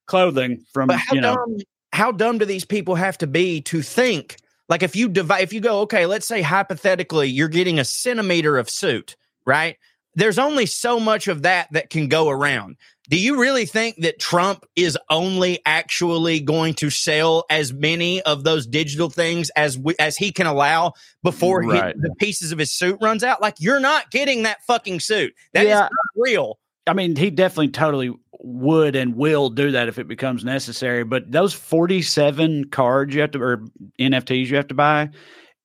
clothing 0.06 0.64
from 0.72 0.88
but 0.88 0.98
how 0.98 1.14
you 1.14 1.20
know. 1.20 1.36
dumb? 1.36 1.56
How 1.92 2.12
dumb 2.12 2.38
do 2.38 2.44
these 2.44 2.64
people 2.64 2.94
have 2.94 3.18
to 3.18 3.26
be 3.26 3.60
to 3.62 3.82
think? 3.82 4.36
Like 4.68 4.82
if 4.84 4.94
you 4.94 5.08
divide, 5.08 5.42
if 5.42 5.52
you 5.52 5.60
go, 5.60 5.80
okay, 5.80 6.06
let's 6.06 6.26
say 6.28 6.40
hypothetically, 6.42 7.28
you're 7.28 7.48
getting 7.48 7.80
a 7.80 7.84
centimeter 7.84 8.56
of 8.58 8.70
suit, 8.70 9.16
right? 9.44 9.76
There's 10.14 10.38
only 10.38 10.66
so 10.66 11.00
much 11.00 11.26
of 11.28 11.42
that 11.42 11.68
that 11.72 11.90
can 11.90 12.08
go 12.08 12.28
around. 12.28 12.76
Do 13.08 13.18
you 13.18 13.40
really 13.40 13.66
think 13.66 13.96
that 14.02 14.20
Trump 14.20 14.64
is 14.76 14.96
only 15.08 15.58
actually 15.66 16.38
going 16.38 16.74
to 16.74 16.90
sell 16.90 17.44
as 17.50 17.72
many 17.72 18.22
of 18.22 18.44
those 18.44 18.68
digital 18.68 19.10
things 19.10 19.50
as 19.56 19.76
we, 19.76 19.94
as 19.98 20.16
he 20.16 20.30
can 20.30 20.46
allow 20.46 20.92
before 21.24 21.62
he, 21.62 21.70
the 21.70 22.14
pieces 22.18 22.52
of 22.52 22.58
his 22.58 22.70
suit 22.72 22.98
runs 23.02 23.24
out? 23.24 23.42
Like 23.42 23.56
you're 23.58 23.80
not 23.80 24.12
getting 24.12 24.44
that 24.44 24.62
fucking 24.64 25.00
suit. 25.00 25.34
That 25.54 25.64
is 25.64 25.70
Yeah. 25.70 25.80
not 25.80 25.90
real. 26.14 26.58
I 26.90 26.92
mean, 26.94 27.14
he 27.14 27.30
definitely 27.30 27.68
totally 27.68 28.12
would 28.40 28.96
and 28.96 29.14
will 29.14 29.48
do 29.50 29.70
that 29.70 29.86
if 29.88 29.98
it 29.98 30.08
becomes 30.08 30.44
necessary. 30.44 31.04
But 31.04 31.30
those 31.30 31.52
47 31.52 32.70
cards 32.70 33.14
you 33.14 33.20
have 33.20 33.30
to, 33.32 33.40
or 33.42 33.64
NFTs 34.00 34.46
you 34.46 34.56
have 34.56 34.68
to 34.68 34.74
buy, 34.74 35.10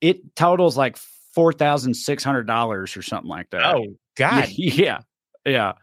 it 0.02 0.36
totals 0.36 0.78
like 0.78 0.98
$4,600 1.36 2.98
or 2.98 3.02
something 3.02 3.30
like 3.30 3.50
that. 3.52 3.76
Oh 3.76 3.88
God. 4.16 4.48
Yeah. 4.52 5.00
Yeah. 5.46 5.74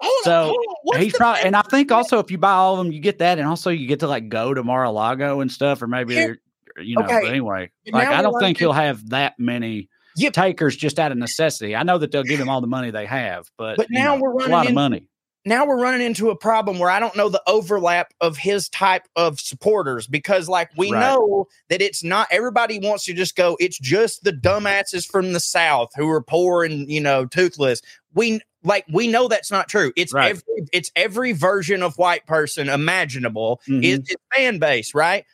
Hold 0.00 0.24
So, 0.24 0.50
on. 0.50 1.00
He's 1.00 1.12
the 1.12 1.18
probably, 1.18 1.42
and 1.42 1.54
I 1.54 1.62
think 1.62 1.92
also 1.92 2.18
if 2.18 2.30
you 2.30 2.38
buy 2.38 2.52
all 2.52 2.78
of 2.78 2.84
them, 2.84 2.92
you 2.92 3.00
get 3.00 3.18
that. 3.18 3.38
And 3.38 3.46
also 3.46 3.70
you 3.70 3.86
get 3.86 4.00
to 4.00 4.08
like 4.08 4.28
go 4.28 4.54
to 4.54 4.62
Mar 4.64 4.84
a 4.84 4.90
Lago 4.90 5.40
and 5.40 5.52
stuff, 5.52 5.82
or 5.82 5.86
maybe, 5.86 6.14
Yeah. 6.14 6.32
you 6.80 6.96
know, 6.96 7.04
Okay. 7.04 7.20
but 7.22 7.28
anyway, 7.30 7.70
like 7.92 8.08
I 8.08 8.22
don't 8.22 8.32
running 8.32 8.46
think 8.48 8.58
he'll 8.58 8.72
have 8.72 9.10
that 9.10 9.34
many 9.38 9.88
Yeah. 10.16 10.30
takers 10.30 10.76
just 10.76 10.98
out 10.98 11.12
of 11.12 11.18
necessity. 11.18 11.74
I 11.76 11.82
know 11.82 11.98
that 11.98 12.10
they'll 12.12 12.22
give 12.22 12.40
him 12.40 12.48
all 12.48 12.60
the 12.60 12.66
money 12.66 12.90
they 12.90 13.06
have, 13.06 13.50
but, 13.58 13.76
But 13.76 13.86
now 13.90 14.16
know, 14.16 14.22
we're 14.22 14.34
it's 14.36 14.46
a 14.46 14.50
running 14.50 14.52
lot 14.52 14.60
of 14.66 14.70
into- 14.70 14.74
money. 14.80 15.06
now 15.44 15.66
we're 15.66 15.80
running 15.80 16.02
into 16.06 16.30
a 16.30 16.36
problem 16.36 16.78
where 16.78 16.90
I 16.90 17.00
don't 17.00 17.16
know 17.16 17.28
the 17.28 17.42
overlap 17.48 18.12
of 18.20 18.36
his 18.36 18.68
type 18.68 19.02
of 19.16 19.40
supporters 19.40 20.06
because, 20.06 20.48
like, 20.48 20.70
we 20.76 20.92
Right. 20.92 21.00
know 21.00 21.46
that 21.68 21.82
it's 21.82 22.04
not 22.04 22.28
everybody 22.30 22.78
wants 22.78 23.04
to 23.06 23.12
just 23.14 23.34
go, 23.36 23.56
it's 23.58 23.78
just 23.78 24.22
the 24.24 24.32
dumbasses 24.32 25.04
from 25.04 25.32
the 25.32 25.40
South 25.40 25.90
who 25.96 26.08
are 26.10 26.22
poor 26.22 26.62
and, 26.64 26.88
you 26.90 27.00
know, 27.00 27.26
toothless. 27.26 27.80
We 28.14 28.40
like, 28.64 28.84
we 28.92 29.08
know 29.08 29.26
that's 29.26 29.50
not 29.50 29.68
true. 29.68 29.92
It's 29.96 30.12
Right. 30.12 30.30
every, 30.30 30.42
it's 30.72 30.92
every 30.94 31.32
version 31.32 31.82
of 31.82 31.96
white 31.96 32.26
person 32.26 32.68
imaginable 32.68 33.60
Mhm. 33.68 33.82
is 33.82 33.98
his 34.06 34.16
fan 34.32 34.60
base, 34.60 34.94
right? 34.94 35.24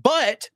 But 0.00 0.50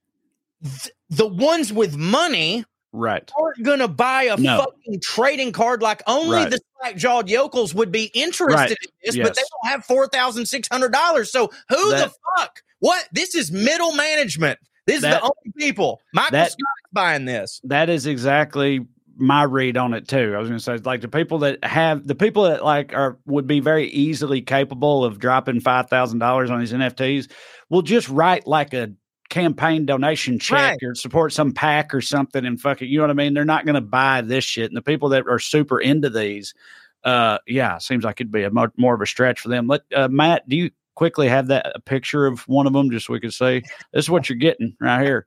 th- 0.63 0.95
the 1.11 1.27
ones 1.27 1.73
with 1.73 1.97
money 1.97 2.65
Right. 2.97 3.29
aren't 3.37 3.63
going 3.63 3.81
to 3.81 3.89
buy 3.89 4.25
a 4.25 4.37
No. 4.37 4.59
fucking 4.59 5.01
trading 5.01 5.51
card 5.53 5.83
like 5.83 6.03
only 6.07 6.37
Right. 6.37 6.51
the 6.51 6.61
slack 6.81 6.97
jawed 6.97 7.29
yokels 7.29 7.75
would 7.75 7.91
be 7.91 8.05
interested 8.15 8.55
Right. 8.57 8.71
in 8.71 8.77
this, 9.05 9.17
but 9.17 9.35
they 9.35 9.43
don't 9.43 9.73
have 9.73 9.85
four 9.85 10.07
thousand 10.07 10.47
six 10.47 10.69
hundred 10.71 10.93
dollars. 10.93 11.33
So 11.33 11.51
who 11.69 11.91
That- 11.91 12.09
the 12.11 12.15
fuck? 12.39 12.63
What? 12.79 13.09
This 13.13 13.35
is 13.35 13.51
middle 13.51 13.93
management. 13.93 14.59
This 14.87 14.97
is 14.97 15.03
the 15.03 15.21
only 15.21 15.53
people. 15.59 16.01
Michael 16.13 16.31
that- 16.33 16.53
Scott's 16.53 16.93
buying 16.93 17.25
this. 17.25 17.61
that 17.65 17.89
is 17.91 18.07
exactly 18.07 18.87
my 19.17 19.43
read 19.45 19.77
on 19.77 19.95
it 19.95 20.07
too. 20.09 20.35
I 20.35 20.39
was 20.39 20.49
going 20.49 20.59
to 20.59 20.63
say 20.65 20.77
like 20.79 21.01
the 21.01 21.09
people 21.09 21.39
that 21.39 21.63
have 21.65 22.07
the 22.07 22.15
people 22.17 22.43
that 22.45 22.65
like 22.65 22.93
are 22.95 23.17
would 23.27 23.47
be 23.47 23.61
very 23.61 23.87
easily 23.89 24.41
capable 24.43 25.05
of 25.05 25.19
dropping 25.19 25.61
five 25.61 25.89
thousand 25.89 26.19
dollars 26.21 26.51
on 26.51 26.61
these 26.61 26.73
NFTs 26.73 27.29
will 27.71 27.83
just 27.83 28.09
write 28.09 28.47
like 28.47 28.75
a 28.75 28.91
campaign 29.35 29.85
donation 29.85 30.39
check 30.39 30.79
Right. 30.81 30.83
or 30.85 30.95
support 30.95 31.33
some 31.33 31.51
pack 31.53 31.93
or 31.93 32.01
something 32.01 32.47
and 32.47 32.61
fuck 32.61 32.81
it. 32.83 32.87
You 32.87 32.99
know 32.99 33.03
what 33.05 33.11
I 33.11 33.15
mean? 33.15 33.35
They're 33.35 33.45
not 33.45 33.67
going 33.67 33.75
to 33.75 33.81
buy 33.81 34.21
this 34.21 34.45
shit. 34.45 34.71
And 34.71 34.77
the 34.77 34.83
people 34.83 35.09
that 35.09 35.27
are 35.29 35.41
super 35.41 35.81
into 35.81 36.09
these, 36.09 36.55
uh, 37.03 37.39
yeah, 37.49 37.79
seems 37.79 38.05
like 38.05 38.21
it'd 38.21 38.31
be 38.31 38.45
a 38.45 38.51
more, 38.51 38.73
more 38.77 38.95
of 38.95 39.01
a 39.01 39.07
stretch 39.07 39.41
for 39.41 39.49
them. 39.49 39.67
Let 39.67 39.83
uh, 39.93 40.07
Matt, 40.09 40.49
do 40.49 40.55
you 40.57 40.71
quickly 40.95 41.29
have 41.29 41.49
that 41.49 41.73
a 41.75 41.81
picture 41.81 42.27
of 42.27 42.47
one 42.47 42.69
of 42.69 42.73
them 42.73 42.93
just 42.93 43.07
so 43.07 43.13
we 43.13 43.19
could 43.19 43.35
see? 43.35 43.61
This 43.93 44.05
is 44.05 44.11
what 44.11 44.29
you're 44.29 44.39
getting 44.39 44.77
right 44.81 45.03
here. 45.05 45.27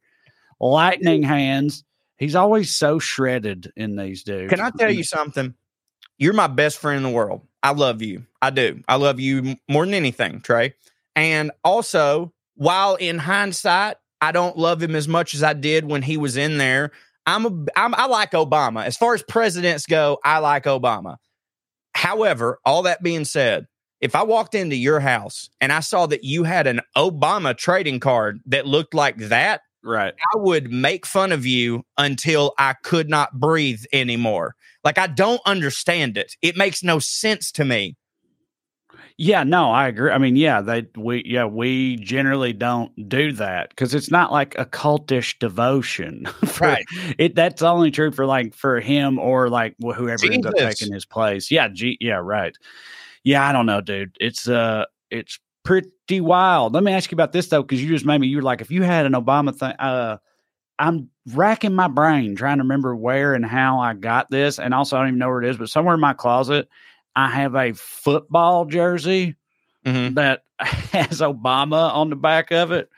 Lightning 0.62 1.22
hands. 1.22 1.84
He's 2.18 2.34
always 2.36 2.74
so 2.74 3.00
shredded 3.00 3.72
in 3.76 3.98
these 3.98 4.24
dudes. 4.24 4.50
Can 4.50 4.62
I 4.62 4.72
tell 4.72 4.90
you 4.90 5.04
something? 5.04 5.54
You're 6.18 6.34
my 6.34 6.48
best 6.48 6.80
friend 6.80 6.98
in 6.98 7.04
the 7.04 7.10
world. 7.16 7.42
I 7.62 7.72
love 7.74 8.02
you. 8.02 8.26
I 8.42 8.50
do. 8.52 8.82
I 8.88 8.96
love 8.96 9.20
you 9.20 9.58
more 9.70 9.86
than 9.86 9.94
anything, 9.94 10.40
Trae. 10.40 10.74
And 11.16 11.52
also, 11.64 12.32
while 12.58 12.96
in 12.96 13.18
hindsight, 13.18 13.98
I 14.20 14.32
don't 14.32 14.58
love 14.58 14.82
him 14.82 14.96
as 14.96 15.08
much 15.08 15.34
as 15.34 15.44
I 15.44 15.54
did 15.54 15.86
when 15.86 16.02
he 16.02 16.18
was 16.18 16.38
in 16.38 16.58
there. 16.58 16.92
I'm 17.26 17.46
a 17.46 17.66
I'm, 17.76 17.94
I 17.96 18.08
like 18.08 18.32
Obama. 18.32 18.86
As 18.86 18.98
far 18.98 19.14
as 19.14 19.24
presidents 19.24 19.86
go, 19.86 20.18
I 20.24 20.40
like 20.40 20.64
Obama. 20.64 21.18
However, 21.94 22.60
all 22.66 22.84
that 22.84 23.04
being 23.04 23.26
said, 23.26 23.68
if 24.02 24.16
I 24.16 24.24
walked 24.24 24.56
into 24.56 24.76
your 24.76 25.00
house 25.00 25.50
and 25.60 25.72
I 25.72 25.80
saw 25.80 26.06
that 26.08 26.24
you 26.24 26.44
had 26.44 26.68
an 26.68 26.82
Obama 26.96 27.58
trading 27.58 28.00
card 28.00 28.40
that 28.46 28.68
looked 28.68 28.94
like 28.94 29.18
that, 29.18 29.62
Right. 29.84 30.14
I 30.34 30.38
would 30.38 30.72
make 30.72 31.06
fun 31.06 31.32
of 31.32 31.46
you 31.46 31.84
until 31.98 32.54
I 32.58 32.74
could 32.84 33.10
not 33.10 33.40
breathe 33.40 33.84
anymore. 33.94 34.56
Like 34.84 34.98
I 34.98 35.08
don't 35.08 35.42
understand 35.46 36.18
it. 36.18 36.36
It 36.42 36.58
makes 36.58 36.84
no 36.84 37.00
sense 37.00 37.52
to 37.54 37.64
me. 37.64 37.96
Yeah, 39.20 39.44
no, 39.44 39.72
I 39.72 39.88
agree. 39.88 40.12
I 40.12 40.20
mean, 40.20 40.36
yeah, 40.36 40.62
they 40.62 40.86
we 40.96 41.24
yeah, 41.26 41.46
we 41.46 41.96
generally 41.98 42.54
don't 42.54 43.10
do 43.10 43.32
that 43.34 43.70
because 43.70 43.96
it's 43.96 44.12
not 44.12 44.32
like 44.32 44.54
a 44.60 44.66
cultish 44.66 45.40
devotion. 45.40 46.26
for- 46.46 46.68
Right. 46.68 46.86
It 47.18 47.34
that's 47.34 47.64
only 47.64 47.90
true 47.90 48.12
for 48.12 48.28
like 48.28 48.54
for 48.54 48.80
him 48.80 49.18
or 49.18 49.50
like 49.50 49.76
wh- 49.84 49.96
whoever 49.96 50.30
ends 50.30 50.46
up 50.46 50.54
taking 50.80 50.94
his 50.94 51.06
place. 51.06 51.50
Yeah, 51.50 51.68
G, 51.70 51.98
yeah, 52.00 52.20
right. 52.22 52.56
Yeah, 53.24 53.48
I 53.48 53.52
don't 53.54 53.66
know, 53.66 53.82
dude. 53.82 54.16
It's 54.22 54.48
uh 54.48 54.86
it's 55.10 55.40
pretty 55.64 56.22
wild. 56.22 56.74
Let 56.74 56.84
me 56.84 56.92
ask 56.94 57.12
you 57.12 57.16
about 57.16 57.32
this 57.32 57.48
though, 57.48 57.64
because 57.64 57.82
you 57.84 57.90
just 57.90 58.06
made 58.06 58.20
me 58.22 58.28
you 58.28 58.38
were 58.38 58.44
like, 58.44 58.62
if 58.62 58.70
you 58.72 58.84
had 58.84 59.06
an 59.08 59.14
Obama 59.14 59.56
thing, 59.56 59.74
uh 59.80 60.18
I'm 60.80 61.10
racking 61.34 61.74
my 61.74 61.88
brain 61.88 62.36
trying 62.36 62.58
to 62.58 62.64
remember 62.64 62.96
where 62.96 63.34
and 63.34 63.46
how 63.46 63.80
I 63.80 63.94
got 63.96 64.30
this. 64.30 64.60
And 64.60 64.74
also 64.74 64.96
I 64.96 65.00
don't 65.00 65.10
even 65.10 65.20
know 65.20 65.30
where 65.30 65.42
it 65.42 65.50
is, 65.50 65.58
but 65.58 65.70
somewhere 65.70 65.96
in 65.96 66.02
my 66.02 66.14
closet, 66.14 66.70
I 67.18 67.30
have 67.32 67.56
a 67.56 67.74
football 67.74 68.66
jersey 68.66 69.36
Mhm. 69.86 70.14
that 70.16 70.44
has 70.60 71.20
Obama 71.20 71.92
on 71.94 72.10
the 72.12 72.16
back 72.16 72.52
of 72.52 72.72
it. 72.72 72.90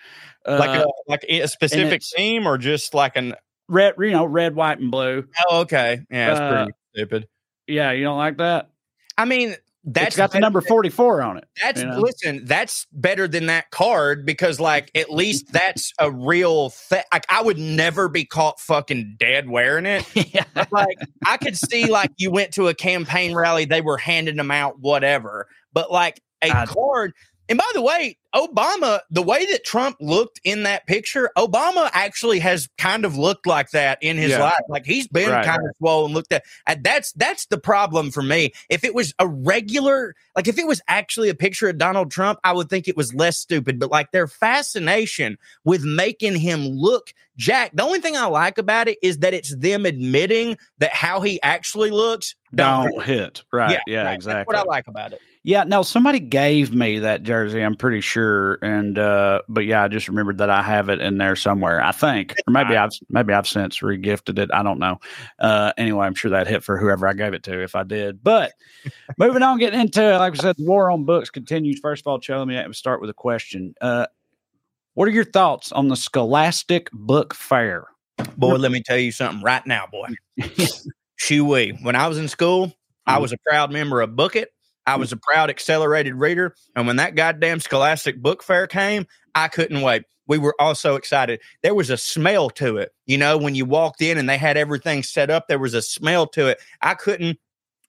Uh, 0.46 0.58
Like 0.60 0.76
a 0.76 0.86
like 1.08 1.26
a 1.30 1.48
specific 1.48 2.02
team 2.02 2.46
or 2.46 2.58
just 2.58 2.94
like 2.94 3.16
an 3.16 3.36
red, 3.70 3.96
you 3.98 4.12
know, 4.12 4.26
red, 4.26 4.56
white, 4.56 4.80
and 4.80 4.92
blue. 4.92 5.26
oh 5.48 5.62
okay. 5.62 6.02
Yeah, 6.12 6.28
that's 6.34 6.40
Uh, 6.42 6.48
pretty 6.50 6.72
stupid. 6.94 7.28
Yeah, 7.68 7.92
you 7.92 8.04
don't 8.04 8.18
like 8.18 8.38
that? 8.38 8.70
I 9.18 9.24
mean, 9.26 9.56
that's 9.86 10.08
it's 10.08 10.18
got 10.18 10.32
the 10.32 10.40
number 10.40 10.62
44 10.62 11.22
on 11.22 11.38
it. 11.38 11.46
That's 11.62 11.82
you 11.82 11.88
know? 11.88 12.00
listen. 12.00 12.46
That's 12.46 12.86
better 12.92 13.28
than 13.28 13.46
that 13.46 13.72
card 13.72 14.26
because, 14.26 14.60
like, 14.60 14.92
at 14.94 15.10
least 15.10 15.52
that's 15.52 15.94
a 16.00 16.12
real 16.12 16.70
thing. 16.70 17.04
Like, 17.14 17.26
I 17.30 17.42
would 17.42 17.58
never 17.58 18.10
be 18.10 18.26
caught 18.26 18.60
fucking 18.60 19.16
dead 19.18 19.50
wearing 19.50 19.86
it. 19.86 20.06
yeah. 20.34 20.44
Like, 20.72 20.98
I 21.26 21.38
could 21.38 21.58
see 21.58 21.86
like 21.86 22.12
you 22.18 22.30
went 22.32 22.54
to 22.54 22.68
a 22.68 22.74
campaign 22.74 23.34
rally, 23.34 23.66
they 23.66 23.82
were 23.82 23.98
handing 23.98 24.36
them 24.36 24.52
out, 24.52 24.80
whatever. 24.80 25.48
But 25.72 25.92
like 25.92 26.22
a 26.44 26.52
I- 26.52 26.66
card, 26.66 27.14
And 27.50 27.58
by 27.58 27.66
the 27.74 27.82
way, 27.82 28.18
Obama, 28.36 29.00
the 29.10 29.24
way 29.24 29.44
that 29.48 29.66
Trump 29.66 29.98
looked 30.00 30.40
in 30.44 30.64
that 30.64 30.86
picture, 30.86 31.32
Obama 31.36 31.90
actually 31.94 32.38
has 32.40 32.70
kind 32.78 33.04
of 33.04 33.18
looked 33.18 33.48
like 33.48 33.72
that 33.72 33.98
in 34.02 34.18
his 34.18 34.30
Yeah. 34.32 34.44
life. 34.44 34.62
Like 34.70 34.86
he's 34.86 35.08
been 35.08 35.32
Right, 35.32 35.44
kind 35.44 35.60
of 35.68 35.76
swollen, 35.80 36.14
looked 36.14 36.32
at. 36.32 36.44
That's 36.84 37.12
that's 37.14 37.48
the 37.48 37.58
problem 37.58 38.12
for 38.12 38.22
me. 38.22 38.54
If 38.70 38.84
it 38.84 38.94
was 38.94 39.16
a 39.18 39.28
regular, 39.28 40.16
like 40.36 40.48
if 40.48 40.60
it 40.60 40.68
was 40.68 40.80
actually 40.88 41.30
a 41.30 41.36
picture 41.36 41.68
of 41.68 41.80
Donald 41.80 42.12
Trump, 42.12 42.40
I 42.44 42.54
would 42.54 42.70
think 42.70 42.88
it 42.88 42.96
was 42.96 43.16
less 43.16 43.38
stupid. 43.38 43.80
But 43.80 43.90
like 43.90 44.12
their 44.12 44.28
fascination 44.28 45.38
with 45.64 45.84
making 45.84 46.36
him 46.36 46.68
look 46.68 47.14
Jack. 47.36 47.72
The 47.74 47.84
only 47.84 48.00
thing 48.00 48.18
I 48.18 48.26
like 48.26 48.58
about 48.58 48.90
it 48.90 48.98
is 49.02 49.20
that 49.20 49.34
it's 49.34 49.56
them 49.56 49.86
admitting 49.86 50.58
that 50.80 50.94
how 50.94 51.22
he 51.22 51.42
actually 51.42 51.90
looks 51.90 52.36
Don't 52.54 53.02
hit. 53.04 53.44
Right. 53.52 53.80
Yeah, 53.88 54.04
right. 54.04 54.14
exactly. 54.14 54.40
That's 54.40 54.48
what 54.48 54.56
I 54.58 54.64
like 54.64 54.88
about 54.88 55.14
it. 55.14 55.22
Yeah, 55.44 55.64
no, 55.64 55.84
somebody 55.84 56.20
gave 56.20 56.74
me 56.76 57.00
that 57.00 57.24
jersey, 57.24 57.62
I'm 57.62 57.76
pretty 57.78 58.02
sure. 58.02 58.56
And 58.62 59.00
uh 59.00 59.42
but 59.48 59.66
yeah, 59.66 59.84
I 59.84 59.88
just 59.88 60.10
remembered 60.10 60.40
that 60.40 60.50
I 60.50 60.62
have 60.62 60.90
it 60.90 61.00
in 61.00 61.18
there 61.18 61.38
somewhere, 61.38 61.82
I 61.82 61.94
think. 61.94 62.36
Or 62.46 62.52
maybe 62.52 62.76
I've 62.76 62.92
maybe 63.10 63.32
I've 63.34 63.48
since 63.48 63.80
regifted 63.80 64.38
it. 64.38 64.50
I 64.54 64.64
don't 64.64 64.80
know. 64.80 65.00
Uh 65.40 65.72
anyway, 65.78 66.06
I'm 66.08 66.14
sure 66.16 66.32
that 66.32 66.48
hit 66.48 66.62
for 66.64 66.78
whoever 66.78 67.08
I 67.08 67.14
gave 67.14 67.34
it 67.34 67.44
to 67.44 67.64
if 67.64 67.74
I 67.74 67.84
did. 67.84 68.22
But 68.22 68.52
moving 69.18 69.42
on, 69.42 69.60
getting 69.60 69.80
into 69.80 70.04
it, 70.04 70.18
like 70.18 70.34
I 70.34 70.38
said, 70.38 70.58
the 70.58 70.66
war 70.66 70.92
on 70.92 71.06
books 71.06 71.30
continues. 71.30 71.80
First 71.80 72.02
of 72.04 72.08
all, 72.08 72.18
Joe, 72.18 72.40
let 72.44 72.48
me 72.68 72.74
start 72.74 73.00
with 73.00 73.10
a 73.10 73.14
question. 73.14 73.74
Uh 73.80 74.08
what 74.96 75.08
are 75.08 75.12
your 75.12 75.24
thoughts 75.26 75.72
on 75.72 75.88
the 75.88 75.96
Scholastic 75.96 76.90
Book 76.92 77.34
Fair? 77.34 77.86
Boy, 78.38 78.56
let 78.58 78.72
me 78.74 78.84
tell 78.84 78.98
you 78.98 79.14
something 79.14 79.42
right 79.42 79.66
now, 79.66 79.86
boy. 79.90 80.10
Shoo-wee. 81.16 81.78
When 81.82 81.96
I 81.96 82.08
was 82.10 82.18
in 82.18 82.28
school, 82.28 82.74
I 83.06 83.18
Mhm. 83.18 83.22
was 83.22 83.32
a 83.32 83.38
proud 83.48 83.72
member 83.72 84.02
of 84.02 84.16
Book 84.18 84.36
It. 84.36 84.50
I 84.90 84.96
was 84.96 85.12
a 85.12 85.18
proud 85.18 85.50
accelerated 85.52 86.16
reader. 86.16 86.56
And 86.76 86.88
when 86.88 86.96
that 86.96 87.16
goddamn 87.16 87.60
Scholastic 87.60 88.22
Book 88.22 88.42
Fair 88.42 88.66
came, 88.66 89.06
I 89.36 89.48
couldn't 89.48 89.82
wait. 89.82 90.04
We 90.28 90.40
were 90.40 90.56
all 90.60 90.74
so 90.74 90.96
excited. 90.96 91.42
There 91.62 91.76
was 91.76 91.90
a 91.90 91.98
smell 91.98 92.50
to 92.52 92.78
it. 92.78 92.92
You 93.06 93.18
know, 93.18 93.38
when 93.38 93.54
you 93.56 93.66
walked 93.66 94.02
in 94.02 94.18
and 94.18 94.28
they 94.28 94.38
had 94.38 94.58
everything 94.58 95.04
set 95.04 95.30
up, 95.30 95.48
there 95.48 95.60
was 95.60 95.74
a 95.76 95.82
smell 95.82 96.26
to 96.28 96.48
it. 96.48 96.60
I 96.82 96.96
couldn't 96.96 97.38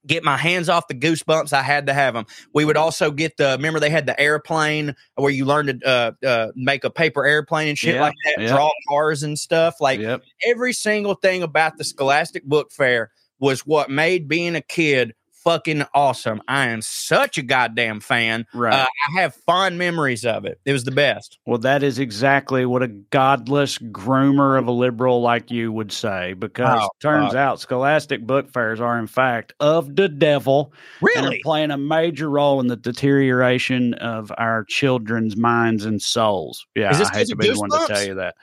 get 0.06 0.24
my 0.24 0.36
hands 0.36 0.68
off 0.68 0.88
the 0.88 0.94
goosebumps. 0.94 1.52
I 1.52 1.62
had 1.62 1.86
to 1.86 1.94
have 1.94 2.14
them. 2.14 2.26
We 2.54 2.64
would 2.64 2.76
also 2.76 3.10
get 3.10 3.36
the, 3.38 3.52
remember 3.52 3.80
they 3.80 3.90
had 3.90 4.06
the 4.06 4.18
airplane 4.18 4.94
where 5.14 5.30
you 5.30 5.44
learned 5.44 5.80
to 5.80 5.86
uh, 5.86 6.26
uh, 6.26 6.52
make 6.54 6.84
a 6.84 6.90
paper 6.90 7.24
airplane 7.24 7.68
and 7.68 7.78
shit 7.78 7.94
Yeah, 7.94 8.02
like 8.02 8.14
that, 8.24 8.42
yeah. 8.42 8.48
draw 8.48 8.70
cars 8.88 9.22
and 9.22 9.38
stuff. 9.38 9.74
Like, 9.80 10.00
yep. 10.00 10.22
every 10.46 10.72
single 10.72 11.14
thing 11.14 11.42
about 11.42 11.76
the 11.76 11.84
Scholastic 11.84 12.44
Book 12.44 12.72
Fair 12.72 13.10
was 13.38 13.66
what 13.66 13.90
made 13.90 14.28
being 14.28 14.54
a 14.54 14.62
kid 14.62 15.14
fucking 15.44 15.84
awesome. 15.94 16.42
I 16.48 16.68
am 16.68 16.82
such 16.82 17.38
a 17.38 17.42
goddamn 17.42 18.00
fan. 18.00 18.46
Right. 18.54 18.72
Uh, 18.74 18.86
I 18.86 19.20
have 19.20 19.34
fond 19.34 19.78
memories 19.78 20.24
of 20.24 20.44
it. 20.44 20.60
It 20.64 20.72
was 20.72 20.84
the 20.84 20.90
best. 20.90 21.38
Well, 21.46 21.58
that 21.58 21.82
is 21.82 21.98
exactly 21.98 22.66
what 22.66 22.82
a 22.82 22.88
godless 22.88 23.78
groomer 23.78 24.58
of 24.58 24.66
a 24.66 24.72
liberal 24.72 25.22
like 25.22 25.50
you 25.50 25.72
would 25.72 25.92
say, 25.92 26.34
because 26.34 26.80
Oh, 26.82 26.88
turns 27.00 27.34
out 27.34 27.60
scholastic 27.60 28.26
book 28.26 28.50
fairs 28.50 28.80
are, 28.80 28.98
in 28.98 29.06
fact, 29.06 29.52
of 29.60 29.96
the 29.96 30.08
devil 30.08 30.72
and 31.00 31.24
Really? 31.24 31.40
playing 31.42 31.70
a 31.70 31.78
major 31.78 32.28
role 32.28 32.60
in 32.60 32.66
the 32.66 32.76
deterioration 32.76 33.94
of 33.94 34.32
our 34.38 34.64
children's 34.64 35.36
minds 35.36 35.84
and 35.84 36.00
souls. 36.00 36.66
Yeah, 36.74 36.90
I 36.92 37.18
hate 37.18 37.28
to 37.28 37.36
be 37.36 37.50
the 37.50 37.58
one 37.58 37.70
to 37.70 37.84
tell 37.86 38.04
you 38.04 38.14
that. 38.16 38.36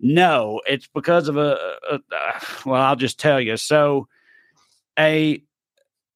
No, 0.00 0.60
it's 0.66 0.86
because 0.86 1.28
of 1.28 1.36
a, 1.36 1.58
a, 1.90 1.94
a 2.12 2.40
well, 2.66 2.80
I'll 2.82 2.96
just 2.96 3.18
tell 3.18 3.40
you. 3.40 3.56
So, 3.56 4.06
a 4.98 5.42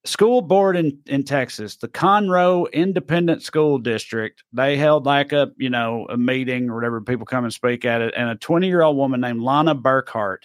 school 0.04 0.42
board 0.42 0.76
in, 0.76 0.98
in 1.06 1.22
Texas, 1.22 1.76
the 1.76 1.88
Conroe 1.88 2.70
Independent 2.72 3.42
School 3.42 3.78
District, 3.78 4.42
they 4.52 4.76
held 4.76 5.06
like 5.06 5.32
a, 5.32 5.52
you 5.56 5.70
know, 5.70 6.06
a 6.10 6.16
meeting 6.16 6.68
or 6.68 6.74
whatever, 6.74 7.00
people 7.00 7.26
come 7.26 7.44
and 7.44 7.52
speak 7.52 7.84
at 7.84 8.00
it. 8.00 8.14
And 8.16 8.28
a 8.28 8.36
20 8.36 8.66
year 8.66 8.82
old 8.82 8.96
woman 8.96 9.20
named 9.20 9.42
Lana 9.42 9.74
Burkhart 9.74 10.44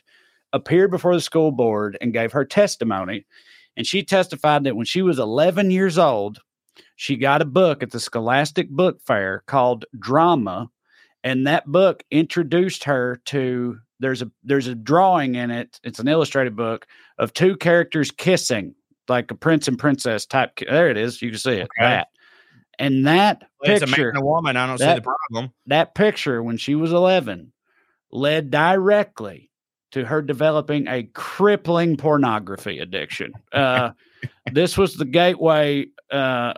appeared 0.54 0.92
before 0.92 1.16
the 1.16 1.22
school 1.22 1.52
board 1.52 1.98
and 2.02 2.14
gave 2.14 2.32
her 2.32 2.46
testimony. 2.46 3.26
And 3.76 3.86
she 3.86 4.04
testified 4.04 4.64
that 4.64 4.76
when 4.76 4.86
she 4.86 5.02
was 5.02 5.20
11 5.20 5.72
years 5.72 5.98
old, 5.98 6.40
she 6.96 7.16
got 7.16 7.42
a 7.42 7.46
book 7.46 7.84
at 7.84 7.92
the 7.92 8.00
Scholastic 8.00 8.70
Book 8.70 9.02
Fair 9.02 9.44
called 9.46 9.86
Drama. 9.98 10.70
And 11.24 11.46
that 11.48 11.66
book 11.66 12.04
introduced 12.10 12.86
her 12.86 13.22
to 13.26 13.80
there's 14.00 14.22
a 14.22 14.32
there's 14.44 14.68
a 14.68 14.76
drawing 14.76 15.36
in 15.36 15.50
it. 15.50 15.80
It's 15.84 16.00
an 16.00 16.08
illustrated 16.08 16.56
book 16.56 16.86
of 17.18 17.34
two 17.34 17.58
characters 17.58 18.12
kissing 18.12 18.76
like 19.10 19.32
a 19.32 19.36
prince 19.36 19.68
and 19.68 19.78
princess 19.78 20.26
type. 20.26 20.52
There 20.60 20.90
it 20.90 20.98
is. 20.98 21.22
You 21.22 21.30
can 21.32 21.40
see 21.40 21.52
it. 21.52 21.64
Okay. 21.64 21.82
That 21.82 22.08
and 22.80 23.08
that 23.08 23.44
Well, 23.62 23.76
a 23.76 23.80
picture, 23.80 24.10
and 24.10 24.18
a 24.18 24.22
woman. 24.22 24.56
I 24.58 24.68
don't 24.68 24.78
see 24.78 24.86
the 24.86 25.02
problem. 25.02 25.52
that 25.68 25.96
picture 25.96 26.44
when 26.44 26.58
she 26.58 26.76
was 26.76 26.92
11 26.92 27.52
led 28.12 28.52
directly 28.52 29.50
to 29.92 30.06
her 30.06 30.22
developing 30.22 30.88
a 30.88 31.04
crippling 31.14 31.98
pornography 31.98 32.80
addiction. 32.80 33.34
Uh, 33.54 33.92
this 34.52 34.78
was 34.78 34.96
the 34.96 35.06
gateway 35.06 35.86
uh, 36.12 36.54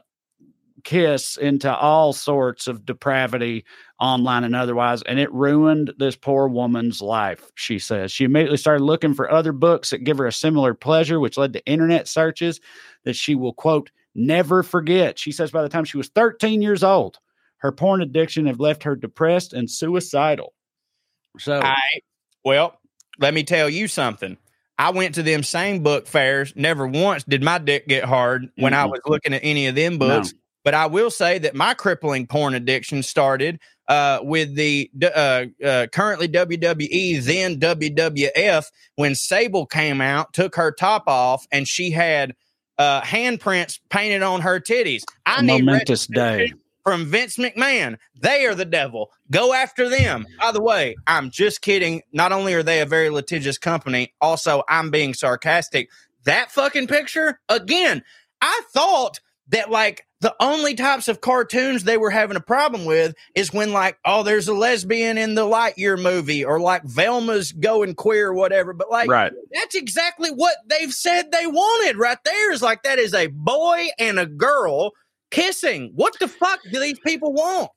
kiss 0.90 1.38
into 1.38 1.72
all 1.72 2.14
sorts 2.14 2.66
of 2.66 2.84
depravity 2.84 3.64
online 4.00 4.44
and 4.44 4.56
otherwise, 4.56 5.04
and 5.04 5.20
it 5.20 5.32
ruined 5.32 5.94
this 6.00 6.16
poor 6.16 6.48
woman's 6.48 7.00
life. 7.00 7.52
She 7.54 7.78
says 7.78 8.12
she 8.12 8.24
immediately 8.24 8.58
started 8.58 8.84
looking 8.84 9.14
for 9.14 9.32
other 9.32 9.52
books 9.52 9.92
that 9.92 10.04
give 10.04 10.18
her 10.18 10.26
a 10.26 10.34
similar 10.34 10.74
pleasure, 10.74 11.20
which 11.20 11.38
led 11.38 11.54
to 11.54 11.66
internet 11.68 12.08
searches 12.08 12.60
that 13.04 13.16
she 13.16 13.36
will 13.36 13.54
quote 13.54 13.92
never 14.16 14.64
forget. 14.64 15.20
She 15.20 15.32
says 15.32 15.52
by 15.52 15.62
the 15.62 15.70
time 15.70 15.86
she 15.86 15.98
was 15.98 16.10
13 16.10 16.60
years 16.60 16.84
old, 16.84 17.20
her 17.58 17.72
porn 17.72 18.02
addiction 18.02 18.48
had 18.48 18.60
left 18.60 18.82
her 18.82 18.96
depressed 18.96 19.54
and 19.54 19.70
suicidal. 19.70 20.56
So 21.38 21.62
I 21.62 21.78
well, 22.44 22.80
let 23.20 23.36
me 23.36 23.44
tell 23.44 23.70
you 23.70 23.88
something. 23.88 24.38
I 24.80 24.90
went 24.90 25.14
to 25.16 25.24
them 25.24 25.44
same 25.44 25.84
book 25.84 26.08
fairs. 26.08 26.54
Never 26.56 26.88
once 26.88 27.26
did 27.26 27.44
my 27.44 27.60
dick 27.60 27.88
get 27.88 28.06
hard 28.06 28.50
when 28.56 28.74
I 28.74 28.88
Mm-mm. 28.88 28.92
was 28.92 29.02
looking 29.06 29.36
at 29.36 29.42
any 29.44 29.68
of 29.68 29.76
them 29.76 30.00
books. 30.00 30.34
But 30.64 30.74
I 30.74 30.88
will 30.88 31.10
say 31.10 31.40
that 31.40 31.56
my 31.56 31.74
crippling 31.74 32.28
porn 32.28 32.54
addiction 32.54 33.04
started 33.04 33.60
uh, 33.88 34.20
with 34.22 34.56
the 34.56 34.90
uh, 35.04 35.46
uh, 35.64 35.88
currently 35.88 36.28
WWE, 36.28 37.24
then 37.24 37.60
WWF, 37.60 38.66
when 38.96 39.16
Sable 39.16 39.66
came 39.66 40.00
out, 40.00 40.34
took 40.34 40.56
her 40.56 40.72
top 40.72 41.06
off, 41.08 41.48
and 41.52 41.68
she 41.68 41.92
had 41.92 42.36
uh, 42.78 43.02
handprints 43.02 43.80
painted 43.90 44.22
on 44.22 44.42
her 44.42 44.60
titties. 44.60 45.04
I 45.26 45.40
a 45.40 45.42
need 45.42 45.66
momentous 45.66 46.08
day. 46.08 46.54
from 46.84 47.06
Vince 47.06 47.38
McMahon. 47.38 47.98
They 48.22 48.46
are 48.46 48.56
the 48.56 48.66
devil. 48.66 49.12
Go 49.32 49.54
after 49.54 49.90
them. 49.90 50.28
By 50.40 50.52
the 50.52 50.62
way, 50.62 50.96
I'm 51.08 51.32
just 51.32 51.62
kidding. 51.62 52.04
Not 52.14 52.32
only 52.32 52.54
are 52.54 52.64
they 52.64 52.82
a 52.82 52.86
very 52.86 53.10
litigious 53.10 53.58
company, 53.58 54.14
also 54.22 54.64
I'm 54.70 54.92
being 54.92 55.14
sarcastic. 55.14 55.90
That 56.26 56.52
fucking 56.52 56.88
picture, 56.88 57.40
again, 57.50 58.04
I 58.42 58.62
thought 58.72 59.20
that 59.50 59.72
like 59.72 60.06
the 60.22 60.36
only 60.40 60.76
types 60.76 61.08
of 61.08 61.22
cartoons 61.22 61.84
they 61.84 61.98
were 61.98 62.10
having 62.10 62.36
a 62.36 62.42
problem 62.42 62.86
with 62.86 63.16
is 63.36 63.54
when 63.54 63.72
like, 63.72 63.98
oh, 64.04 64.24
there's 64.24 64.48
a 64.48 64.54
lesbian 64.54 65.18
in 65.18 65.36
the 65.36 65.46
Lightyear 65.46 66.02
movie 66.02 66.44
or 66.44 66.60
like 66.60 66.84
Velma's 66.84 67.52
going 67.54 67.96
queer 67.96 68.30
or 68.30 68.34
whatever. 68.34 68.74
But 68.74 68.92
like 68.92 69.10
right. 69.10 69.32
that's 69.54 69.76
exactly 69.76 70.30
what 70.30 70.56
they've 70.68 70.92
said 70.92 71.32
they 71.32 71.48
wanted 71.48 71.98
right 71.98 72.18
there 72.26 72.52
is 72.52 72.62
like 72.62 72.84
that 72.84 73.00
is 73.00 73.14
a 73.14 73.28
boy 73.28 73.88
and 73.98 74.20
a 74.20 74.26
girl 74.26 74.92
kissing. 75.32 75.92
What 75.96 76.18
the 76.20 76.28
fuck 76.28 76.60
do 76.70 76.80
these 76.80 77.00
people 77.00 77.32
want? 77.32 77.72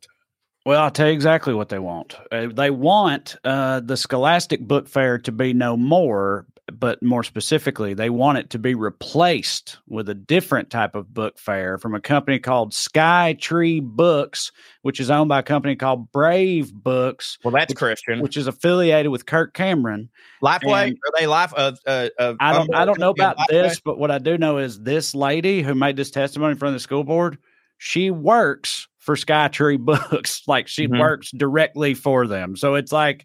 Well, 0.65 0.81
I'll 0.81 0.91
tell 0.93 1.09
you 1.09 1.13
exactly 1.13 1.55
what 1.55 1.71
they 1.71 1.81
want. 1.81 2.17
Uh, 2.31 2.49
they 2.53 2.71
want 2.71 3.37
uh, 3.45 3.81
the 3.81 3.97
Scholastic 3.97 4.61
Book 4.61 4.89
Fair 4.89 5.19
to 5.19 5.33
be 5.33 5.53
no 5.53 5.77
more, 5.77 6.47
but 6.79 7.03
more 7.03 7.23
specifically, 7.23 7.95
they 7.95 8.11
want 8.11 8.39
it 8.39 8.51
to 8.51 8.59
be 8.59 8.75
replaced 8.75 9.79
with 9.89 10.09
a 10.09 10.15
different 10.15 10.71
type 10.71 10.95
of 10.95 11.13
book 11.13 11.39
fair 11.39 11.79
from 11.79 11.95
a 11.95 12.01
company 12.01 12.39
called 12.39 12.73
Sky 12.75 13.37
Tree 13.41 13.81
Books, 13.81 14.53
which 14.83 15.01
is 15.01 15.11
owned 15.11 15.29
by 15.29 15.41
a 15.41 15.43
company 15.43 15.77
called 15.77 16.11
Brave 16.13 16.73
Books, 16.73 17.39
Well, 17.45 17.53
that's 17.53 17.75
Christian. 17.75 18.21
which 18.21 18.37
is 18.37 18.47
affiliated 18.47 19.13
with 19.13 19.27
Kirk 19.27 19.55
Cameron. 19.55 20.09
Lifeway? 20.43 20.89
and- 20.89 20.93
Are 20.97 21.21
they 21.21 21.27
life 21.27 21.53
of 21.55 21.79
uh, 21.87 22.09
uh, 22.19 22.35
I 22.41 22.53
don't 22.53 22.75
I 22.75 22.85
don't 22.85 22.99
know 22.99 23.11
about 23.11 23.37
Lifeway? 23.39 23.49
this, 23.49 23.81
but 23.81 23.99
what 23.99 24.11
I 24.11 24.19
do 24.19 24.39
know 24.39 24.59
is 24.59 24.81
this 24.81 25.15
lady 25.15 25.63
who 25.63 25.75
made 25.75 25.97
this 25.97 26.11
testimony 26.11 26.53
in 26.53 26.59
front 26.59 26.75
of 26.75 26.81
the 26.81 26.83
school 26.83 27.05
board, 27.05 27.39
she 27.79 28.11
works 28.11 28.89
for 28.99 29.17
Skytree 29.17 29.79
Books. 29.81 30.43
like 30.47 30.69
she 30.69 30.87
Mhm. 30.89 31.01
works 31.01 31.31
directly 31.33 31.95
for 31.95 32.27
them. 32.27 32.57
So 32.57 32.75
it's 32.77 32.93
like 32.93 33.25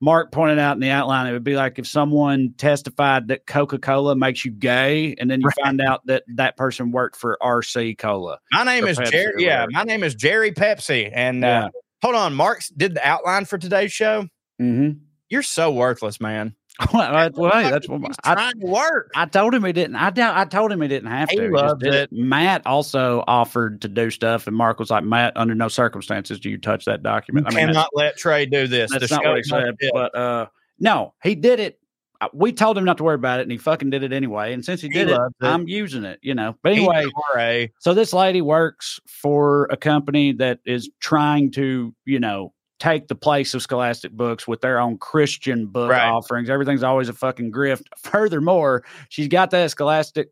Mark 0.00 0.32
pointed 0.32 0.58
out 0.58 0.72
in 0.76 0.80
the 0.80 0.88
outline, 0.90 1.26
it 1.26 1.32
would 1.32 1.44
be 1.44 1.56
like 1.56 1.78
if 1.78 1.86
someone 1.86 2.54
testified 2.56 3.28
that 3.28 3.46
Coca 3.46 3.78
Cola 3.78 4.16
makes 4.16 4.44
you 4.44 4.50
gay, 4.50 5.14
and 5.18 5.30
then 5.30 5.40
you 5.42 5.50
find 5.62 5.80
out 5.80 6.04
that 6.06 6.24
that 6.36 6.56
person 6.56 6.90
worked 6.90 7.16
for 7.16 7.36
RC 7.42 7.98
Cola. 7.98 8.38
My 8.52 8.64
name 8.64 8.86
is 8.86 8.98
Pepsi 8.98 9.10
Jerry. 9.10 9.44
Yeah, 9.44 9.66
my 9.70 9.82
name 9.84 10.02
is 10.02 10.14
Jerry 10.14 10.52
Pepsi. 10.52 11.10
And 11.12 11.42
Yeah. 11.42 11.66
uh, 11.66 11.68
hold 12.02 12.14
on, 12.14 12.34
Mark 12.34 12.62
did 12.76 12.94
the 12.94 13.06
outline 13.06 13.44
for 13.44 13.58
today's 13.58 13.92
show. 13.92 14.22
Mm-hmm. 14.60 14.98
You're 15.28 15.42
so 15.42 15.70
worthless, 15.70 16.20
man. 16.20 16.54
well, 16.94 17.30
well, 17.34 17.52
hey, 17.62 17.70
that's 17.70 17.88
what 17.88 18.00
He's 18.00 18.16
I, 18.24 18.34
trying 18.34 18.60
to 18.60 18.66
work. 18.66 19.10
I 19.14 19.26
told 19.26 19.54
him 19.54 19.64
he 19.64 19.72
didn't. 19.72 19.96
I 19.96 20.10
doubt. 20.10 20.36
I 20.36 20.44
told 20.44 20.72
him 20.72 20.80
he 20.80 20.88
didn't 20.88 21.10
have 21.10 21.28
He 21.30 21.36
to. 21.36 21.48
loved 21.50 21.82
did 21.82 21.94
it. 21.94 22.12
Matt 22.12 22.66
also 22.66 23.24
offered 23.26 23.80
to 23.82 23.88
do 23.88 24.10
stuff, 24.10 24.46
and 24.46 24.56
Mark 24.56 24.78
was 24.78 24.90
like, 24.90 25.04
"Matt, 25.04 25.32
under 25.36 25.54
no 25.54 25.68
circumstances 25.68 26.40
do 26.40 26.48
you 26.50 26.58
touch 26.58 26.84
that 26.86 27.02
document." 27.02 27.46
You 27.50 27.58
I 27.58 27.60
mean, 27.60 27.66
cannot 27.74 27.88
let 27.94 28.18
Trae 28.18 28.50
do 28.50 28.66
this. 28.66 28.90
that's, 28.90 29.10
not 29.10 29.24
what 29.24 29.36
he 29.36 29.42
said. 29.42 29.74
it. 29.78 29.90
But 29.92 30.14
uh, 30.16 30.46
no, 30.78 31.14
he 31.22 31.34
did 31.34 31.60
it. 31.60 31.78
Uh, 32.20 32.28
We 32.34 32.52
told 32.52 32.76
him 32.78 32.84
not 32.84 32.96
to 32.98 33.04
worry 33.04 33.14
about 33.14 33.40
it, 33.40 33.42
and 33.44 33.52
he 33.52 33.58
fucking 33.58 33.90
did 33.90 34.02
it 34.02 34.12
anyway. 34.12 34.52
And 34.52 34.64
since 34.64 34.80
he 34.80 34.88
He 34.88 34.94
did 34.94 35.08
it, 35.10 35.14
it. 35.18 35.32
I'm 35.46 35.66
using 35.68 36.04
it. 36.04 36.18
You 36.22 36.34
know. 36.34 36.56
But 36.62 36.72
anyway, 36.72 37.06
an 37.34 37.68
so 37.78 37.94
this 37.94 38.12
lady 38.12 38.42
works 38.42 39.00
for 39.06 39.64
a 39.70 39.76
company 39.76 40.32
that 40.32 40.60
is 40.64 40.90
trying 41.00 41.50
to, 41.52 41.94
you 42.04 42.20
know, 42.20 42.52
take 42.80 43.06
the 43.08 43.14
place 43.14 43.54
of 43.54 43.62
Scholastic 43.62 44.10
Books 44.12 44.48
with 44.48 44.60
their 44.62 44.80
own 44.80 44.98
Christian 44.98 45.66
book 45.66 45.90
Right. 45.90 46.08
offerings. 46.08 46.50
Everything's 46.50 46.82
always 46.82 47.08
a 47.08 47.12
fucking 47.12 47.52
grift. 47.52 47.84
Furthermore, 47.98 48.84
she's 49.10 49.28
got 49.28 49.50
that 49.50 49.70
Scholastic 49.70 50.30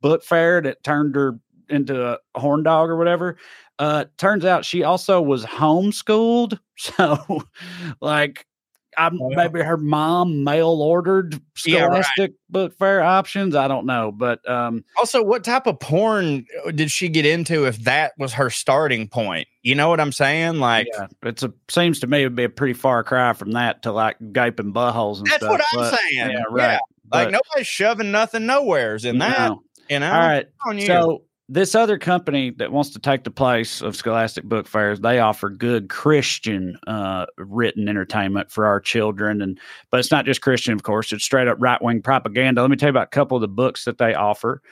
book 0.00 0.24
fair 0.24 0.60
that 0.62 0.82
turned 0.82 1.14
her 1.14 1.38
into 1.68 2.04
a 2.04 2.18
horn 2.40 2.62
dog 2.64 2.90
or 2.90 2.96
whatever. 2.96 3.36
Uh, 3.78 4.06
turns 4.18 4.44
out 4.44 4.64
she 4.64 4.82
also 4.82 5.22
was 5.22 5.44
homeschooled. 5.44 6.58
So, 6.80 7.42
like, 8.00 8.46
I'm, 8.98 9.18
Well. 9.18 9.30
maybe 9.30 9.60
her 9.62 9.76
mom 9.76 10.42
mail 10.44 10.68
ordered 10.82 11.40
Yeah, 11.64 11.82
right. 11.84 12.04
Scholastic 12.04 12.32
book 12.48 12.76
fair 12.78 13.02
options. 13.02 13.54
I 13.54 13.68
don't 13.68 13.86
know, 13.86 14.10
but 14.12 14.46
um, 14.48 14.84
Also, 14.98 15.22
what 15.22 15.44
type 15.44 15.66
of 15.66 15.78
porn 15.80 16.44
uh, 16.66 16.70
did 16.72 16.90
she 16.90 17.08
get 17.08 17.24
into 17.26 17.66
if 17.66 17.78
that 17.84 18.12
was 18.18 18.32
her 18.34 18.50
starting 18.50 19.08
point? 19.08 19.46
You 19.62 19.74
know 19.74 19.88
what 19.88 20.00
I'm 20.00 20.12
saying? 20.12 20.56
Like, 20.58 20.88
yeah, 20.92 21.06
it's 21.22 21.42
a 21.42 21.52
seems 21.68 22.00
to 22.00 22.06
me 22.06 22.20
it'd 22.20 22.34
be 22.34 22.44
a 22.44 22.48
pretty 22.48 22.74
far 22.74 23.04
cry 23.04 23.32
from 23.32 23.52
that 23.52 23.82
to 23.82 23.92
like 23.92 24.16
gaping 24.32 24.72
buttholes 24.72 25.18
and 25.18 25.26
that's 25.26 25.36
stuff. 25.36 25.50
what 25.50 25.60
I'm 25.72 25.78
but- 25.78 25.94
saying. 25.98 26.30
Yeah, 26.30 26.42
right. 26.50 26.72
Like, 27.12 27.26
But, 27.26 27.30
nobody's 27.32 27.66
shoving 27.66 28.10
nothing 28.12 28.46
nowheres 28.46 29.04
in 29.04 29.18
that. 29.18 29.38
no. 29.48 29.62
You 29.88 29.98
know? 29.98 30.12
All 30.12 30.18
right. 30.20 30.46
So 30.86 31.22
this 31.52 31.74
other 31.74 31.98
company 31.98 32.50
that 32.50 32.70
wants 32.70 32.90
to 32.90 33.00
take 33.00 33.24
the 33.24 33.30
place 33.30 33.82
of 33.82 33.96
Scholastic 33.96 34.44
Book 34.44 34.68
Fairs, 34.68 35.00
they 35.00 35.18
offer 35.18 35.50
good 35.50 35.88
Christian 35.88 36.78
uh, 36.86 37.26
written 37.38 37.88
entertainment 37.88 38.52
for 38.52 38.66
our 38.66 38.78
children, 38.78 39.42
and 39.42 39.58
but 39.90 39.98
it's 39.98 40.12
not 40.12 40.26
just 40.26 40.42
Christian, 40.42 40.72
of 40.74 40.84
course. 40.84 41.12
It's 41.12 41.24
straight 41.24 41.48
up 41.48 41.56
right 41.58 41.82
wing 41.82 42.02
propaganda. 42.02 42.60
Let 42.60 42.70
me 42.70 42.76
tell 42.76 42.86
you 42.86 42.92
about 42.92 43.08
a 43.08 43.10
couple 43.10 43.36
of 43.36 43.40
the 43.40 43.48
books 43.48 43.84
that 43.84 43.98
they 43.98 44.14
offer, 44.14 44.62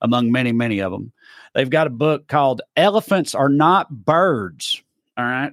among 0.00 0.30
many, 0.30 0.52
many 0.52 0.78
of 0.78 0.92
them. 0.92 1.12
They've 1.56 1.68
got 1.68 1.88
a 1.88 1.90
book 1.90 2.28
called 2.28 2.62
"Elephants 2.76 3.34
Are 3.34 3.48
Not 3.48 3.90
Birds." 3.90 4.80
All 5.16 5.24
right. 5.24 5.52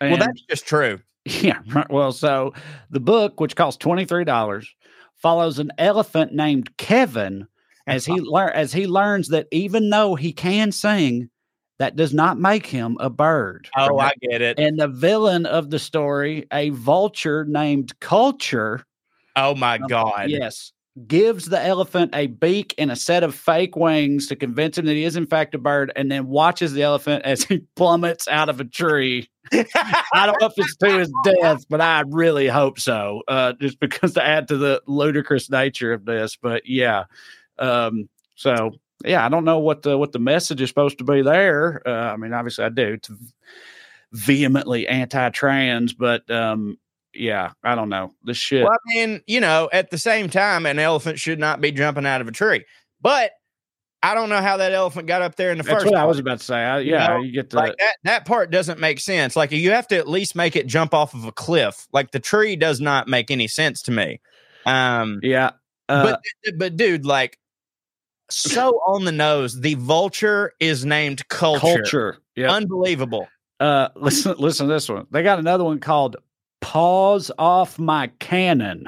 well, 0.00 0.16
that's 0.16 0.42
just 0.50 0.66
true. 0.66 0.98
yeah. 1.24 1.60
Right. 1.72 1.88
Well, 1.88 2.10
so 2.10 2.52
the 2.90 2.98
book, 2.98 3.38
which 3.38 3.54
costs 3.54 3.78
twenty 3.78 4.04
three 4.04 4.24
dollars, 4.24 4.74
follows 5.14 5.60
an 5.60 5.70
elephant 5.78 6.32
named 6.34 6.76
Kevin 6.78 7.46
as 7.86 8.04
he 8.06 8.20
lear- 8.20 8.50
as 8.50 8.72
he 8.72 8.86
learns 8.86 9.28
that 9.28 9.46
even 9.52 9.90
though 9.90 10.14
he 10.14 10.32
can 10.32 10.72
sing, 10.72 11.30
that 11.78 11.94
does 11.96 12.14
not 12.14 12.38
make 12.38 12.66
him 12.66 12.96
a 13.00 13.10
bird. 13.10 13.68
Oh, 13.76 13.98
I 13.98 14.12
get 14.22 14.40
it. 14.42 14.58
and 14.58 14.78
the 14.78 14.88
villain 14.88 15.44
of 15.46 15.70
the 15.70 15.78
story, 15.78 16.46
a 16.52 16.70
vulture 16.70 17.44
named 17.44 17.98
Culture, 18.00 18.82
Oh 19.36 19.54
my 19.54 19.76
God. 19.78 20.24
yes, 20.28 20.72
gives 21.06 21.44
the 21.44 21.62
elephant 21.62 22.10
a 22.14 22.28
beak 22.28 22.74
and 22.78 22.90
a 22.90 22.96
set 22.96 23.22
of 23.22 23.34
fake 23.34 23.76
wings 23.76 24.26
to 24.28 24.36
convince 24.36 24.78
him 24.78 24.86
that 24.86 24.94
he 24.94 25.04
is 25.04 25.16
in 25.16 25.26
fact 25.26 25.54
a 25.54 25.58
bird, 25.58 25.92
and 25.94 26.10
then 26.10 26.26
watches 26.28 26.72
the 26.72 26.82
elephant 26.82 27.22
as 27.26 27.44
he 27.44 27.58
plummets 27.76 28.26
out 28.28 28.48
of 28.48 28.58
a 28.58 28.64
tree. 28.64 29.28
I 29.52 30.24
don't 30.24 30.40
know 30.40 30.46
if 30.46 30.54
it's 30.56 30.74
to 30.76 30.98
his 30.98 31.12
death, 31.24 31.66
but 31.68 31.82
I 31.82 32.04
really 32.06 32.48
hope 32.48 32.80
so. 32.80 33.22
Uh, 33.28 33.52
just 33.60 33.78
because 33.78 34.14
to 34.14 34.24
add 34.26 34.48
to 34.48 34.56
the 34.56 34.82
ludicrous 34.86 35.50
nature 35.50 35.92
of 35.92 36.06
this, 36.06 36.36
but 36.40 36.62
yeah. 36.66 37.04
Um, 37.58 38.08
so 38.34 38.72
yeah, 39.04 39.24
I 39.24 39.28
don't 39.28 39.44
know 39.44 39.58
what 39.58 39.82
the 39.82 39.96
what 39.96 40.12
the 40.12 40.18
message 40.18 40.60
is 40.60 40.68
supposed 40.68 40.98
to 40.98 41.04
be 41.04 41.22
there. 41.22 41.82
Uh, 41.86 42.12
I 42.12 42.16
mean, 42.16 42.32
obviously, 42.32 42.64
I 42.64 42.68
do. 42.70 42.94
It's 42.94 43.10
vehemently 44.12 44.88
anti-trans, 44.88 45.92
but 45.92 46.30
um, 46.30 46.78
yeah, 47.14 47.52
I 47.62 47.74
don't 47.74 47.88
know 47.88 48.14
the 48.24 48.34
shit. 48.34 48.64
Well, 48.64 48.72
I 48.72 48.94
mean, 48.94 49.20
you 49.26 49.40
know, 49.40 49.68
at 49.72 49.90
the 49.90 49.98
same 49.98 50.30
time, 50.30 50.66
an 50.66 50.78
elephant 50.78 51.18
should 51.18 51.38
not 51.38 51.60
be 51.60 51.72
jumping 51.72 52.06
out 52.06 52.20
of 52.20 52.28
a 52.28 52.32
tree. 52.32 52.64
But 53.00 53.32
I 54.02 54.14
don't 54.14 54.28
know 54.28 54.40
how 54.40 54.58
that 54.58 54.72
elephant 54.72 55.06
got 55.06 55.22
up 55.22 55.36
there 55.36 55.50
in 55.50 55.58
the 55.58 55.64
That's 55.64 55.82
first 55.82 55.86
what 55.86 56.00
I 56.00 56.04
was 56.04 56.18
about 56.18 56.38
to 56.38 56.44
say. 56.44 56.56
I, 56.56 56.78
You 56.80 56.92
yeah, 56.92 57.08
know, 57.08 57.20
you 57.20 57.32
get 57.32 57.50
the 57.50 57.56
Like 57.56 57.76
that, 57.78 57.96
that 58.04 58.24
part 58.26 58.50
doesn't 58.50 58.78
make 58.78 59.00
sense. 59.00 59.36
Like 59.36 59.50
you 59.50 59.70
have 59.72 59.88
to 59.88 59.96
at 59.96 60.08
least 60.08 60.36
make 60.36 60.56
it 60.56 60.66
jump 60.66 60.94
off 60.94 61.12
of 61.14 61.24
a 61.24 61.32
cliff. 61.32 61.86
Like 61.92 62.10
the 62.10 62.20
tree 62.20 62.56
does 62.56 62.80
not 62.80 63.08
make 63.08 63.30
any 63.30 63.48
sense 63.48 63.82
to 63.82 63.90
me. 63.90 64.20
Um, 64.64 65.20
yeah. 65.22 65.50
Uh, 65.88 66.04
but 66.04 66.20
but 66.58 66.76
dude, 66.76 67.04
like 67.04 67.38
so 68.30 68.80
on 68.86 69.04
the 69.04 69.12
nose, 69.12 69.60
the 69.60 69.74
vulture 69.74 70.52
is 70.60 70.84
named 70.84 71.26
culture. 71.28 71.60
culture. 71.60 72.18
Yeah. 72.34 72.52
Unbelievable. 72.52 73.28
Uh, 73.58 73.88
listen, 73.96 74.34
listen 74.38 74.66
to 74.66 74.72
this 74.72 74.88
one. 74.88 75.06
They 75.10 75.22
got 75.22 75.38
another 75.38 75.64
one 75.64 75.78
called 75.80 76.16
"Paws 76.60 77.30
Off 77.38 77.78
My 77.78 78.08
Cannon" 78.18 78.86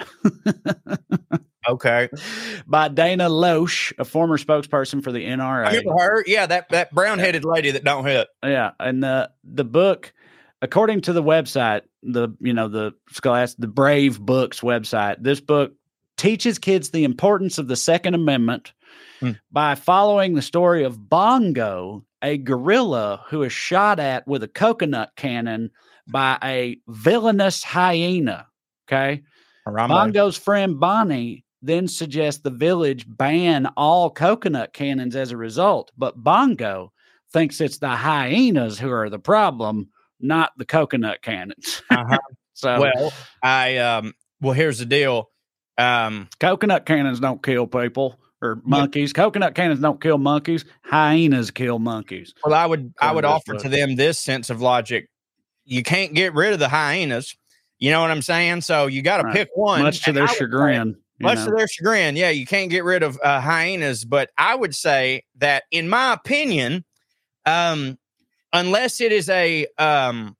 Okay. 1.69 2.09
by 2.67 2.89
Dana 2.89 3.29
Loesch, 3.29 3.93
a 3.99 4.05
former 4.05 4.39
spokesperson 4.39 5.03
for 5.03 5.13
the 5.13 5.25
NRA. 5.25 5.83
her. 5.99 6.25
Yeah, 6.27 6.47
that 6.47 6.69
that 6.71 6.93
brown 6.93 7.19
headed 7.19 7.45
lady 7.45 7.71
that 7.73 7.85
don't 7.85 8.05
hit. 8.05 8.29
Yeah, 8.43 8.73
and 8.81 9.03
the 9.03 9.31
the 9.45 9.65
book, 9.65 10.13
according 10.63 11.03
to 11.03 11.13
the 11.13 11.23
website, 11.23 11.83
the 12.03 12.31
you 12.41 12.55
know 12.55 12.69
the 12.69 12.95
Scholastic, 13.11 13.61
the 13.61 13.69
Brave 13.69 14.21
Books 14.21 14.61
website, 14.61 15.17
this 15.21 15.41
book 15.41 15.73
teaches 16.17 16.59
kids 16.59 16.91
the 16.91 17.05
importance 17.05 17.59
of 17.59 17.69
the 17.69 17.77
Second 17.77 18.15
Amendment 18.15 18.73
Hmm. 19.21 19.33
by 19.51 19.75
following 19.75 20.35
the 20.35 20.43
story 20.43 20.85
of 20.85 21.09
Bongo, 21.09 22.05
a 22.23 22.39
gorilla 22.39 23.25
who 23.29 23.43
is 23.43 23.53
shot 23.53 23.99
at 23.99 24.27
with 24.27 24.43
a 24.43 24.49
coconut 24.49 25.11
cannon 25.17 25.71
by 26.07 26.39
a 26.43 26.79
villainous 26.89 27.63
hyena. 27.63 28.47
Okay, 28.89 29.23
Bongo's 29.67 30.37
friend 30.37 30.79
Bonnie 30.81 31.45
then 31.63 31.89
suggests 31.89 32.43
the 32.43 32.51
village 32.51 33.05
ban 33.09 33.67
all 33.77 34.11
coconut 34.11 34.73
cannons 34.73 35.17
as 35.17 35.33
a 35.33 35.37
result, 35.37 35.91
but 35.97 36.17
Bongo 36.17 36.93
thinks 37.33 37.61
it's 37.61 37.79
the 37.79 37.89
hyenas 37.89 38.79
who 38.79 38.91
are 38.91 39.11
the 39.11 39.19
problem, 39.19 39.89
not 40.21 40.53
the 40.57 40.65
coconut 40.65 41.23
cannons. 41.23 41.83
Uh-huh. 41.91 42.19
so 42.55 42.81
Well, 42.81 43.13
I 43.43 43.79
um. 43.79 44.15
Well, 44.41 44.55
here's 44.55 44.79
the 44.79 44.87
deal. 44.87 45.31
Um. 45.77 46.29
coconut 46.41 46.87
cannons 46.87 47.21
don't 47.21 47.43
kill 47.43 47.67
people 47.67 48.19
or 48.43 48.61
monkeys. 48.65 49.13
Coconut 49.13 49.55
cannons 49.55 49.81
don't 49.81 50.01
kill 50.01 50.19
monkeys. 50.19 50.65
Hyenas 50.85 51.51
kill 51.51 51.79
monkeys. 51.79 52.33
Well, 52.45 52.55
I 52.55 52.67
would 52.67 52.93
I 53.01 53.13
would 53.13 53.25
offer 53.25 53.55
book. 53.55 53.63
to 53.63 53.69
them 53.69 53.97
this 53.97 54.19
sense 54.19 54.51
of 54.51 54.61
logic. 54.61 55.09
You 55.65 55.83
can't 55.83 56.15
get 56.15 56.35
rid 56.35 56.53
of 56.53 56.59
the 56.59 56.69
hyenas. 56.69 57.37
You 57.79 57.91
know 57.91 58.01
what 58.01 58.11
I'm 58.11 58.23
saying? 58.23 58.63
So 58.63 58.87
you 58.87 59.03
got 59.03 59.19
to 59.19 59.25
Right. 59.25 59.35
pick 59.35 59.49
one. 59.55 59.83
Much 59.83 60.03
to 60.05 60.13
their 60.13 60.25
I 60.25 60.27
say- 60.27 60.39
chagrin. 60.39 60.97
Much 61.21 61.39
know. 61.39 61.47
to 61.47 61.51
their 61.57 61.67
chagrin, 61.67 62.15
yeah, 62.15 62.31
you 62.31 62.47
can't 62.47 62.71
get 62.71 62.85
rid 62.85 63.03
of 63.03 63.19
uh, 63.25 63.41
hyenas. 63.41 64.05
But 64.05 64.31
I 64.39 64.55
would 64.55 64.73
say 64.73 65.25
that, 65.39 65.65
in 65.73 65.89
my 65.89 66.13
opinion, 66.13 66.85
um, 67.45 67.99
unless 68.53 69.01
it 69.01 69.11
is 69.11 69.29
a 69.29 69.67
um, 69.79 70.37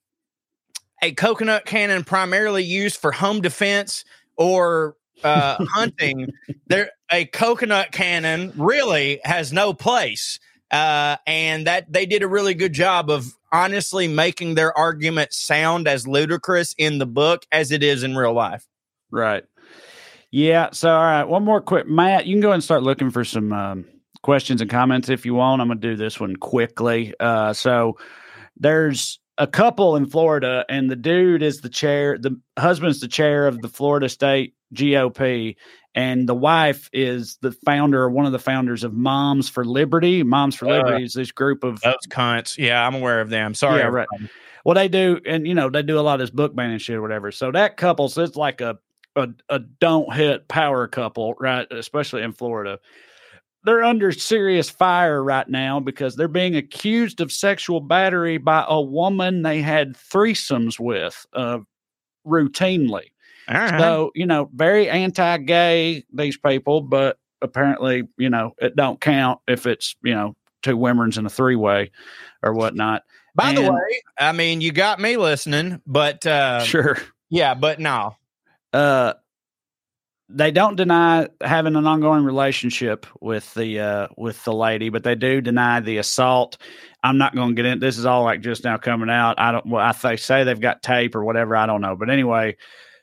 a 1.03 1.13
coconut 1.13 1.65
cannon 1.67 2.05
primarily 2.05 2.63
used 2.63 2.97
for 2.97 3.11
home 3.11 3.41
defense 3.41 4.05
or 4.37 4.95
uh, 5.25 5.65
hunting, 5.73 6.33
there 6.67 6.91
a 7.11 7.25
coconut 7.27 7.93
cannon 7.93 8.53
really 8.57 9.21
has 9.25 9.53
no 9.53 9.73
place. 9.73 10.39
Uh, 10.71 11.17
and 11.27 11.67
that 11.67 11.91
they 11.91 12.05
did 12.05 12.23
a 12.23 12.29
really 12.29 12.53
good 12.53 12.75
job 12.75 13.09
of 13.09 13.35
honestly 13.53 14.07
making 14.07 14.55
their 14.55 14.77
argument 14.77 15.33
sound 15.33 15.89
as 15.89 16.07
ludicrous 16.07 16.75
in 16.77 16.99
the 16.99 17.07
book 17.07 17.47
as 17.51 17.73
it 17.73 17.83
is 17.83 18.03
in 18.03 18.15
real 18.15 18.35
life. 18.35 18.67
Right. 19.11 19.45
Yeah. 20.31 20.69
So, 20.73 20.91
all 20.91 21.03
right. 21.03 21.25
One 21.25 21.45
more 21.45 21.63
quick, 21.63 21.87
Matt. 21.87 22.27
You 22.27 22.35
can 22.35 22.43
go 22.43 22.53
and 22.53 22.63
start 22.63 22.83
looking 22.83 23.11
for 23.11 23.25
some 23.25 23.53
um, 23.53 23.87
questions 24.23 24.61
and 24.61 24.71
comments 24.71 25.09
if 25.09 25.25
you 25.25 25.35
want. 25.35 25.63
I'm 25.63 25.69
going 25.69 25.81
to 25.81 25.89
do 25.89 25.97
this 25.97 26.21
one 26.21 26.37
quickly. 26.37 27.15
Uh, 27.19 27.55
so, 27.55 27.97
there's 28.59 29.21
a 29.39 29.47
couple 29.47 29.97
in 29.97 30.05
Florida, 30.05 30.67
and 30.69 30.91
the 30.91 30.97
dude 30.97 31.43
is 31.43 31.61
the 31.61 31.69
chair. 31.69 32.19
The 32.19 32.39
husband's 32.59 33.01
the 33.01 33.09
chair 33.09 33.47
of 33.47 33.63
the 33.63 33.69
Florida 33.69 34.09
State 34.09 34.55
GOP, 34.75 35.57
and 35.95 36.29
the 36.29 36.35
wife 36.35 36.89
is 36.93 37.39
the 37.41 37.53
founder 37.53 38.03
or 38.03 38.11
one 38.11 38.27
of 38.27 38.33
the 38.33 38.39
founders 38.39 38.85
of 38.85 38.93
Moms 38.93 39.49
for 39.49 39.65
Liberty. 39.65 40.23
Moms 40.23 40.55
for 40.55 40.67
Uh, 40.67 40.77
Liberty 40.79 41.05
is 41.05 41.15
this 41.15 41.33
group 41.33 41.65
of 41.65 41.81
Those 41.81 41.97
cunts. 42.09 42.57
Yeah, 42.59 42.87
I'm 42.87 42.95
aware 42.95 43.21
of 43.21 43.31
them. 43.31 43.55
Sorry. 43.55 43.81
Yeah, 43.81 43.87
right. 43.87 44.09
well, 44.65 44.75
they 44.75 44.89
do, 44.89 45.21
and 45.27 45.47
you 45.47 45.55
know, 45.55 45.71
they 45.71 45.83
do 45.83 45.99
a 45.99 46.03
lot 46.03 46.15
of 46.15 46.21
this 46.21 46.31
book 46.31 46.55
banning 46.55 46.79
shit 46.79 46.97
or 46.97 47.03
whatever. 47.03 47.33
So 47.33 47.51
that 47.53 47.77
couple, 47.77 48.09
so 48.09 48.23
it's 48.23 48.37
like 48.37 48.61
a 48.61 48.79
a, 49.19 49.29
a 49.49 49.59
don't 49.59 50.13
hit 50.13 50.49
power 50.49 50.87
couple, 50.87 51.35
right? 51.35 51.67
Especially 51.71 52.23
in 52.23 52.33
Florida. 52.33 52.79
They're 53.65 53.83
under 53.83 54.13
serious 54.13 54.71
fire 54.71 55.23
right 55.23 55.49
now 55.49 55.81
because 55.81 56.15
they're 56.15 56.29
being 56.29 56.57
accused 56.57 57.21
of 57.21 57.33
sexual 57.33 57.81
battery 57.81 58.39
by 58.39 58.65
a 58.67 58.81
woman 58.81 59.43
they 59.43 59.61
had 59.61 59.97
threesomes 59.97 60.79
with 60.79 61.27
uh, 61.33 61.59
routinely. 62.27 63.11
All 63.49 63.57
right. 63.57 63.81
So, 63.81 64.11
you 64.15 64.27
know, 64.27 64.51
very 64.55 64.89
anti-gay 64.89 66.05
these 66.13 66.37
people, 66.37 66.81
but 66.83 67.19
apparently, 67.41 68.03
you 68.19 68.29
know, 68.29 68.53
it 68.59 68.77
don't 68.77 69.01
count 69.01 69.41
if 69.49 69.67
it's, 69.67 69.97
you 70.03 70.15
know, 70.15 70.37
two 70.63 70.77
women's 70.77 71.19
in 71.19 71.27
a 71.27 71.31
three-way 71.31 71.91
or 72.43 72.53
whatnot. 72.53 73.03
By 73.35 73.53
the 73.53 73.63
way, 73.63 74.03
I 74.19 74.33
mean 74.33 74.61
you 74.61 74.73
got 74.73 75.01
me 75.01 75.17
listening, 75.17 75.81
but 75.87 76.27
uh, 76.27 76.65
sure. 76.65 76.99
yeah, 77.31 77.55
but 77.55 77.79
no. 77.79 78.17
Uh 78.73 79.15
they 80.29 80.51
don't 80.51 80.77
deny 80.77 81.29
having 81.41 81.75
an 81.75 81.87
ongoing 81.87 82.25
relationship 82.25 83.07
with 83.21 83.55
the 83.55 83.81
uh 83.81 84.09
with 84.17 84.43
the 84.45 84.53
lady, 84.53 84.89
but 84.91 85.05
they 85.05 85.15
do 85.15 85.41
deny 85.41 85.81
the 85.81 85.99
assault. 85.99 86.59
I'm 87.03 87.17
not 87.17 87.35
going 87.35 87.51
to 87.51 87.55
get 87.55 87.65
in. 87.65 87.79
This 87.79 87.97
is 87.97 88.07
all 88.07 88.25
like 88.25 88.41
just 88.41 88.65
now 88.65 88.77
coming 88.77 89.09
out. 89.09 89.39
I 89.39 89.53
don't. 89.53 89.67
Well, 89.67 89.85
I 89.85 89.93
they 89.93 90.17
say 90.17 90.45
they've 90.45 90.61
got 90.61 90.83
tape 90.83 91.15
or 91.15 91.25
whatever. 91.25 91.57
I 91.57 91.67
don't 91.67 91.81
know. 91.81 91.97
But 91.97 92.11
anyway, 92.11 92.57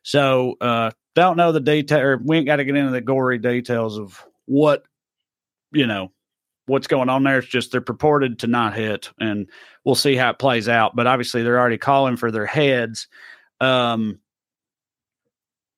so 0.06 0.56
uh 0.62 0.92
don't 1.16 1.36
know 1.36 1.52
the 1.52 1.60
detail. 1.60 2.00
Or 2.00 2.18
we 2.24 2.38
ain't 2.38 2.46
got 2.46 2.58
to 2.58 2.66
get 2.66 2.76
into 2.76 2.92
the 2.92 3.02
gory 3.02 3.40
details 3.40 3.98
of 3.98 4.24
what 4.46 4.84
you 5.72 5.88
know 5.88 6.12
what's 6.68 6.88
going 6.88 7.10
on 7.10 7.24
there. 7.24 7.40
It's 7.40 7.48
just 7.48 7.72
they're 7.72 7.82
purported 7.82 8.40
to 8.40 8.48
not 8.48 8.76
hit, 8.76 9.12
and 9.20 9.50
we'll 9.84 9.96
see 9.96 10.16
how 10.16 10.30
it 10.30 10.40
plays 10.40 10.70
out. 10.70 10.96
But 10.96 11.08
obviously, 11.08 11.42
they're 11.44 11.60
already 11.60 11.78
calling 11.78 12.18
for 12.18 12.32
their 12.32 12.46
heads. 12.46 13.08
Um, 13.60 14.20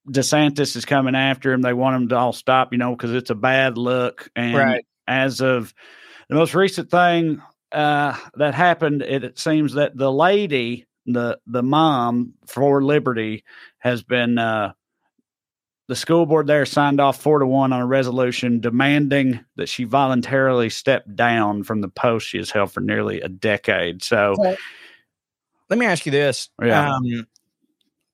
DeSantis 0.10 0.76
is 0.76 0.86
coming 0.86 1.16
after 1.16 1.54
him. 1.54 1.62
They 1.62 1.74
want 1.74 1.96
him 1.96 2.10
to 2.10 2.16
all 2.18 2.34
stop, 2.34 2.72
you 2.72 2.80
know, 2.80 2.96
because 2.96 3.14
it's 3.14 3.30
a 3.30 3.36
bad 3.36 3.78
look. 3.78 4.30
And 4.36 4.56
Right. 4.56 4.86
as 5.08 5.42
of 5.42 5.74
the 6.30 6.36
most 6.36 6.56
recent 6.56 6.90
thing 6.90 7.42
uh, 7.72 8.18
that 8.36 8.56
happened, 8.56 9.02
it, 9.04 9.24
it 9.24 9.40
seems 9.40 9.74
that 9.74 9.96
the 9.98 10.12
lady, 10.12 10.87
the 11.08 11.40
the 11.48 11.64
mom 11.64 12.34
for 12.46 12.84
Liberty, 12.84 13.44
has 13.80 14.04
been 14.04 14.38
uh, 14.38 14.74
the 15.88 15.96
school 15.96 16.26
board 16.26 16.48
there 16.48 16.66
signed 16.66 17.00
off 17.00 17.22
four 17.22 17.40
to 17.40 17.48
one 17.48 17.72
on 17.74 17.82
a 17.82 17.86
resolution 17.86 18.60
demanding 18.60 19.44
that 19.56 19.70
she 19.70 19.86
voluntarily 19.86 20.70
step 20.70 21.06
down 21.16 21.64
from 21.64 21.82
the 21.82 21.88
post 21.88 22.28
she 22.28 22.38
has 22.38 22.52
held 22.52 22.72
for 22.72 22.82
nearly 22.82 23.22
a 23.22 23.30
decade. 23.30 24.04
So, 24.04 24.36
Let 25.70 25.80
me 25.80 25.86
ask 25.86 26.06
you 26.06 26.12
this. 26.12 26.50
Yeah. 26.62 26.94
Um, 26.94 27.28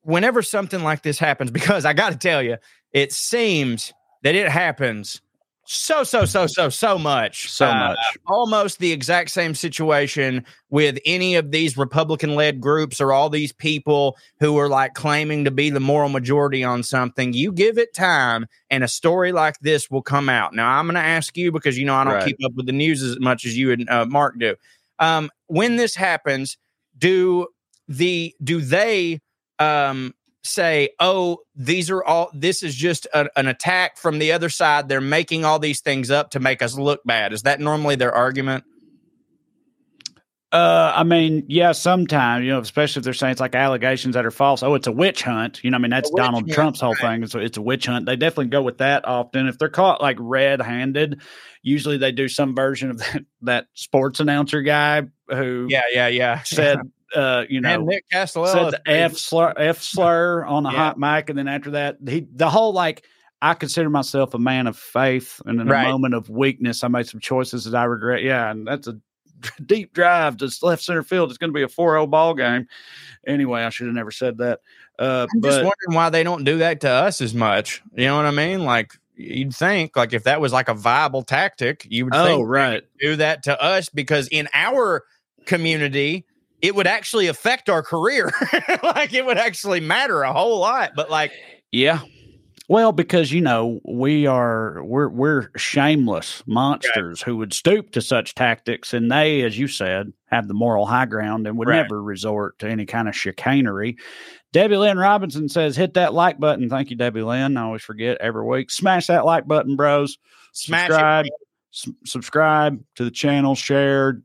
whenever 0.04 0.42
something 0.42 0.84
like 0.84 1.02
this 1.02 1.20
happens, 1.20 1.52
because 1.52 1.86
I 1.86 1.94
got 1.94 2.12
to 2.12 2.18
tell 2.18 2.42
you, 2.42 2.58
it 2.92 3.12
seems 3.12 3.94
that 4.22 4.36
it 4.36 4.50
happens 4.50 5.22
so, 5.66 6.04
so, 6.04 6.26
so, 6.26 6.46
so, 6.48 6.70
so 6.70 6.98
much. 7.00 7.50
so 7.50 7.68
Uh, 7.68 7.90
much. 7.90 8.18
almost 8.28 8.80
the 8.80 8.92
exact 8.92 9.30
same 9.32 9.56
situation 9.56 10.46
with 10.70 10.98
any 11.06 11.36
of 11.36 11.52
these 11.52 11.78
Republican 11.78 12.36
led 12.36 12.60
groups 12.60 13.00
or 13.00 13.14
all 13.14 13.30
these 13.30 13.52
people 13.54 14.18
who 14.40 14.58
are 14.58 14.68
like 14.68 14.94
claiming 14.94 15.46
to 15.46 15.52
be 15.52 15.70
the 15.70 15.80
moral 15.80 16.10
majority 16.10 16.64
on 16.64 16.84
something. 16.84 17.32
You 17.34 17.52
give 17.52 17.78
it 17.78 17.94
time, 17.94 18.46
and 18.70 18.84
a 18.84 18.88
story 18.88 19.32
like 19.32 19.58
this 19.60 19.90
will 19.90 20.02
come 20.02 20.28
out. 20.30 20.54
Now, 20.54 20.78
I'm 20.78 20.86
going 20.86 20.96
to 20.96 21.02
ask 21.02 21.38
you 21.38 21.52
because 21.52 21.78
you 21.78 21.86
know 21.86 21.96
I 21.96 22.04
don't 22.04 22.14
Right. 22.14 22.26
keep 22.26 22.44
up 22.46 22.54
with 22.56 22.66
the 22.66 22.72
news 22.74 23.02
as 23.02 23.20
much 23.20 23.46
as 23.46 23.58
you 23.58 23.72
and 23.72 23.90
uh, 23.90 24.06
Mark 24.06 24.38
do. 24.40 24.56
Um, 25.00 25.30
when 25.48 25.78
this 25.78 25.96
happens, 25.96 26.58
do 26.98 27.48
the 27.88 28.36
do 28.44 28.62
they 28.62 29.22
um, 29.60 30.14
say, 30.44 30.90
"Oh, 31.00 31.40
these 31.56 31.90
are 31.90 32.04
all. 32.04 32.30
This 32.34 32.64
is 32.64 32.76
just 32.76 33.08
a, 33.14 33.30
an 33.36 33.48
attack 33.48 33.98
from 33.98 34.20
the 34.20 34.32
other 34.32 34.50
side. 34.50 34.90
They're 34.90 35.02
making 35.02 35.46
all 35.46 35.60
these 35.60 35.82
things 35.82 36.12
up 36.12 36.32
to 36.32 36.40
make 36.40 36.62
us 36.62 36.78
look 36.78 37.02
bad." 37.06 37.34
Is 37.34 37.44
that 37.44 37.60
normally 37.60 37.96
their 37.96 38.14
argument? 38.14 38.64
Uh, 40.54 40.94
I 40.96 41.04
mean, 41.04 41.44
yeah, 41.48 41.72
sometimes, 41.72 42.46
you 42.46 42.52
know, 42.52 42.60
especially 42.60 43.00
if 43.00 43.06
they're 43.06 43.16
saying 43.16 43.32
it's 43.32 43.42
like 43.42 43.56
allegations 43.56 44.14
that 44.14 44.24
are 44.24 44.30
false. 44.30 44.62
Oh, 44.62 44.76
it's 44.76 44.86
a 44.86 44.92
witch 44.92 45.24
hunt. 45.24 45.60
You 45.64 45.72
know, 45.72 45.78
I 45.78 45.80
mean, 45.80 45.90
that's 45.90 46.12
Donald 46.12 46.44
hunt, 46.44 46.54
Trump's 46.54 46.80
whole 46.80 46.94
right. 47.02 47.14
thing. 47.14 47.24
It's, 47.24 47.34
it's 47.34 47.58
a 47.58 47.62
witch 47.62 47.88
hunt. 47.88 48.06
They 48.06 48.16
definitely 48.16 48.50
go 48.50 48.62
with 48.62 48.78
that 48.78 49.04
often. 49.08 49.48
If 49.48 49.58
they're 49.58 49.68
caught 49.68 50.00
like 50.00 50.18
red 50.20 50.62
handed, 50.62 51.22
usually 51.64 51.98
they 51.98 52.12
do 52.12 52.28
some 52.28 52.54
version 52.54 52.92
of 52.92 52.98
that, 53.00 53.26
that 53.42 53.66
sports 53.74 54.20
announcer 54.20 54.62
guy 54.62 55.02
who 55.28 55.66
Yeah, 55.72 55.82
yeah, 55.92 56.08
yeah. 56.10 56.44
said, 56.44 56.82
uh, 57.16 57.46
you 57.50 57.62
know, 57.62 57.70
and 57.70 57.86
Nick 57.86 58.06
Castellella 58.12 58.72
said 58.72 58.82
the 58.86 58.92
F 58.92 59.18
slur, 59.18 59.54
F 59.58 59.82
slur 59.82 60.46
on 60.46 60.64
the 60.64 60.70
Yeah. 60.72 60.78
hot 60.78 61.00
mic, 61.00 61.30
and 61.30 61.38
then 61.38 61.48
after 61.48 61.72
that, 61.72 61.98
he 62.08 62.26
the 62.34 62.50
whole 62.50 62.74
like 62.74 63.06
I 63.42 63.54
consider 63.54 63.90
myself 63.90 64.34
a 64.34 64.40
man 64.40 64.68
of 64.68 64.78
faith, 64.78 65.42
and 65.46 65.60
in 65.60 65.68
Right. 65.68 65.86
a 65.86 65.92
moment 65.92 66.14
of 66.14 66.30
weakness, 66.30 66.84
I 66.84 66.88
made 66.88 67.08
some 67.08 67.20
choices 67.20 67.66
that 67.66 67.76
I 67.76 67.84
regret. 67.84 68.24
Yeah, 68.24 68.50
and 68.50 68.66
that's 68.66 68.88
a 68.88 68.98
deep 69.66 69.94
drive 69.94 70.38
to 70.38 70.50
left 70.62 70.82
center 70.84 71.04
field. 71.04 71.30
It's 71.30 71.38
going 71.38 71.52
to 71.52 71.58
be 71.58 71.64
a 71.64 71.68
4-0 71.68 72.10
ball 72.10 72.34
game. 72.34 72.68
Anyway, 73.28 73.62
I 73.62 73.70
should 73.70 73.88
have 73.88 73.96
never 73.96 74.12
said 74.12 74.38
that. 74.38 74.62
Uh, 74.98 75.28
I'm 75.34 75.42
just 75.42 75.58
wondering 75.58 75.96
why 75.96 76.10
they 76.10 76.24
don't 76.24 76.44
do 76.46 76.60
that 76.60 76.80
to 76.82 76.90
us 76.90 77.20
as 77.20 77.34
much. 77.34 77.82
You 77.96 78.06
know 78.06 78.16
what 78.16 78.26
I 78.26 78.32
mean? 78.32 78.64
Like 78.64 78.94
you'd 79.16 79.54
think, 79.54 79.98
like 79.98 80.14
if 80.14 80.24
that 80.24 80.40
was 80.40 80.54
like 80.54 80.70
a 80.70 80.74
viable 80.74 81.24
tactic, 81.24 81.86
you 81.90 82.06
would 82.06 82.16
oh 82.16 82.24
think 82.24 82.48
right, 82.48 82.84
do 83.00 83.16
that 83.18 83.44
to 83.44 83.62
us 83.62 83.90
because 83.90 84.28
in 84.30 84.48
our 84.54 85.04
community 85.46 86.26
it 86.64 86.74
would 86.74 86.88
actually 86.88 87.28
affect 87.28 87.70
our 87.70 87.84
career 87.84 88.32
like 88.84 89.14
it 89.14 89.24
would 89.24 89.38
actually 89.38 89.80
matter 89.80 90.24
a 90.24 90.34
whole 90.34 90.60
lot 90.60 90.92
but 90.96 91.12
like 91.12 91.32
yeah. 91.72 92.00
Well, 92.70 92.92
because 92.94 93.32
you 93.32 93.42
know 93.42 93.82
we 93.84 94.26
are 94.26 94.82
we're 94.86 95.10
we're 95.10 95.50
shameless 95.58 96.42
monsters 96.48 97.22
who 97.22 97.36
would 97.38 97.52
stoop 97.52 97.92
to 97.92 98.02
such 98.02 98.36
tactics, 98.36 98.94
and 98.94 99.12
they, 99.12 99.42
as 99.42 99.58
you 99.60 99.68
said, 99.68 100.14
have 100.28 100.48
the 100.48 100.54
moral 100.54 100.86
high 100.86 101.06
ground 101.06 101.46
and 101.46 101.58
would 101.58 101.68
Right. 101.68 101.82
never 101.82 102.02
resort 102.02 102.58
to 102.60 102.70
any 102.70 102.86
kind 102.86 103.10
of 103.10 103.16
chicanery. 103.18 103.98
Debbie 104.54 104.78
Lynn 104.78 104.98
Robinson 104.98 105.50
says, 105.50 105.76
"Hit 105.76 105.96
that 105.96 106.14
like 106.14 106.40
button." 106.40 106.70
Thank 106.70 106.90
you, 106.90 106.96
Debbie 106.96 107.22
Lynn. 107.24 107.58
I 107.58 107.64
always 107.64 107.82
forget 107.82 108.18
every 108.22 108.46
week. 108.46 108.72
Smash 108.72 109.08
that 109.08 109.26
like 109.26 109.46
button, 109.46 109.76
bros. 109.76 110.18
smash 110.54 110.88
subscribe, 110.88 111.26
it 111.26 111.34
s- 111.74 111.90
subscribe 112.06 112.82
to 112.96 113.04
the 113.04 113.12
channel, 113.12 113.56
share, 113.56 114.22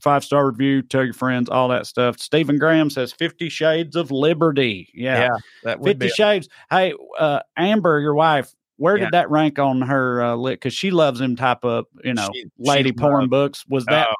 five 0.00 0.24
star 0.24 0.46
review, 0.50 0.82
tell 0.82 1.04
your 1.04 1.14
friends, 1.14 1.48
all 1.48 1.68
that 1.68 1.86
stuff. 1.86 2.18
Stephen 2.18 2.58
Graham 2.58 2.90
says 2.90 3.12
Fifty 3.12 3.48
Shades 3.48 3.96
of 3.96 4.10
Liberty. 4.10 4.88
Yeah, 4.94 5.18
yeah 5.20 5.36
that 5.64 5.80
would 5.80 5.98
Fifty 5.98 6.08
Shades. 6.14 6.48
Hey, 6.70 6.94
uh, 7.18 7.40
Amber, 7.56 8.00
your 8.00 8.14
wife. 8.14 8.52
Where 8.76 8.96
Yeah. 8.96 9.04
did 9.06 9.12
that 9.14 9.30
rank 9.30 9.58
on 9.58 9.82
her 9.82 10.22
uh, 10.22 10.34
lit? 10.36 10.54
Because 10.58 10.72
she 10.74 10.90
loves 10.90 11.18
them 11.20 11.36
type 11.36 11.64
of 11.64 11.86
you 12.04 12.14
know 12.14 12.28
She- 12.34 12.46
lady 12.58 12.92
porn 12.92 13.12
loves- 13.22 13.28
books. 13.30 13.64
Was 13.68 13.84
that 13.86 14.08
Oh. 14.10 14.14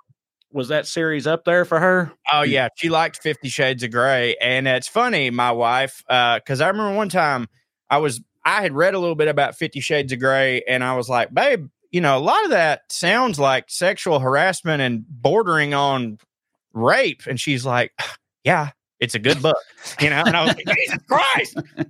was 0.53 0.69
that 0.69 0.87
series 0.87 1.27
up 1.27 1.45
there 1.45 1.65
for 1.65 1.81
her? 1.81 2.13
Oh 2.33 2.43
yeah, 2.43 2.69
she 2.77 2.89
liked 2.91 3.23
Fifty 3.23 3.49
Shades 3.49 3.83
of 3.83 3.91
Grey, 3.91 4.37
and 4.41 4.69
it's 4.69 4.89
funny, 4.89 5.31
my 5.31 5.51
wife, 5.53 6.03
because 6.09 6.61
I 6.61 6.69
remember 6.69 6.95
one 6.97 7.09
time 7.09 7.49
I 7.89 7.99
was 7.99 8.21
I 8.45 8.63
had 8.63 8.73
read 8.73 8.95
a 8.95 8.99
little 8.99 9.15
bit 9.17 9.29
about 9.29 9.55
Fifty 9.57 9.81
Shades 9.81 10.13
of 10.13 10.19
Grey, 10.21 10.63
and 10.69 10.83
I 10.85 10.95
was 10.97 11.09
like, 11.09 11.33
babe, 11.33 11.69
you 11.91 12.01
know, 12.01 12.17
a 12.17 12.21
lot 12.21 12.45
of 12.45 12.51
that 12.51 12.83
sounds 12.91 13.39
like 13.39 13.65
sexual 13.69 14.21
harassment 14.21 14.81
and 14.83 15.05
bordering 15.09 15.75
on 15.75 16.19
rape, 16.73 17.23
and 17.27 17.41
she's 17.41 17.65
like, 17.65 17.93
yeah. 18.45 18.71
It's 19.01 19.15
a 19.15 19.19
good 19.19 19.41
book, 19.41 19.57
you 19.99 20.11
know. 20.11 20.23
And 20.27 20.37
I 20.37 20.45
was 20.45 20.55
like, 20.57 20.67
Jesus 20.77 20.99
Christ! 21.09 21.57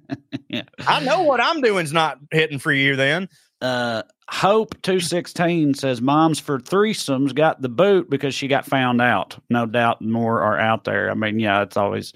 Yeah. 0.48 0.62
I 0.80 0.98
know 1.04 1.22
what 1.22 1.40
I'm 1.40 1.60
doing's 1.60 1.92
not 1.92 2.18
hitting 2.32 2.58
for 2.58 2.72
you. 2.72 2.96
Then 2.96 3.28
uh 3.60 4.02
Hope 4.30 4.80
two 4.82 5.00
sixteen 5.00 5.74
says 5.74 6.00
moms 6.00 6.38
for 6.38 6.60
threesomes 6.60 7.34
got 7.34 7.60
the 7.62 7.68
boot 7.68 8.08
because 8.08 8.32
she 8.32 8.46
got 8.46 8.64
found 8.64 9.00
out. 9.00 9.36
No 9.50 9.66
doubt 9.66 10.02
more 10.02 10.40
are 10.42 10.58
out 10.58 10.84
there. 10.84 11.10
I 11.10 11.14
mean, 11.14 11.40
yeah, 11.40 11.62
it's 11.62 11.76
always 11.76 12.12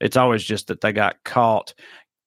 it's 0.00 0.16
always 0.16 0.42
just 0.42 0.68
that 0.68 0.80
they 0.80 0.92
got 0.92 1.22
caught. 1.24 1.74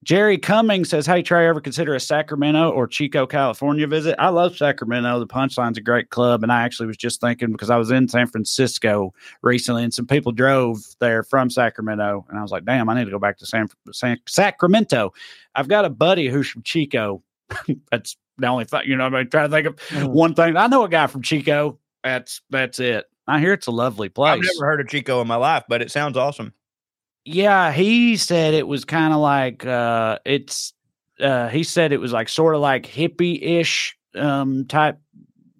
Jerry 0.05 0.37
Cummings 0.37 0.89
says, 0.89 1.07
Hey 1.07 1.23
Trae, 1.23 1.47
ever 1.47 1.59
consider 1.59 1.95
a 1.95 1.99
Sacramento 1.99 2.69
or 2.69 2.87
Chico, 2.87 3.25
California 3.25 3.87
visit? 3.87 4.15
I 4.19 4.29
love 4.29 4.55
Sacramento. 4.55 5.17
The 5.19 5.25
punchline's 5.25 5.79
a 5.79 5.81
great 5.81 6.11
club. 6.11 6.43
And 6.43 6.51
I 6.51 6.61
actually 6.61 6.85
was 6.85 6.95
just 6.95 7.19
thinking 7.19 7.51
because 7.51 7.71
I 7.71 7.75
was 7.77 7.89
in 7.89 8.07
San 8.07 8.27
Francisco 8.27 9.13
recently 9.41 9.83
and 9.83 9.91
some 9.91 10.05
people 10.05 10.31
drove 10.31 10.77
there 10.99 11.23
from 11.23 11.49
Sacramento. 11.49 12.23
And 12.29 12.37
I 12.37 12.43
was 12.43 12.51
like, 12.51 12.65
damn, 12.65 12.87
I 12.87 12.93
need 12.93 13.05
to 13.05 13.11
go 13.11 13.17
back 13.19 13.39
to 13.39 13.47
San, 13.47 13.67
San 13.91 14.19
Sacramento. 14.27 15.11
I've 15.55 15.67
got 15.67 15.85
a 15.85 15.89
buddy 15.89 16.27
who's 16.29 16.47
from 16.49 16.61
Chico. 16.61 17.23
That's 17.91 18.15
the 18.37 18.47
only 18.47 18.65
thing, 18.65 18.81
you 18.85 18.95
know, 18.95 19.05
I'm 19.05 19.29
trying 19.29 19.49
to 19.49 19.55
think 19.55 19.65
of 19.67 19.75
Mm. 19.89 20.09
one 20.13 20.35
thing. 20.35 20.55
I 20.55 20.67
know 20.67 20.83
a 20.83 20.89
guy 20.89 21.07
from 21.07 21.23
Chico. 21.23 21.79
That's 22.03 22.41
that's 22.51 22.79
it. 22.79 23.05
I 23.27 23.39
hear 23.39 23.53
it's 23.53 23.65
a 23.65 23.71
lovely 23.71 24.09
place. 24.09 24.33
I've 24.33 24.41
never 24.59 24.65
heard 24.67 24.81
of 24.81 24.87
Chico 24.87 25.19
in 25.21 25.27
my 25.27 25.37
life, 25.37 25.63
but 25.67 25.81
it 25.81 25.89
sounds 25.89 26.15
awesome. 26.15 26.53
Yeah, 27.25 27.71
he 27.71 28.17
said 28.17 28.53
it 28.53 28.67
was 28.67 28.85
kind 28.85 29.13
of 29.13 29.19
like 29.19 29.65
uh 29.65 30.19
it's 30.25 30.73
uh 31.19 31.47
he 31.49 31.63
said 31.63 31.91
it 31.91 31.99
was 31.99 32.13
like 32.13 32.29
sort 32.29 32.55
of 32.55 32.61
like 32.61 32.85
hippie-ish 32.85 33.97
um 34.15 34.65
type 34.67 34.99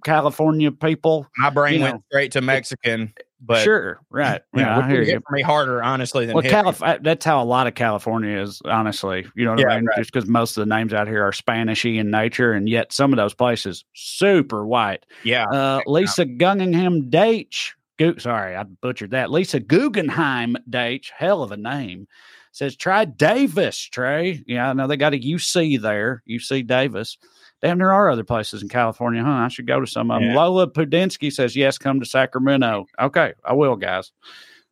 California 0.03 0.71
people. 0.71 1.27
My 1.37 1.49
brain 1.49 1.75
You 1.75 1.81
went 1.81 1.95
know, 1.95 2.03
straight 2.11 2.31
to 2.33 2.41
Mexican, 2.41 3.11
but 3.41 3.63
sure, 3.63 3.99
right. 4.11 4.41
Yeah, 4.55 4.77
which 4.77 4.85
I 4.85 4.89
hear 4.91 5.01
you. 5.01 5.13
hit 5.13 5.23
for 5.27 5.33
me 5.35 5.41
harder, 5.41 5.81
honestly, 5.81 6.27
than 6.27 6.35
Well, 6.35 6.43
hippie. 6.43 6.49
Calif- 6.51 7.03
that's 7.03 7.25
how 7.25 7.41
a 7.41 7.45
lot 7.45 7.65
of 7.65 7.73
California 7.73 8.39
is, 8.39 8.61
honestly. 8.65 9.25
You 9.35 9.45
know 9.45 9.51
what 9.51 9.61
Yeah, 9.61 9.69
I 9.69 9.77
mean? 9.77 9.85
right. 9.85 9.97
Just 9.97 10.13
because 10.13 10.29
most 10.29 10.57
of 10.57 10.67
the 10.67 10.75
names 10.75 10.93
out 10.93 11.07
here 11.07 11.23
are 11.23 11.31
Spanishy 11.31 11.97
in 11.97 12.11
nature, 12.11 12.53
and 12.53 12.69
yet 12.69 12.93
some 12.93 13.11
of 13.11 13.17
those 13.17 13.33
places 13.33 13.83
super 13.95 14.65
white. 14.67 15.03
yeah. 15.23 15.45
Uh, 15.45 15.81
Lisa 15.87 16.25
Gunningham 16.25 17.09
Deitch 17.09 17.71
Go- 17.97 18.17
sorry, 18.17 18.55
I 18.55 18.63
butchered 18.63 19.11
that. 19.11 19.31
Lisa 19.31 19.59
Guggenheim 19.59 20.57
Date, 20.69 21.11
hell 21.15 21.43
of 21.43 21.51
a 21.51 21.57
name, 21.57 22.07
says 22.51 22.75
try 22.75 23.05
Davis, 23.05 23.89
Trae. 23.93 24.43
Yeah, 24.47 24.69
I 24.69 24.73
know 24.73 24.87
they 24.87 24.97
got 24.97 25.13
a 25.13 25.19
UC 25.19 25.81
there, 25.81 26.23
UC 26.29 26.67
Davis. 26.67 27.17
Damn, 27.61 27.77
there 27.77 27.93
are 27.93 28.09
other 28.09 28.23
places 28.23 28.61
in 28.61 28.69
California, 28.69 29.23
huh? 29.23 29.29
I 29.29 29.47
should 29.47 29.65
go 29.65 29.79
to 29.79 29.87
some 29.87 30.11
of 30.11 30.21
them. 30.21 30.29
Yeah. 30.29 30.35
Lola 30.35 30.69
Pudinsky 30.69 31.31
says, 31.31 31.55
yes, 31.55 31.77
come 31.77 31.99
to 31.99 32.05
Sacramento. 32.05 32.85
Okay, 32.99 33.33
I 33.43 33.53
will, 33.53 33.75
guys. 33.75 34.11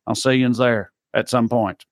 I'll 0.06 0.14
see 0.14 0.34
you 0.34 0.46
in 0.46 0.52
there 0.52 0.92
at 1.14 1.28
some 1.28 1.48
point. 1.48 1.86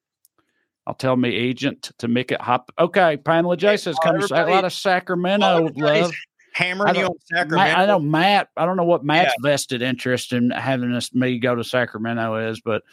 I'll 0.85 0.93
tell 0.93 1.15
me 1.15 1.33
agent 1.33 1.91
to 1.99 2.07
make 2.07 2.31
it 2.31 2.41
hop. 2.41 2.71
Okay, 2.77 3.17
Pamela 3.17 3.57
J 3.57 3.77
says, 3.77 3.95
come 4.03 4.19
to 4.19 4.25
a 4.33 4.45
lot 4.51 4.65
of 4.65 4.73
Sacramento 4.73 5.69
love. 5.75 6.13
Hammering 6.53 6.95
I 6.95 6.99
you 6.99 7.05
on 7.07 7.19
Sacramento. 7.25 7.75
I 7.75 7.85
know 7.85 7.99
Matt. 7.99 8.49
I 8.55 8.65
don't 8.65 8.77
know 8.77 8.83
what 8.83 9.03
Matt's 9.03 9.33
vested 9.41 9.81
interest 9.81 10.33
in 10.33 10.51
having 10.51 10.93
us 10.93 11.13
me 11.13 11.39
go 11.39 11.55
to 11.55 11.63
Sacramento 11.63 12.35
is, 12.49 12.61
but 12.61 12.83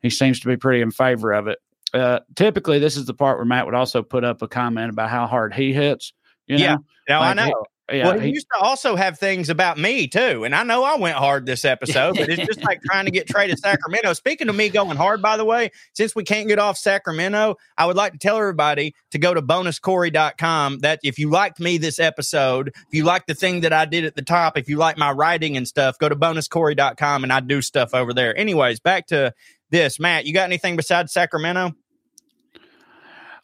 he 0.00 0.10
seems 0.10 0.40
to 0.40 0.48
be 0.48 0.56
pretty 0.56 0.80
in 0.82 0.90
favor 0.90 1.32
of 1.32 1.46
it. 1.46 1.58
Uh, 1.92 2.20
typically, 2.36 2.78
this 2.78 2.96
is 2.96 3.04
the 3.04 3.14
part 3.14 3.36
where 3.38 3.44
Matt 3.44 3.66
would 3.66 3.74
also 3.74 4.02
put 4.02 4.24
up 4.24 4.40
a 4.40 4.48
comment 4.48 4.90
about 4.90 5.10
how 5.10 5.26
hard 5.26 5.52
he 5.52 5.72
hits. 5.74 6.14
You 6.46 6.56
know? 6.58 6.64
Yeah, 6.64 6.76
No, 7.08 7.20
I 7.20 7.34
Like, 7.34 7.38
he- 7.46 7.50
know. 7.52 7.64
Yeah. 7.90 8.04
well, 8.04 8.18
he, 8.18 8.28
he- 8.28 8.34
used 8.34 8.46
to 8.54 8.60
also 8.60 8.96
have 8.96 9.18
things 9.18 9.48
about 9.48 9.78
me 9.78 10.06
too, 10.06 10.44
and 10.44 10.54
I 10.54 10.62
know 10.62 10.84
I 10.84 10.96
went 10.96 11.16
hard 11.16 11.46
this 11.46 11.64
episode, 11.64 12.16
but 12.16 12.28
it's 12.28 12.46
just 12.46 12.62
like 12.62 12.80
trying 12.82 13.06
to 13.06 13.10
get 13.10 13.26
to 13.26 13.56
Sacramento. 13.56 14.12
Speaking 14.12 14.48
of 14.48 14.54
me 14.54 14.68
going 14.68 14.96
hard, 14.96 15.20
by 15.22 15.36
the 15.36 15.44
way, 15.44 15.70
since 15.94 16.14
we 16.14 16.24
can't 16.24 16.48
get 16.48 16.58
off 16.58 16.76
Sacramento, 16.76 17.56
I 17.76 17.86
would 17.86 17.96
like 17.96 18.12
to 18.12 18.18
tell 18.18 18.36
everybody 18.36 18.94
to 19.10 19.18
go 19.18 19.34
to 19.34 19.42
bonuscorey.com. 19.42 20.80
That 20.80 21.00
if 21.02 21.18
you 21.18 21.30
liked 21.30 21.60
me 21.60 21.78
this 21.78 21.98
episode, 21.98 22.68
if 22.68 22.92
you 22.92 23.04
like 23.04 23.26
the 23.26 23.34
thing 23.34 23.60
that 23.62 23.72
I 23.72 23.84
did 23.84 24.04
at 24.04 24.14
the 24.14 24.22
top, 24.22 24.56
if 24.56 24.68
you 24.68 24.76
like 24.76 24.96
my 24.96 25.10
writing 25.10 25.56
and 25.56 25.66
stuff, 25.66 25.98
go 25.98 26.08
to 26.08 26.16
bonuscorey.com 26.16 27.24
and 27.24 27.32
I 27.32 27.40
do 27.40 27.62
stuff 27.62 27.94
over 27.94 28.12
there. 28.14 28.36
Anyways, 28.36 28.80
back 28.80 29.06
to 29.08 29.34
this, 29.70 29.98
Matt. 29.98 30.26
You 30.26 30.34
got 30.34 30.44
anything 30.44 30.76
besides 30.76 31.12
Sacramento? 31.12 31.72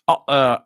Oh, 0.06 0.22
uh, 0.28 0.58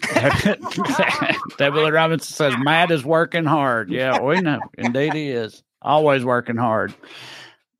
Debbie 1.58 1.90
Robinson 1.90 2.34
says 2.34 2.54
Matt 2.58 2.90
is 2.90 3.04
working 3.04 3.44
hard. 3.44 3.90
Yeah, 3.90 4.20
we 4.20 4.40
know. 4.40 4.60
Indeed, 4.78 5.14
he 5.14 5.30
is. 5.30 5.62
Always 5.82 6.24
working 6.24 6.56
hard. 6.56 6.94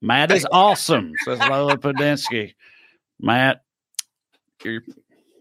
Matt 0.00 0.30
is 0.30 0.46
awesome, 0.52 1.12
says 1.24 1.38
Lola 1.38 1.78
Podensky. 1.78 2.54
Matt, 3.20 3.62
you 4.62 4.80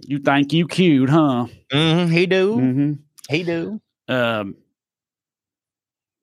you 0.07 0.19
think 0.19 0.53
you 0.53 0.67
cute, 0.67 1.09
huh? 1.09 1.47
Mm-hmm, 1.71 2.11
he 2.11 2.25
do. 2.25 2.55
Mm-hmm. 2.55 2.93
He 3.29 3.43
do. 3.43 3.81
Um, 4.07 4.55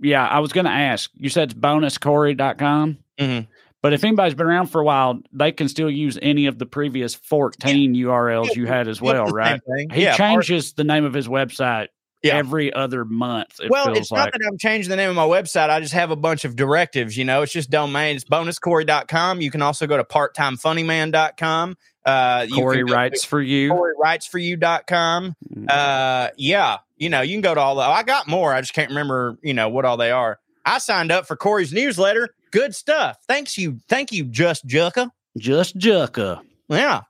yeah, 0.00 0.26
I 0.26 0.38
was 0.40 0.52
going 0.52 0.66
to 0.66 0.72
ask. 0.72 1.10
You 1.14 1.28
said 1.28 1.50
it's 1.50 1.60
bonuscorey.com. 1.60 2.98
Mhm. 3.18 3.46
But 3.82 3.92
if 3.94 4.04
anybody's 4.04 4.34
been 4.34 4.46
around 4.46 4.66
for 4.66 4.80
a 4.80 4.84
while, 4.84 5.20
they 5.32 5.52
can 5.52 5.68
still 5.68 5.90
use 5.90 6.18
any 6.20 6.46
of 6.46 6.58
the 6.58 6.66
previous 6.66 7.14
14 7.14 7.94
URLs 7.94 8.54
you 8.54 8.66
had 8.66 8.88
as 8.88 9.00
well, 9.00 9.26
right? 9.26 9.60
He 9.92 10.02
Yeah, 10.02 10.16
changes 10.16 10.74
the 10.74 10.84
name 10.84 11.04
of 11.06 11.14
his 11.14 11.28
website 11.28 11.88
Yeah. 12.22 12.36
every 12.36 12.70
other 12.74 13.06
month. 13.06 13.58
It 13.58 13.70
well, 13.70 13.94
it's 13.96 14.10
like. 14.10 14.24
not 14.24 14.32
that 14.34 14.46
I'm 14.46 14.58
changing 14.58 14.90
the 14.90 14.96
name 14.96 15.08
of 15.08 15.16
my 15.16 15.24
website. 15.24 15.70
I 15.70 15.80
just 15.80 15.94
have 15.94 16.10
a 16.10 16.16
bunch 16.16 16.44
of 16.44 16.56
directives, 16.56 17.16
you 17.16 17.24
know. 17.24 17.40
It's 17.40 17.52
just 17.52 17.70
domain. 17.70 18.16
It's 18.16 18.24
bonuscorey.com. 18.26 19.40
You 19.40 19.50
can 19.50 19.62
also 19.62 19.86
go 19.86 19.96
to 19.96 20.04
parttimefunnyman.com. 20.04 21.76
Uh, 22.04 22.46
you 22.48 22.54
Corey 22.56 22.82
writes 22.84 23.24
for 23.24 23.40
you. 23.40 23.68
to 23.68 23.74
CoreyWritesForYou.com. 23.74 25.36
Uh, 25.68 26.28
yeah, 26.36 26.78
you 26.96 27.08
know, 27.10 27.20
you 27.20 27.34
can 27.34 27.42
go 27.42 27.54
to 27.54 27.60
all 27.60 27.76
the. 27.76 27.82
I 27.82 28.02
got 28.02 28.26
more. 28.26 28.52
I 28.52 28.60
just 28.60 28.72
can't 28.72 28.88
remember, 28.88 29.38
you 29.42 29.54
know, 29.54 29.68
what 29.68 29.84
all 29.84 29.96
they 29.96 30.10
are. 30.10 30.38
I 30.64 30.78
signed 30.78 31.10
up 31.12 31.26
for 31.26 31.36
Corey's 31.36 31.72
newsletter. 31.72 32.28
Good 32.50 32.74
stuff. 32.74 33.16
Thanks 33.28 33.56
you. 33.56 33.78
Thank 33.88 34.12
you, 34.12 34.24
Just 34.24 34.66
Jucka. 34.66 35.10
Just 35.38 35.78
Jucka. 35.78 36.40
Yeah, 36.68 37.00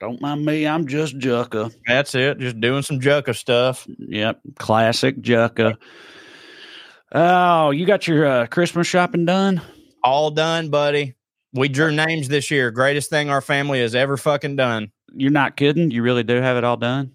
Don't 0.00 0.20
mind 0.20 0.44
me. 0.44 0.66
I'm 0.66 0.86
just 0.86 1.18
Jucka. 1.18 1.72
that's 1.86 2.14
it. 2.14 2.38
Just 2.38 2.60
doing 2.60 2.82
some 2.82 3.00
Jucka 3.00 3.34
stuff. 3.36 3.86
Yep. 3.98 4.40
Classic 4.58 5.16
Jucka. 5.20 5.76
Oh, 7.12 7.70
you 7.70 7.86
got 7.86 8.06
your 8.08 8.26
uh, 8.26 8.46
Christmas 8.46 8.86
shopping 8.86 9.24
done? 9.24 9.60
All 10.02 10.30
done, 10.30 10.68
buddy. 10.70 11.14
We 11.52 11.68
drew 11.68 11.92
names 11.92 12.28
this 12.28 12.50
year. 12.50 12.70
Greatest 12.72 13.08
thing 13.10 13.30
our 13.30 13.40
family 13.40 13.80
has 13.80 13.94
ever 13.94 14.16
fucking 14.16 14.56
done. 14.56 14.90
You're 15.14 15.30
not 15.30 15.56
kidding? 15.56 15.92
You 15.92 16.02
really 16.02 16.24
do 16.24 16.34
have 16.40 16.56
it 16.56 16.64
all 16.64 16.76
done? 16.76 17.12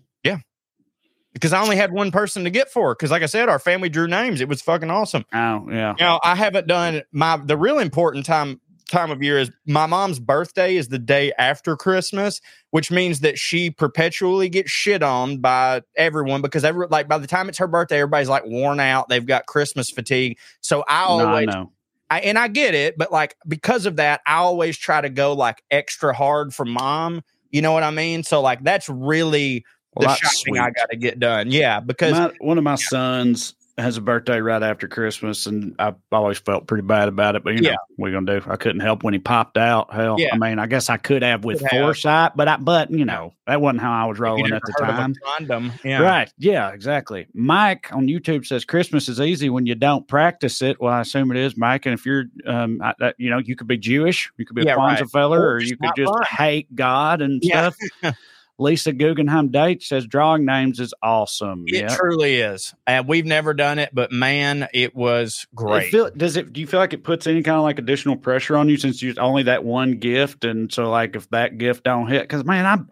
Because 1.40 1.54
I 1.54 1.62
only 1.62 1.78
had 1.78 1.92
one 1.92 2.12
person 2.12 2.44
to 2.44 2.50
get 2.50 2.70
for. 2.70 2.94
Because 2.94 3.12
like 3.12 3.24
I 3.24 3.28
said, 3.28 3.48
our 3.48 3.60
family 3.60 3.90
drew 3.90 4.08
names. 4.08 4.42
It 4.42 4.50
was 4.50 4.62
fucking 4.62 4.92
awesome. 4.92 5.26
Oh, 5.34 5.68
yeah. 5.70 5.96
Now 6.00 6.20
I 6.24 6.36
haven't 6.36 6.68
done 6.68 7.04
my 7.12 7.38
the 7.38 7.58
real 7.58 7.80
important 7.80 8.26
time 8.26 8.60
time 8.90 9.12
of 9.12 9.22
year 9.22 9.38
is 9.38 9.52
my 9.66 9.86
mom's 9.86 10.20
birthday 10.20 10.76
is 10.76 10.88
the 10.90 11.00
day 11.00 11.32
after 11.38 11.78
Christmas, 11.78 12.42
which 12.72 12.92
means 12.92 13.22
that 13.22 13.38
she 13.38 13.70
perpetually 13.70 14.50
gets 14.50 14.72
shit 14.72 15.04
on 15.04 15.38
by 15.38 15.82
everyone 15.96 16.42
because 16.42 16.66
every 16.66 16.88
like 16.88 17.08
by 17.08 17.18
the 17.18 17.28
time 17.28 17.48
it's 17.48 17.60
her 17.60 17.68
birthday, 17.68 18.00
everybody's 18.00 18.30
like 18.30 18.46
worn 18.46 18.80
out. 18.80 19.08
They've 19.08 19.26
got 19.26 19.46
Christmas 19.46 19.90
fatigue. 19.90 20.38
So 20.62 20.84
I 20.88 21.06
No, 21.06 21.26
I 21.26 21.30
always 21.30 21.48
know. 21.48 21.72
I, 22.12 22.22
and 22.22 22.40
I 22.40 22.48
get 22.48 22.74
it, 22.74 22.98
but 22.98 23.12
like 23.12 23.36
because 23.48 23.86
of 23.86 23.98
that, 23.98 24.22
I 24.26 24.38
always 24.38 24.78
try 24.78 25.00
to 25.00 25.10
go 25.10 25.34
like 25.34 25.64
extra 25.70 26.14
hard 26.14 26.54
for 26.54 26.66
mom. 26.66 27.22
You 27.52 27.62
know 27.62 27.72
what 27.72 27.84
I 27.84 27.92
mean? 27.92 28.24
So 28.24 28.42
like 28.42 28.64
that's 28.64 28.90
really 28.90 29.64
Well, 29.96 30.08
the 30.10 30.16
shopping 30.16 30.58
I 30.60 30.70
got 30.72 30.90
to 30.92 30.98
get 30.98 31.20
done. 31.20 31.52
Yeah, 31.52 31.80
because 31.80 32.12
My, 32.14 32.32
one 32.40 32.58
of 32.58 32.64
my 32.64 32.76
sons 32.76 33.56
has 33.78 33.96
a 33.96 34.02
birthday 34.02 34.42
right 34.42 34.62
after 34.62 34.90
Christmas, 34.90 35.46
and 35.46 35.74
I 35.80 35.94
always 36.12 36.38
felt 36.38 36.68
pretty 36.68 36.86
bad 36.86 37.08
about 37.08 37.36
it. 37.38 37.44
But 37.46 37.56
you 37.56 37.62
know, 37.62 37.70
Yeah. 37.98 38.06
are 38.06 38.12
gonna 38.12 38.40
do? 38.42 38.50
I 38.52 38.58
couldn't 38.58 38.82
help 38.82 39.04
when 39.04 39.14
he 39.14 39.20
popped 39.20 39.58
out. 39.58 39.94
Hell, 39.94 40.18
Yeah. 40.20 40.30
I 40.34 40.38
mean, 40.38 40.60
I 40.60 40.68
guess 40.68 40.90
I 40.90 40.98
could 40.98 41.24
have 41.24 41.46
with 41.46 41.60
Could 41.60 41.70
have. 41.72 41.82
foresight, 41.82 42.34
but 42.36 42.48
I, 42.50 42.58
but 42.58 42.92
you 42.92 43.06
know, 43.06 43.34
that 43.48 43.62
wasn't 43.62 43.80
how 43.82 43.94
I 43.94 44.06
was 44.06 44.20
rolling 44.20 44.52
at 44.52 44.62
the 44.66 44.74
heard 44.78 44.90
of 44.90 44.96
a 44.96 45.02
time. 45.02 45.14
condom. 45.24 45.72
Yeah. 45.86 46.02
Right. 46.02 46.30
Yeah, 46.38 46.70
exactly. 46.72 47.28
Mike 47.34 47.92
on 47.94 48.08
YouTube 48.08 48.46
says 48.46 48.66
Christmas 48.66 49.08
is 49.08 49.22
easy 49.22 49.50
when 49.50 49.66
you 49.66 49.76
don't 49.76 50.06
practice 50.10 50.62
it. 50.62 50.80
Well, 50.82 50.94
I 50.94 51.00
assume 51.02 51.32
it 51.32 51.38
is, 51.38 51.56
Mike. 51.56 51.86
And 51.86 51.94
if 51.94 52.06
you're, 52.06 52.26
um, 52.46 52.82
I, 52.84 52.94
that, 53.00 53.16
you 53.18 53.30
know, 53.30 53.38
you 53.40 53.56
could 53.56 53.68
be 53.68 53.78
Jewish, 53.78 54.30
you 54.38 54.46
could 54.46 54.58
be 54.58 54.64
Yeah, 54.64 54.74
a 54.74 54.78
Kwanzaa 54.78 55.00
right. 55.00 55.10
feller, 55.10 55.42
Or 55.42 55.54
or 55.54 55.60
you 55.62 55.78
could 55.78 55.92
just 55.96 56.12
fun. 56.12 56.24
hate 56.30 56.76
God 56.76 57.22
and 57.22 57.40
Yeah. 57.42 57.70
stuff. 58.02 58.16
Lisa 58.60 58.92
Guggenheim 58.92 59.50
Date 59.50 59.82
says 59.82 60.06
drawing 60.06 60.46
names 60.46 60.80
is 60.80 60.94
awesome. 61.02 61.64
It 61.68 61.84
yeah. 61.84 61.96
truly 61.96 62.36
is. 62.36 62.74
And 62.86 63.08
we've 63.08 63.26
never 63.26 63.54
done 63.54 63.80
it, 63.80 63.90
but 63.94 64.12
man, 64.12 64.68
it 64.74 64.94
was 64.96 65.48
It 65.52 65.56
great. 65.56 65.92
feel, 65.92 66.10
does 66.12 66.36
it? 66.36 66.52
Do 66.52 66.60
you 66.62 66.68
feel 66.68 66.80
like 66.80 66.94
it 66.94 67.04
puts 67.04 67.26
any 67.26 67.42
kind 67.42 67.58
of 67.58 67.64
like 67.64 67.80
additional 67.80 68.18
pressure 68.18 68.58
on 68.58 68.68
you 68.70 68.78
since 68.78 69.02
you 69.02 69.16
only 69.18 69.44
that 69.44 69.64
one 69.64 69.98
gift, 70.00 70.44
and 70.44 70.72
so 70.72 70.90
like 70.90 71.16
if 71.16 71.30
that 71.30 71.58
gift 71.58 71.86
don't 71.86 72.08
hit, 72.08 72.24
because 72.24 72.44
man, 72.44 72.66
I'm 72.66 72.90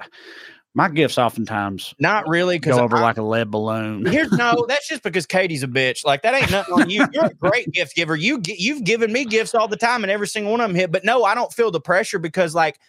my 0.74 0.90
gifts 0.90 1.18
oftentimes 1.18 1.96
Not 2.00 2.28
really, 2.28 2.60
because 2.60 2.76
go 2.76 2.84
over 2.84 3.00
like 3.00 3.18
a 3.18 3.24
lead 3.24 3.50
balloon. 3.50 4.06
Here's 4.06 4.32
no. 4.32 4.64
That's 4.70 4.88
just 4.88 5.02
because 5.02 5.26
Katie's 5.26 5.64
a 5.64 5.68
bitch. 5.68 6.06
Like 6.06 6.22
that 6.22 6.36
ain't 6.36 6.52
nothing 6.52 6.74
on 6.76 6.90
you. 6.90 7.06
You're 7.12 7.26
a 7.26 7.34
great 7.34 7.72
gift 7.72 7.96
giver. 7.96 8.16
You 8.16 8.40
you've 8.46 8.84
given 8.84 9.12
me 9.12 9.26
gifts 9.26 9.56
all 9.56 9.68
the 9.68 9.76
time, 9.76 10.04
and 10.04 10.12
every 10.12 10.28
single 10.28 10.52
one 10.52 10.62
of 10.62 10.70
them 10.70 10.76
hit. 10.76 10.92
But 10.92 11.04
no, 11.04 11.24
I 11.24 11.34
don't 11.36 11.52
feel 11.52 11.72
the 11.72 11.82
pressure 11.82 12.20
because 12.20 12.54
like 12.54 12.80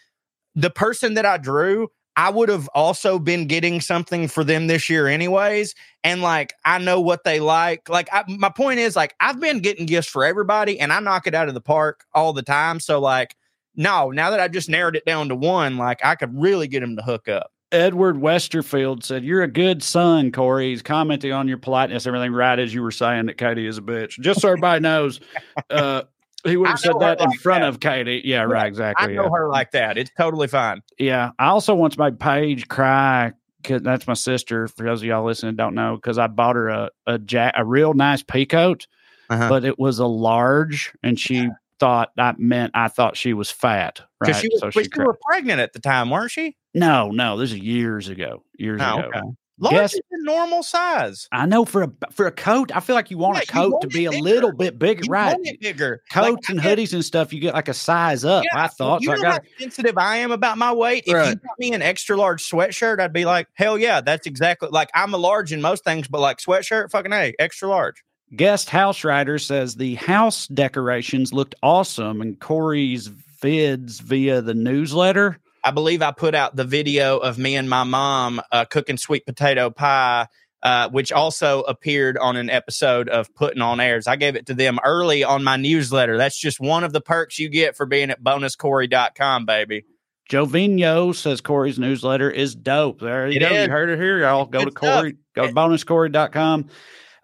the 0.55 0.69
person 0.69 1.15
that 1.15 1.25
I 1.25 1.37
drew, 1.37 1.87
I 2.15 2.29
would 2.29 2.49
have 2.49 2.67
also 2.75 3.19
been 3.19 3.47
getting 3.47 3.81
something 3.81 4.27
for 4.27 4.43
them 4.43 4.67
this 4.67 4.89
year, 4.89 5.07
anyways. 5.07 5.75
And 6.03 6.21
like 6.21 6.53
I 6.65 6.77
know 6.77 7.01
what 7.01 7.23
they 7.23 7.39
like. 7.39 7.89
Like 7.89 8.09
I, 8.11 8.23
my 8.27 8.49
point 8.49 8.79
is, 8.79 8.95
like 8.95 9.15
I've 9.19 9.39
been 9.39 9.59
getting 9.59 9.85
gifts 9.85 10.07
for 10.09 10.25
everybody, 10.25 10.79
and 10.79 10.91
I 10.93 10.99
knock 10.99 11.27
it 11.27 11.35
out 11.35 11.47
of 11.47 11.53
the 11.53 11.61
park 11.61 12.05
all 12.13 12.33
the 12.33 12.43
time. 12.43 12.79
So 12.79 12.99
like. 12.99 13.35
No, 13.75 14.09
now 14.09 14.31
that 14.31 14.41
I've 14.41 14.51
just 14.51 14.67
narrowed 14.67 14.97
it 14.97 15.05
down 15.05 15.29
to 15.29 15.35
one, 15.35 15.77
like 15.77 16.03
I 16.03 16.15
could 16.15 16.37
really 16.37 16.67
get 16.67 16.83
him 16.83 16.97
to 16.97 17.01
hook 17.01 17.29
up. 17.29 17.51
Edward 17.71 18.17
Westerfield 18.17 19.05
said, 19.05 19.23
"You're 19.23 19.43
a 19.43 19.47
good 19.47 19.83
son, 19.83 20.33
Corey." 20.33 20.71
He's 20.71 20.81
commenting 20.81 21.31
on 21.31 21.47
your 21.47 21.59
politeness, 21.59 22.05
everything 22.05 22.33
right 22.33 22.59
as 22.59 22.73
you 22.73 22.81
were 22.81 22.91
saying 22.91 23.27
that 23.27 23.37
Katie 23.37 23.67
is 23.67 23.77
a 23.77 23.81
bitch. 23.81 24.19
Just 24.19 24.41
so 24.41 24.49
everybody 24.49 24.81
knows, 24.81 25.21
uh, 25.69 26.01
he 26.43 26.57
would 26.57 26.69
have 26.69 26.79
said 26.79 26.93
that 26.99 27.19
in 27.19 27.29
like 27.29 27.39
front 27.39 27.61
that. 27.63 27.69
of 27.69 27.79
Katie. 27.79 28.21
Yeah, 28.23 28.37
Yeah, 28.37 28.41
right, 28.43 28.63
I 28.63 28.67
exactly. 28.67 29.13
know 29.15 29.23
yeah. 29.23 29.29
her 29.33 29.49
like 29.49 29.71
that. 29.71 29.97
It's 29.97 30.11
totally 30.17 30.47
fine. 30.47 30.81
yeah, 30.97 31.31
I 31.39 31.47
also 31.47 31.75
once 31.75 31.97
made 31.97 32.19
Paige 32.19 32.67
cry 32.67 33.33
because 33.61 33.81
that's 33.81 34.07
my 34.07 34.13
sister. 34.13 34.67
For 34.67 34.85
those 34.85 35.01
of 35.01 35.07
y'all 35.07 35.25
listening, 35.25 35.55
don't 35.55 35.75
know 35.75 35.95
because 35.95 36.17
I 36.17 36.27
bought 36.27 36.55
her 36.55 36.69
a 36.69 36.89
a 37.07 37.19
jack, 37.19 37.53
a 37.57 37.65
real 37.65 37.93
nice 37.93 38.23
peacoat, 38.23 38.85
Uh-huh. 39.29 39.49
but 39.49 39.65
it 39.65 39.77
was 39.77 39.99
a 39.99 40.05
large, 40.07 40.93
and 41.03 41.19
she 41.19 41.49
thought 41.79 42.11
that 42.17 42.39
meant 42.39 42.71
I 42.73 42.87
thought 42.89 43.15
she 43.17 43.33
was 43.33 43.49
fat. 43.51 44.01
Right, 44.21 44.27
Because 44.27 44.41
she 44.41 44.49
was, 44.51 44.59
so 44.61 44.69
she 44.71 44.81
you 44.97 45.03
were 45.05 45.17
pregnant 45.29 45.59
at 45.61 45.73
the 45.73 45.79
time, 45.79 46.09
weren't 46.09 46.31
she? 46.31 46.55
no, 46.73 47.09
no, 47.09 47.37
this 47.37 47.51
is 47.51 47.57
years 47.59 48.09
ago. 48.09 48.43
Years 48.57 48.79
Oh, 48.83 48.99
ago. 48.99 49.07
okay. 49.07 49.21
Large 49.59 49.73
Yes. 49.73 49.93
is 49.95 50.01
the 50.09 50.19
normal 50.23 50.63
size. 50.63 51.27
I 51.31 51.45
know 51.45 51.65
for 51.65 51.83
a 51.83 51.91
for 52.11 52.25
a 52.27 52.31
coat, 52.31 52.71
I 52.73 52.79
feel 52.79 52.95
like 52.95 53.11
you 53.11 53.17
want 53.17 53.37
Yeah, 53.37 53.43
a 53.43 53.45
coat 53.45 53.71
want 53.73 53.81
to 53.81 53.87
be 53.89 54.05
a 54.05 54.11
little 54.11 54.51
bit 54.53 54.79
bigger, 54.79 55.03
You 55.05 55.11
right? 55.11 55.37
bigger. 55.59 56.01
Like, 56.15 56.25
Coats 56.25 56.49
and 56.49 56.59
I 56.59 56.63
get- 56.63 56.77
hoodies 56.79 56.93
and 56.93 57.03
stuff, 57.03 57.33
you 57.33 57.39
get 57.41 57.53
like 57.53 57.67
a 57.67 57.73
size 57.73 58.23
up. 58.23 58.43
Yeah, 58.45 58.63
I 58.63 58.67
thought 58.67 59.01
You 59.01 59.07
so. 59.07 59.11
I 59.13 59.15
know 59.17 59.21
got 59.23 59.31
how 59.43 59.49
sensitive 59.59 59.97
I 59.97 60.17
am 60.17 60.31
about 60.31 60.57
my 60.57 60.71
weight. 60.71 61.03
If 61.05 61.09
you 61.09 61.35
got 61.35 61.59
me 61.59 61.73
an 61.73 61.81
extra 61.81 62.15
large 62.15 62.49
sweatshirt, 62.49 62.99
I'd 63.01 63.11
be 63.13 63.25
like, 63.25 63.47
hell 63.53 63.77
yeah, 63.77 64.01
that's 64.01 64.25
exactly 64.27 64.69
like 64.71 64.89
I'm 64.95 65.13
a 65.13 65.17
large 65.17 65.51
in 65.51 65.61
most 65.61 65.83
things, 65.83 66.07
but 66.07 66.21
like 66.21 66.37
sweatshirt, 66.37 66.89
fucking 66.91 67.11
a 67.11 67.33
extra 67.39 67.67
large. 67.67 68.03
Guest 68.35 68.69
House 68.69 69.03
Writer 69.03 69.39
says 69.39 69.75
the 69.75 69.95
house 69.95 70.47
decorations 70.47 71.33
looked 71.33 71.55
awesome 71.63 72.21
and 72.21 72.39
Corey's 72.39 73.09
vids 73.09 73.99
via 74.01 74.41
the 74.41 74.53
newsletter. 74.53 75.37
I 75.69 75.71
believe 75.71 76.01
I 76.01 76.09
put 76.11 76.33
out 76.33 76.55
the 76.55 76.63
video 76.63 77.19
of 77.19 77.37
me 77.37 77.55
and 77.55 77.69
my 77.69 77.83
mom 77.83 78.41
uh, 78.51 78.65
cooking 78.65 78.97
sweet 78.97 79.23
potato 79.27 79.69
pie, 79.69 80.25
uh, 80.63 80.89
which 80.89 81.11
also 81.11 81.61
appeared 81.61 82.17
on 82.17 82.37
an 82.37 82.49
episode 82.49 83.07
of 83.07 83.31
Putting 83.35 83.61
on 83.61 83.79
Airs. 83.79 84.07
I 84.07 84.15
gave 84.15 84.35
it 84.35 84.47
to 84.47 84.55
them 84.55 84.79
early 84.83 85.23
on 85.23 85.43
my 85.43 85.57
newsletter. 85.57 86.17
That's 86.17 86.35
just 86.39 86.59
one 86.59 86.83
of 86.83 86.91
the 86.91 87.01
perks 87.01 87.37
you 87.37 87.49
get 87.49 87.77
for 87.77 87.85
being 87.85 88.09
at 88.09 88.19
bonuscorey.com, 88.23 89.45
baby. 89.45 89.85
Jovino 90.27 91.13
says 91.13 91.39
Corey's 91.39 91.77
newsletter 91.77 92.31
is 92.31 92.55
dope. 92.55 92.99
There 92.99 93.27
you 93.27 93.37
It 93.37 93.41
go. 93.41 93.47
is. 93.49 93.65
You 93.67 93.71
heard 93.71 93.89
it 93.91 93.99
here. 93.99 94.21
Y'all 94.21 94.45
go 94.45 94.65
to 94.65 94.71
Corey, 94.71 95.17
go 95.35 95.45
to 95.45 95.53
bonuscorey.com. 95.53 96.67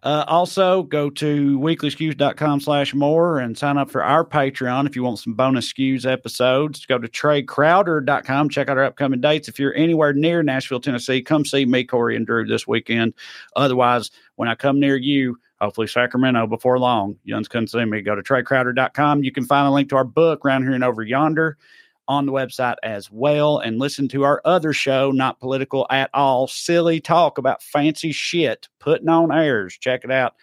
Uh, 0.05 0.23
also, 0.27 0.83
go 0.83 1.09
to 1.09 1.57
weeklyskews.com 1.57 2.59
slash 2.59 2.93
more 2.93 3.39
and 3.39 3.57
sign 3.57 3.75
up 3.75 3.89
for 3.89 4.03
our 4.03 4.23
Patreon 4.23 4.85
if 4.85 4.95
you 4.95 5.01
want 5.01 5.17
some 5.17 5.33
bonus 5.33 5.73
skews 5.73 6.05
episodes. 6.05 6.85
Go 6.85 6.99
to 6.99 7.07
TraeCrowder.com. 7.07 8.49
Check 8.49 8.69
out 8.69 8.77
our 8.77 8.83
upcoming 8.83 9.19
dates. 9.19 9.47
If 9.47 9.57
you're 9.57 9.73
anywhere 9.73 10.13
near 10.13 10.43
Nashville, 10.43 10.79
Tennessee, 10.79 11.23
come 11.23 11.43
see 11.43 11.65
me, 11.65 11.83
Corey, 11.83 12.15
and 12.15 12.23
Drew 12.23 12.45
this 12.45 12.67
weekend. 12.67 13.15
Otherwise, 13.55 14.11
when 14.35 14.47
I 14.47 14.53
come 14.53 14.79
near 14.79 14.95
you, 14.95 15.39
hopefully 15.59 15.87
Sacramento 15.87 16.45
before 16.45 16.77
long, 16.77 17.17
you 17.23 17.41
couldn't 17.41 17.69
see 17.69 17.83
me. 17.83 18.01
Go 18.01 18.13
to 18.13 18.21
TraeCrowder.com. 18.21 19.23
You 19.23 19.31
can 19.31 19.45
find 19.45 19.67
a 19.67 19.71
link 19.71 19.89
to 19.89 19.95
our 19.95 20.03
book, 20.03 20.45
Round 20.45 20.63
Here 20.63 20.73
and 20.73 20.83
Over 20.83 21.01
Yonder 21.01 21.57
on 22.07 22.25
the 22.25 22.31
website 22.31 22.75
as 22.83 23.11
well 23.11 23.59
and 23.59 23.79
listen 23.79 24.07
to 24.09 24.23
our 24.23 24.41
other 24.45 24.73
show, 24.73 25.11
not 25.11 25.39
political 25.39 25.85
at 25.89 26.09
all, 26.13 26.47
silly 26.47 26.99
talk 26.99 27.37
about 27.37 27.63
fancy 27.63 28.11
shit, 28.11 28.67
putting 28.79 29.09
on 29.09 29.31
airs. 29.31 29.77
Check 29.77 30.03
it 30.03 30.11
out. 30.11 30.35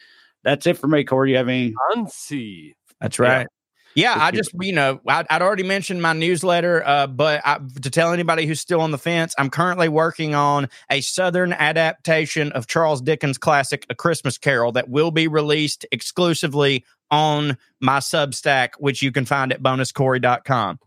That's 0.44 0.66
it 0.66 0.78
for 0.78 0.88
me, 0.88 1.04
Corey. 1.04 1.30
You 1.30 1.36
have 1.36 1.48
any? 1.48 1.74
Fancy. 1.94 2.76
That's 3.00 3.18
right. 3.18 3.46
Yeah, 3.94 4.14
I 4.16 4.30
just 4.30 4.52
you 4.58 4.72
know 4.72 5.00
I'd, 5.06 5.26
I'd 5.28 5.42
already 5.42 5.64
mentioned 5.64 6.00
my 6.00 6.14
newsletter, 6.14 6.82
uh, 6.86 7.06
but 7.06 7.42
I, 7.44 7.58
to 7.82 7.90
tell 7.90 8.12
anybody 8.12 8.46
who's 8.46 8.60
still 8.60 8.80
on 8.80 8.90
the 8.90 8.98
fence, 8.98 9.34
I'm 9.36 9.50
currently 9.50 9.88
working 9.88 10.34
on 10.34 10.68
a 10.90 11.02
Southern 11.02 11.52
adaptation 11.52 12.52
of 12.52 12.66
Charles 12.66 13.02
Dickens' 13.02 13.36
classic 13.36 13.84
*A 13.90 13.94
Christmas 13.94 14.38
Carol* 14.38 14.72
that 14.72 14.88
will 14.88 15.10
be 15.10 15.28
released 15.28 15.84
exclusively 15.92 16.84
on 17.10 17.58
my 17.80 17.98
Substack, 17.98 18.70
which 18.78 19.02
you 19.02 19.12
can 19.12 19.26
find 19.26 19.52
at 19.52 19.62
bonuscorey.com. 19.62 20.78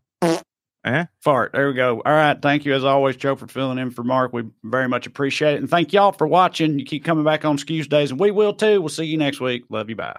Eh? 0.86 1.06
Fart. 1.22 1.52
There 1.54 1.68
we 1.68 1.74
go. 1.74 2.02
All 2.06 2.14
right. 2.14 2.40
Thank 2.40 2.64
you, 2.64 2.74
as 2.76 2.84
always, 2.84 3.16
Joe, 3.18 3.36
for 3.36 3.48
filling 3.48 3.80
in 3.80 3.90
for 3.90 4.04
Mark. 4.04 4.34
We 4.34 4.44
very 4.64 4.88
much 4.88 5.08
appreciate 5.08 5.56
it. 5.56 5.60
And 5.60 5.70
thank 5.70 5.92
y'all 5.92 6.12
for 6.12 6.28
watching. 6.28 6.78
You 6.78 6.86
keep 6.86 7.04
coming 7.04 7.24
back 7.24 7.44
on 7.44 7.56
Excuse 7.56 7.88
Days, 7.88 8.12
and 8.12 8.20
we 8.20 8.30
will 8.30 8.54
too. 8.54 8.80
We'll 8.80 8.90
see 8.90 9.06
you 9.06 9.18
next 9.18 9.42
week. 9.42 9.64
Love 9.70 9.90
you. 9.90 9.96
Bye. 9.96 10.16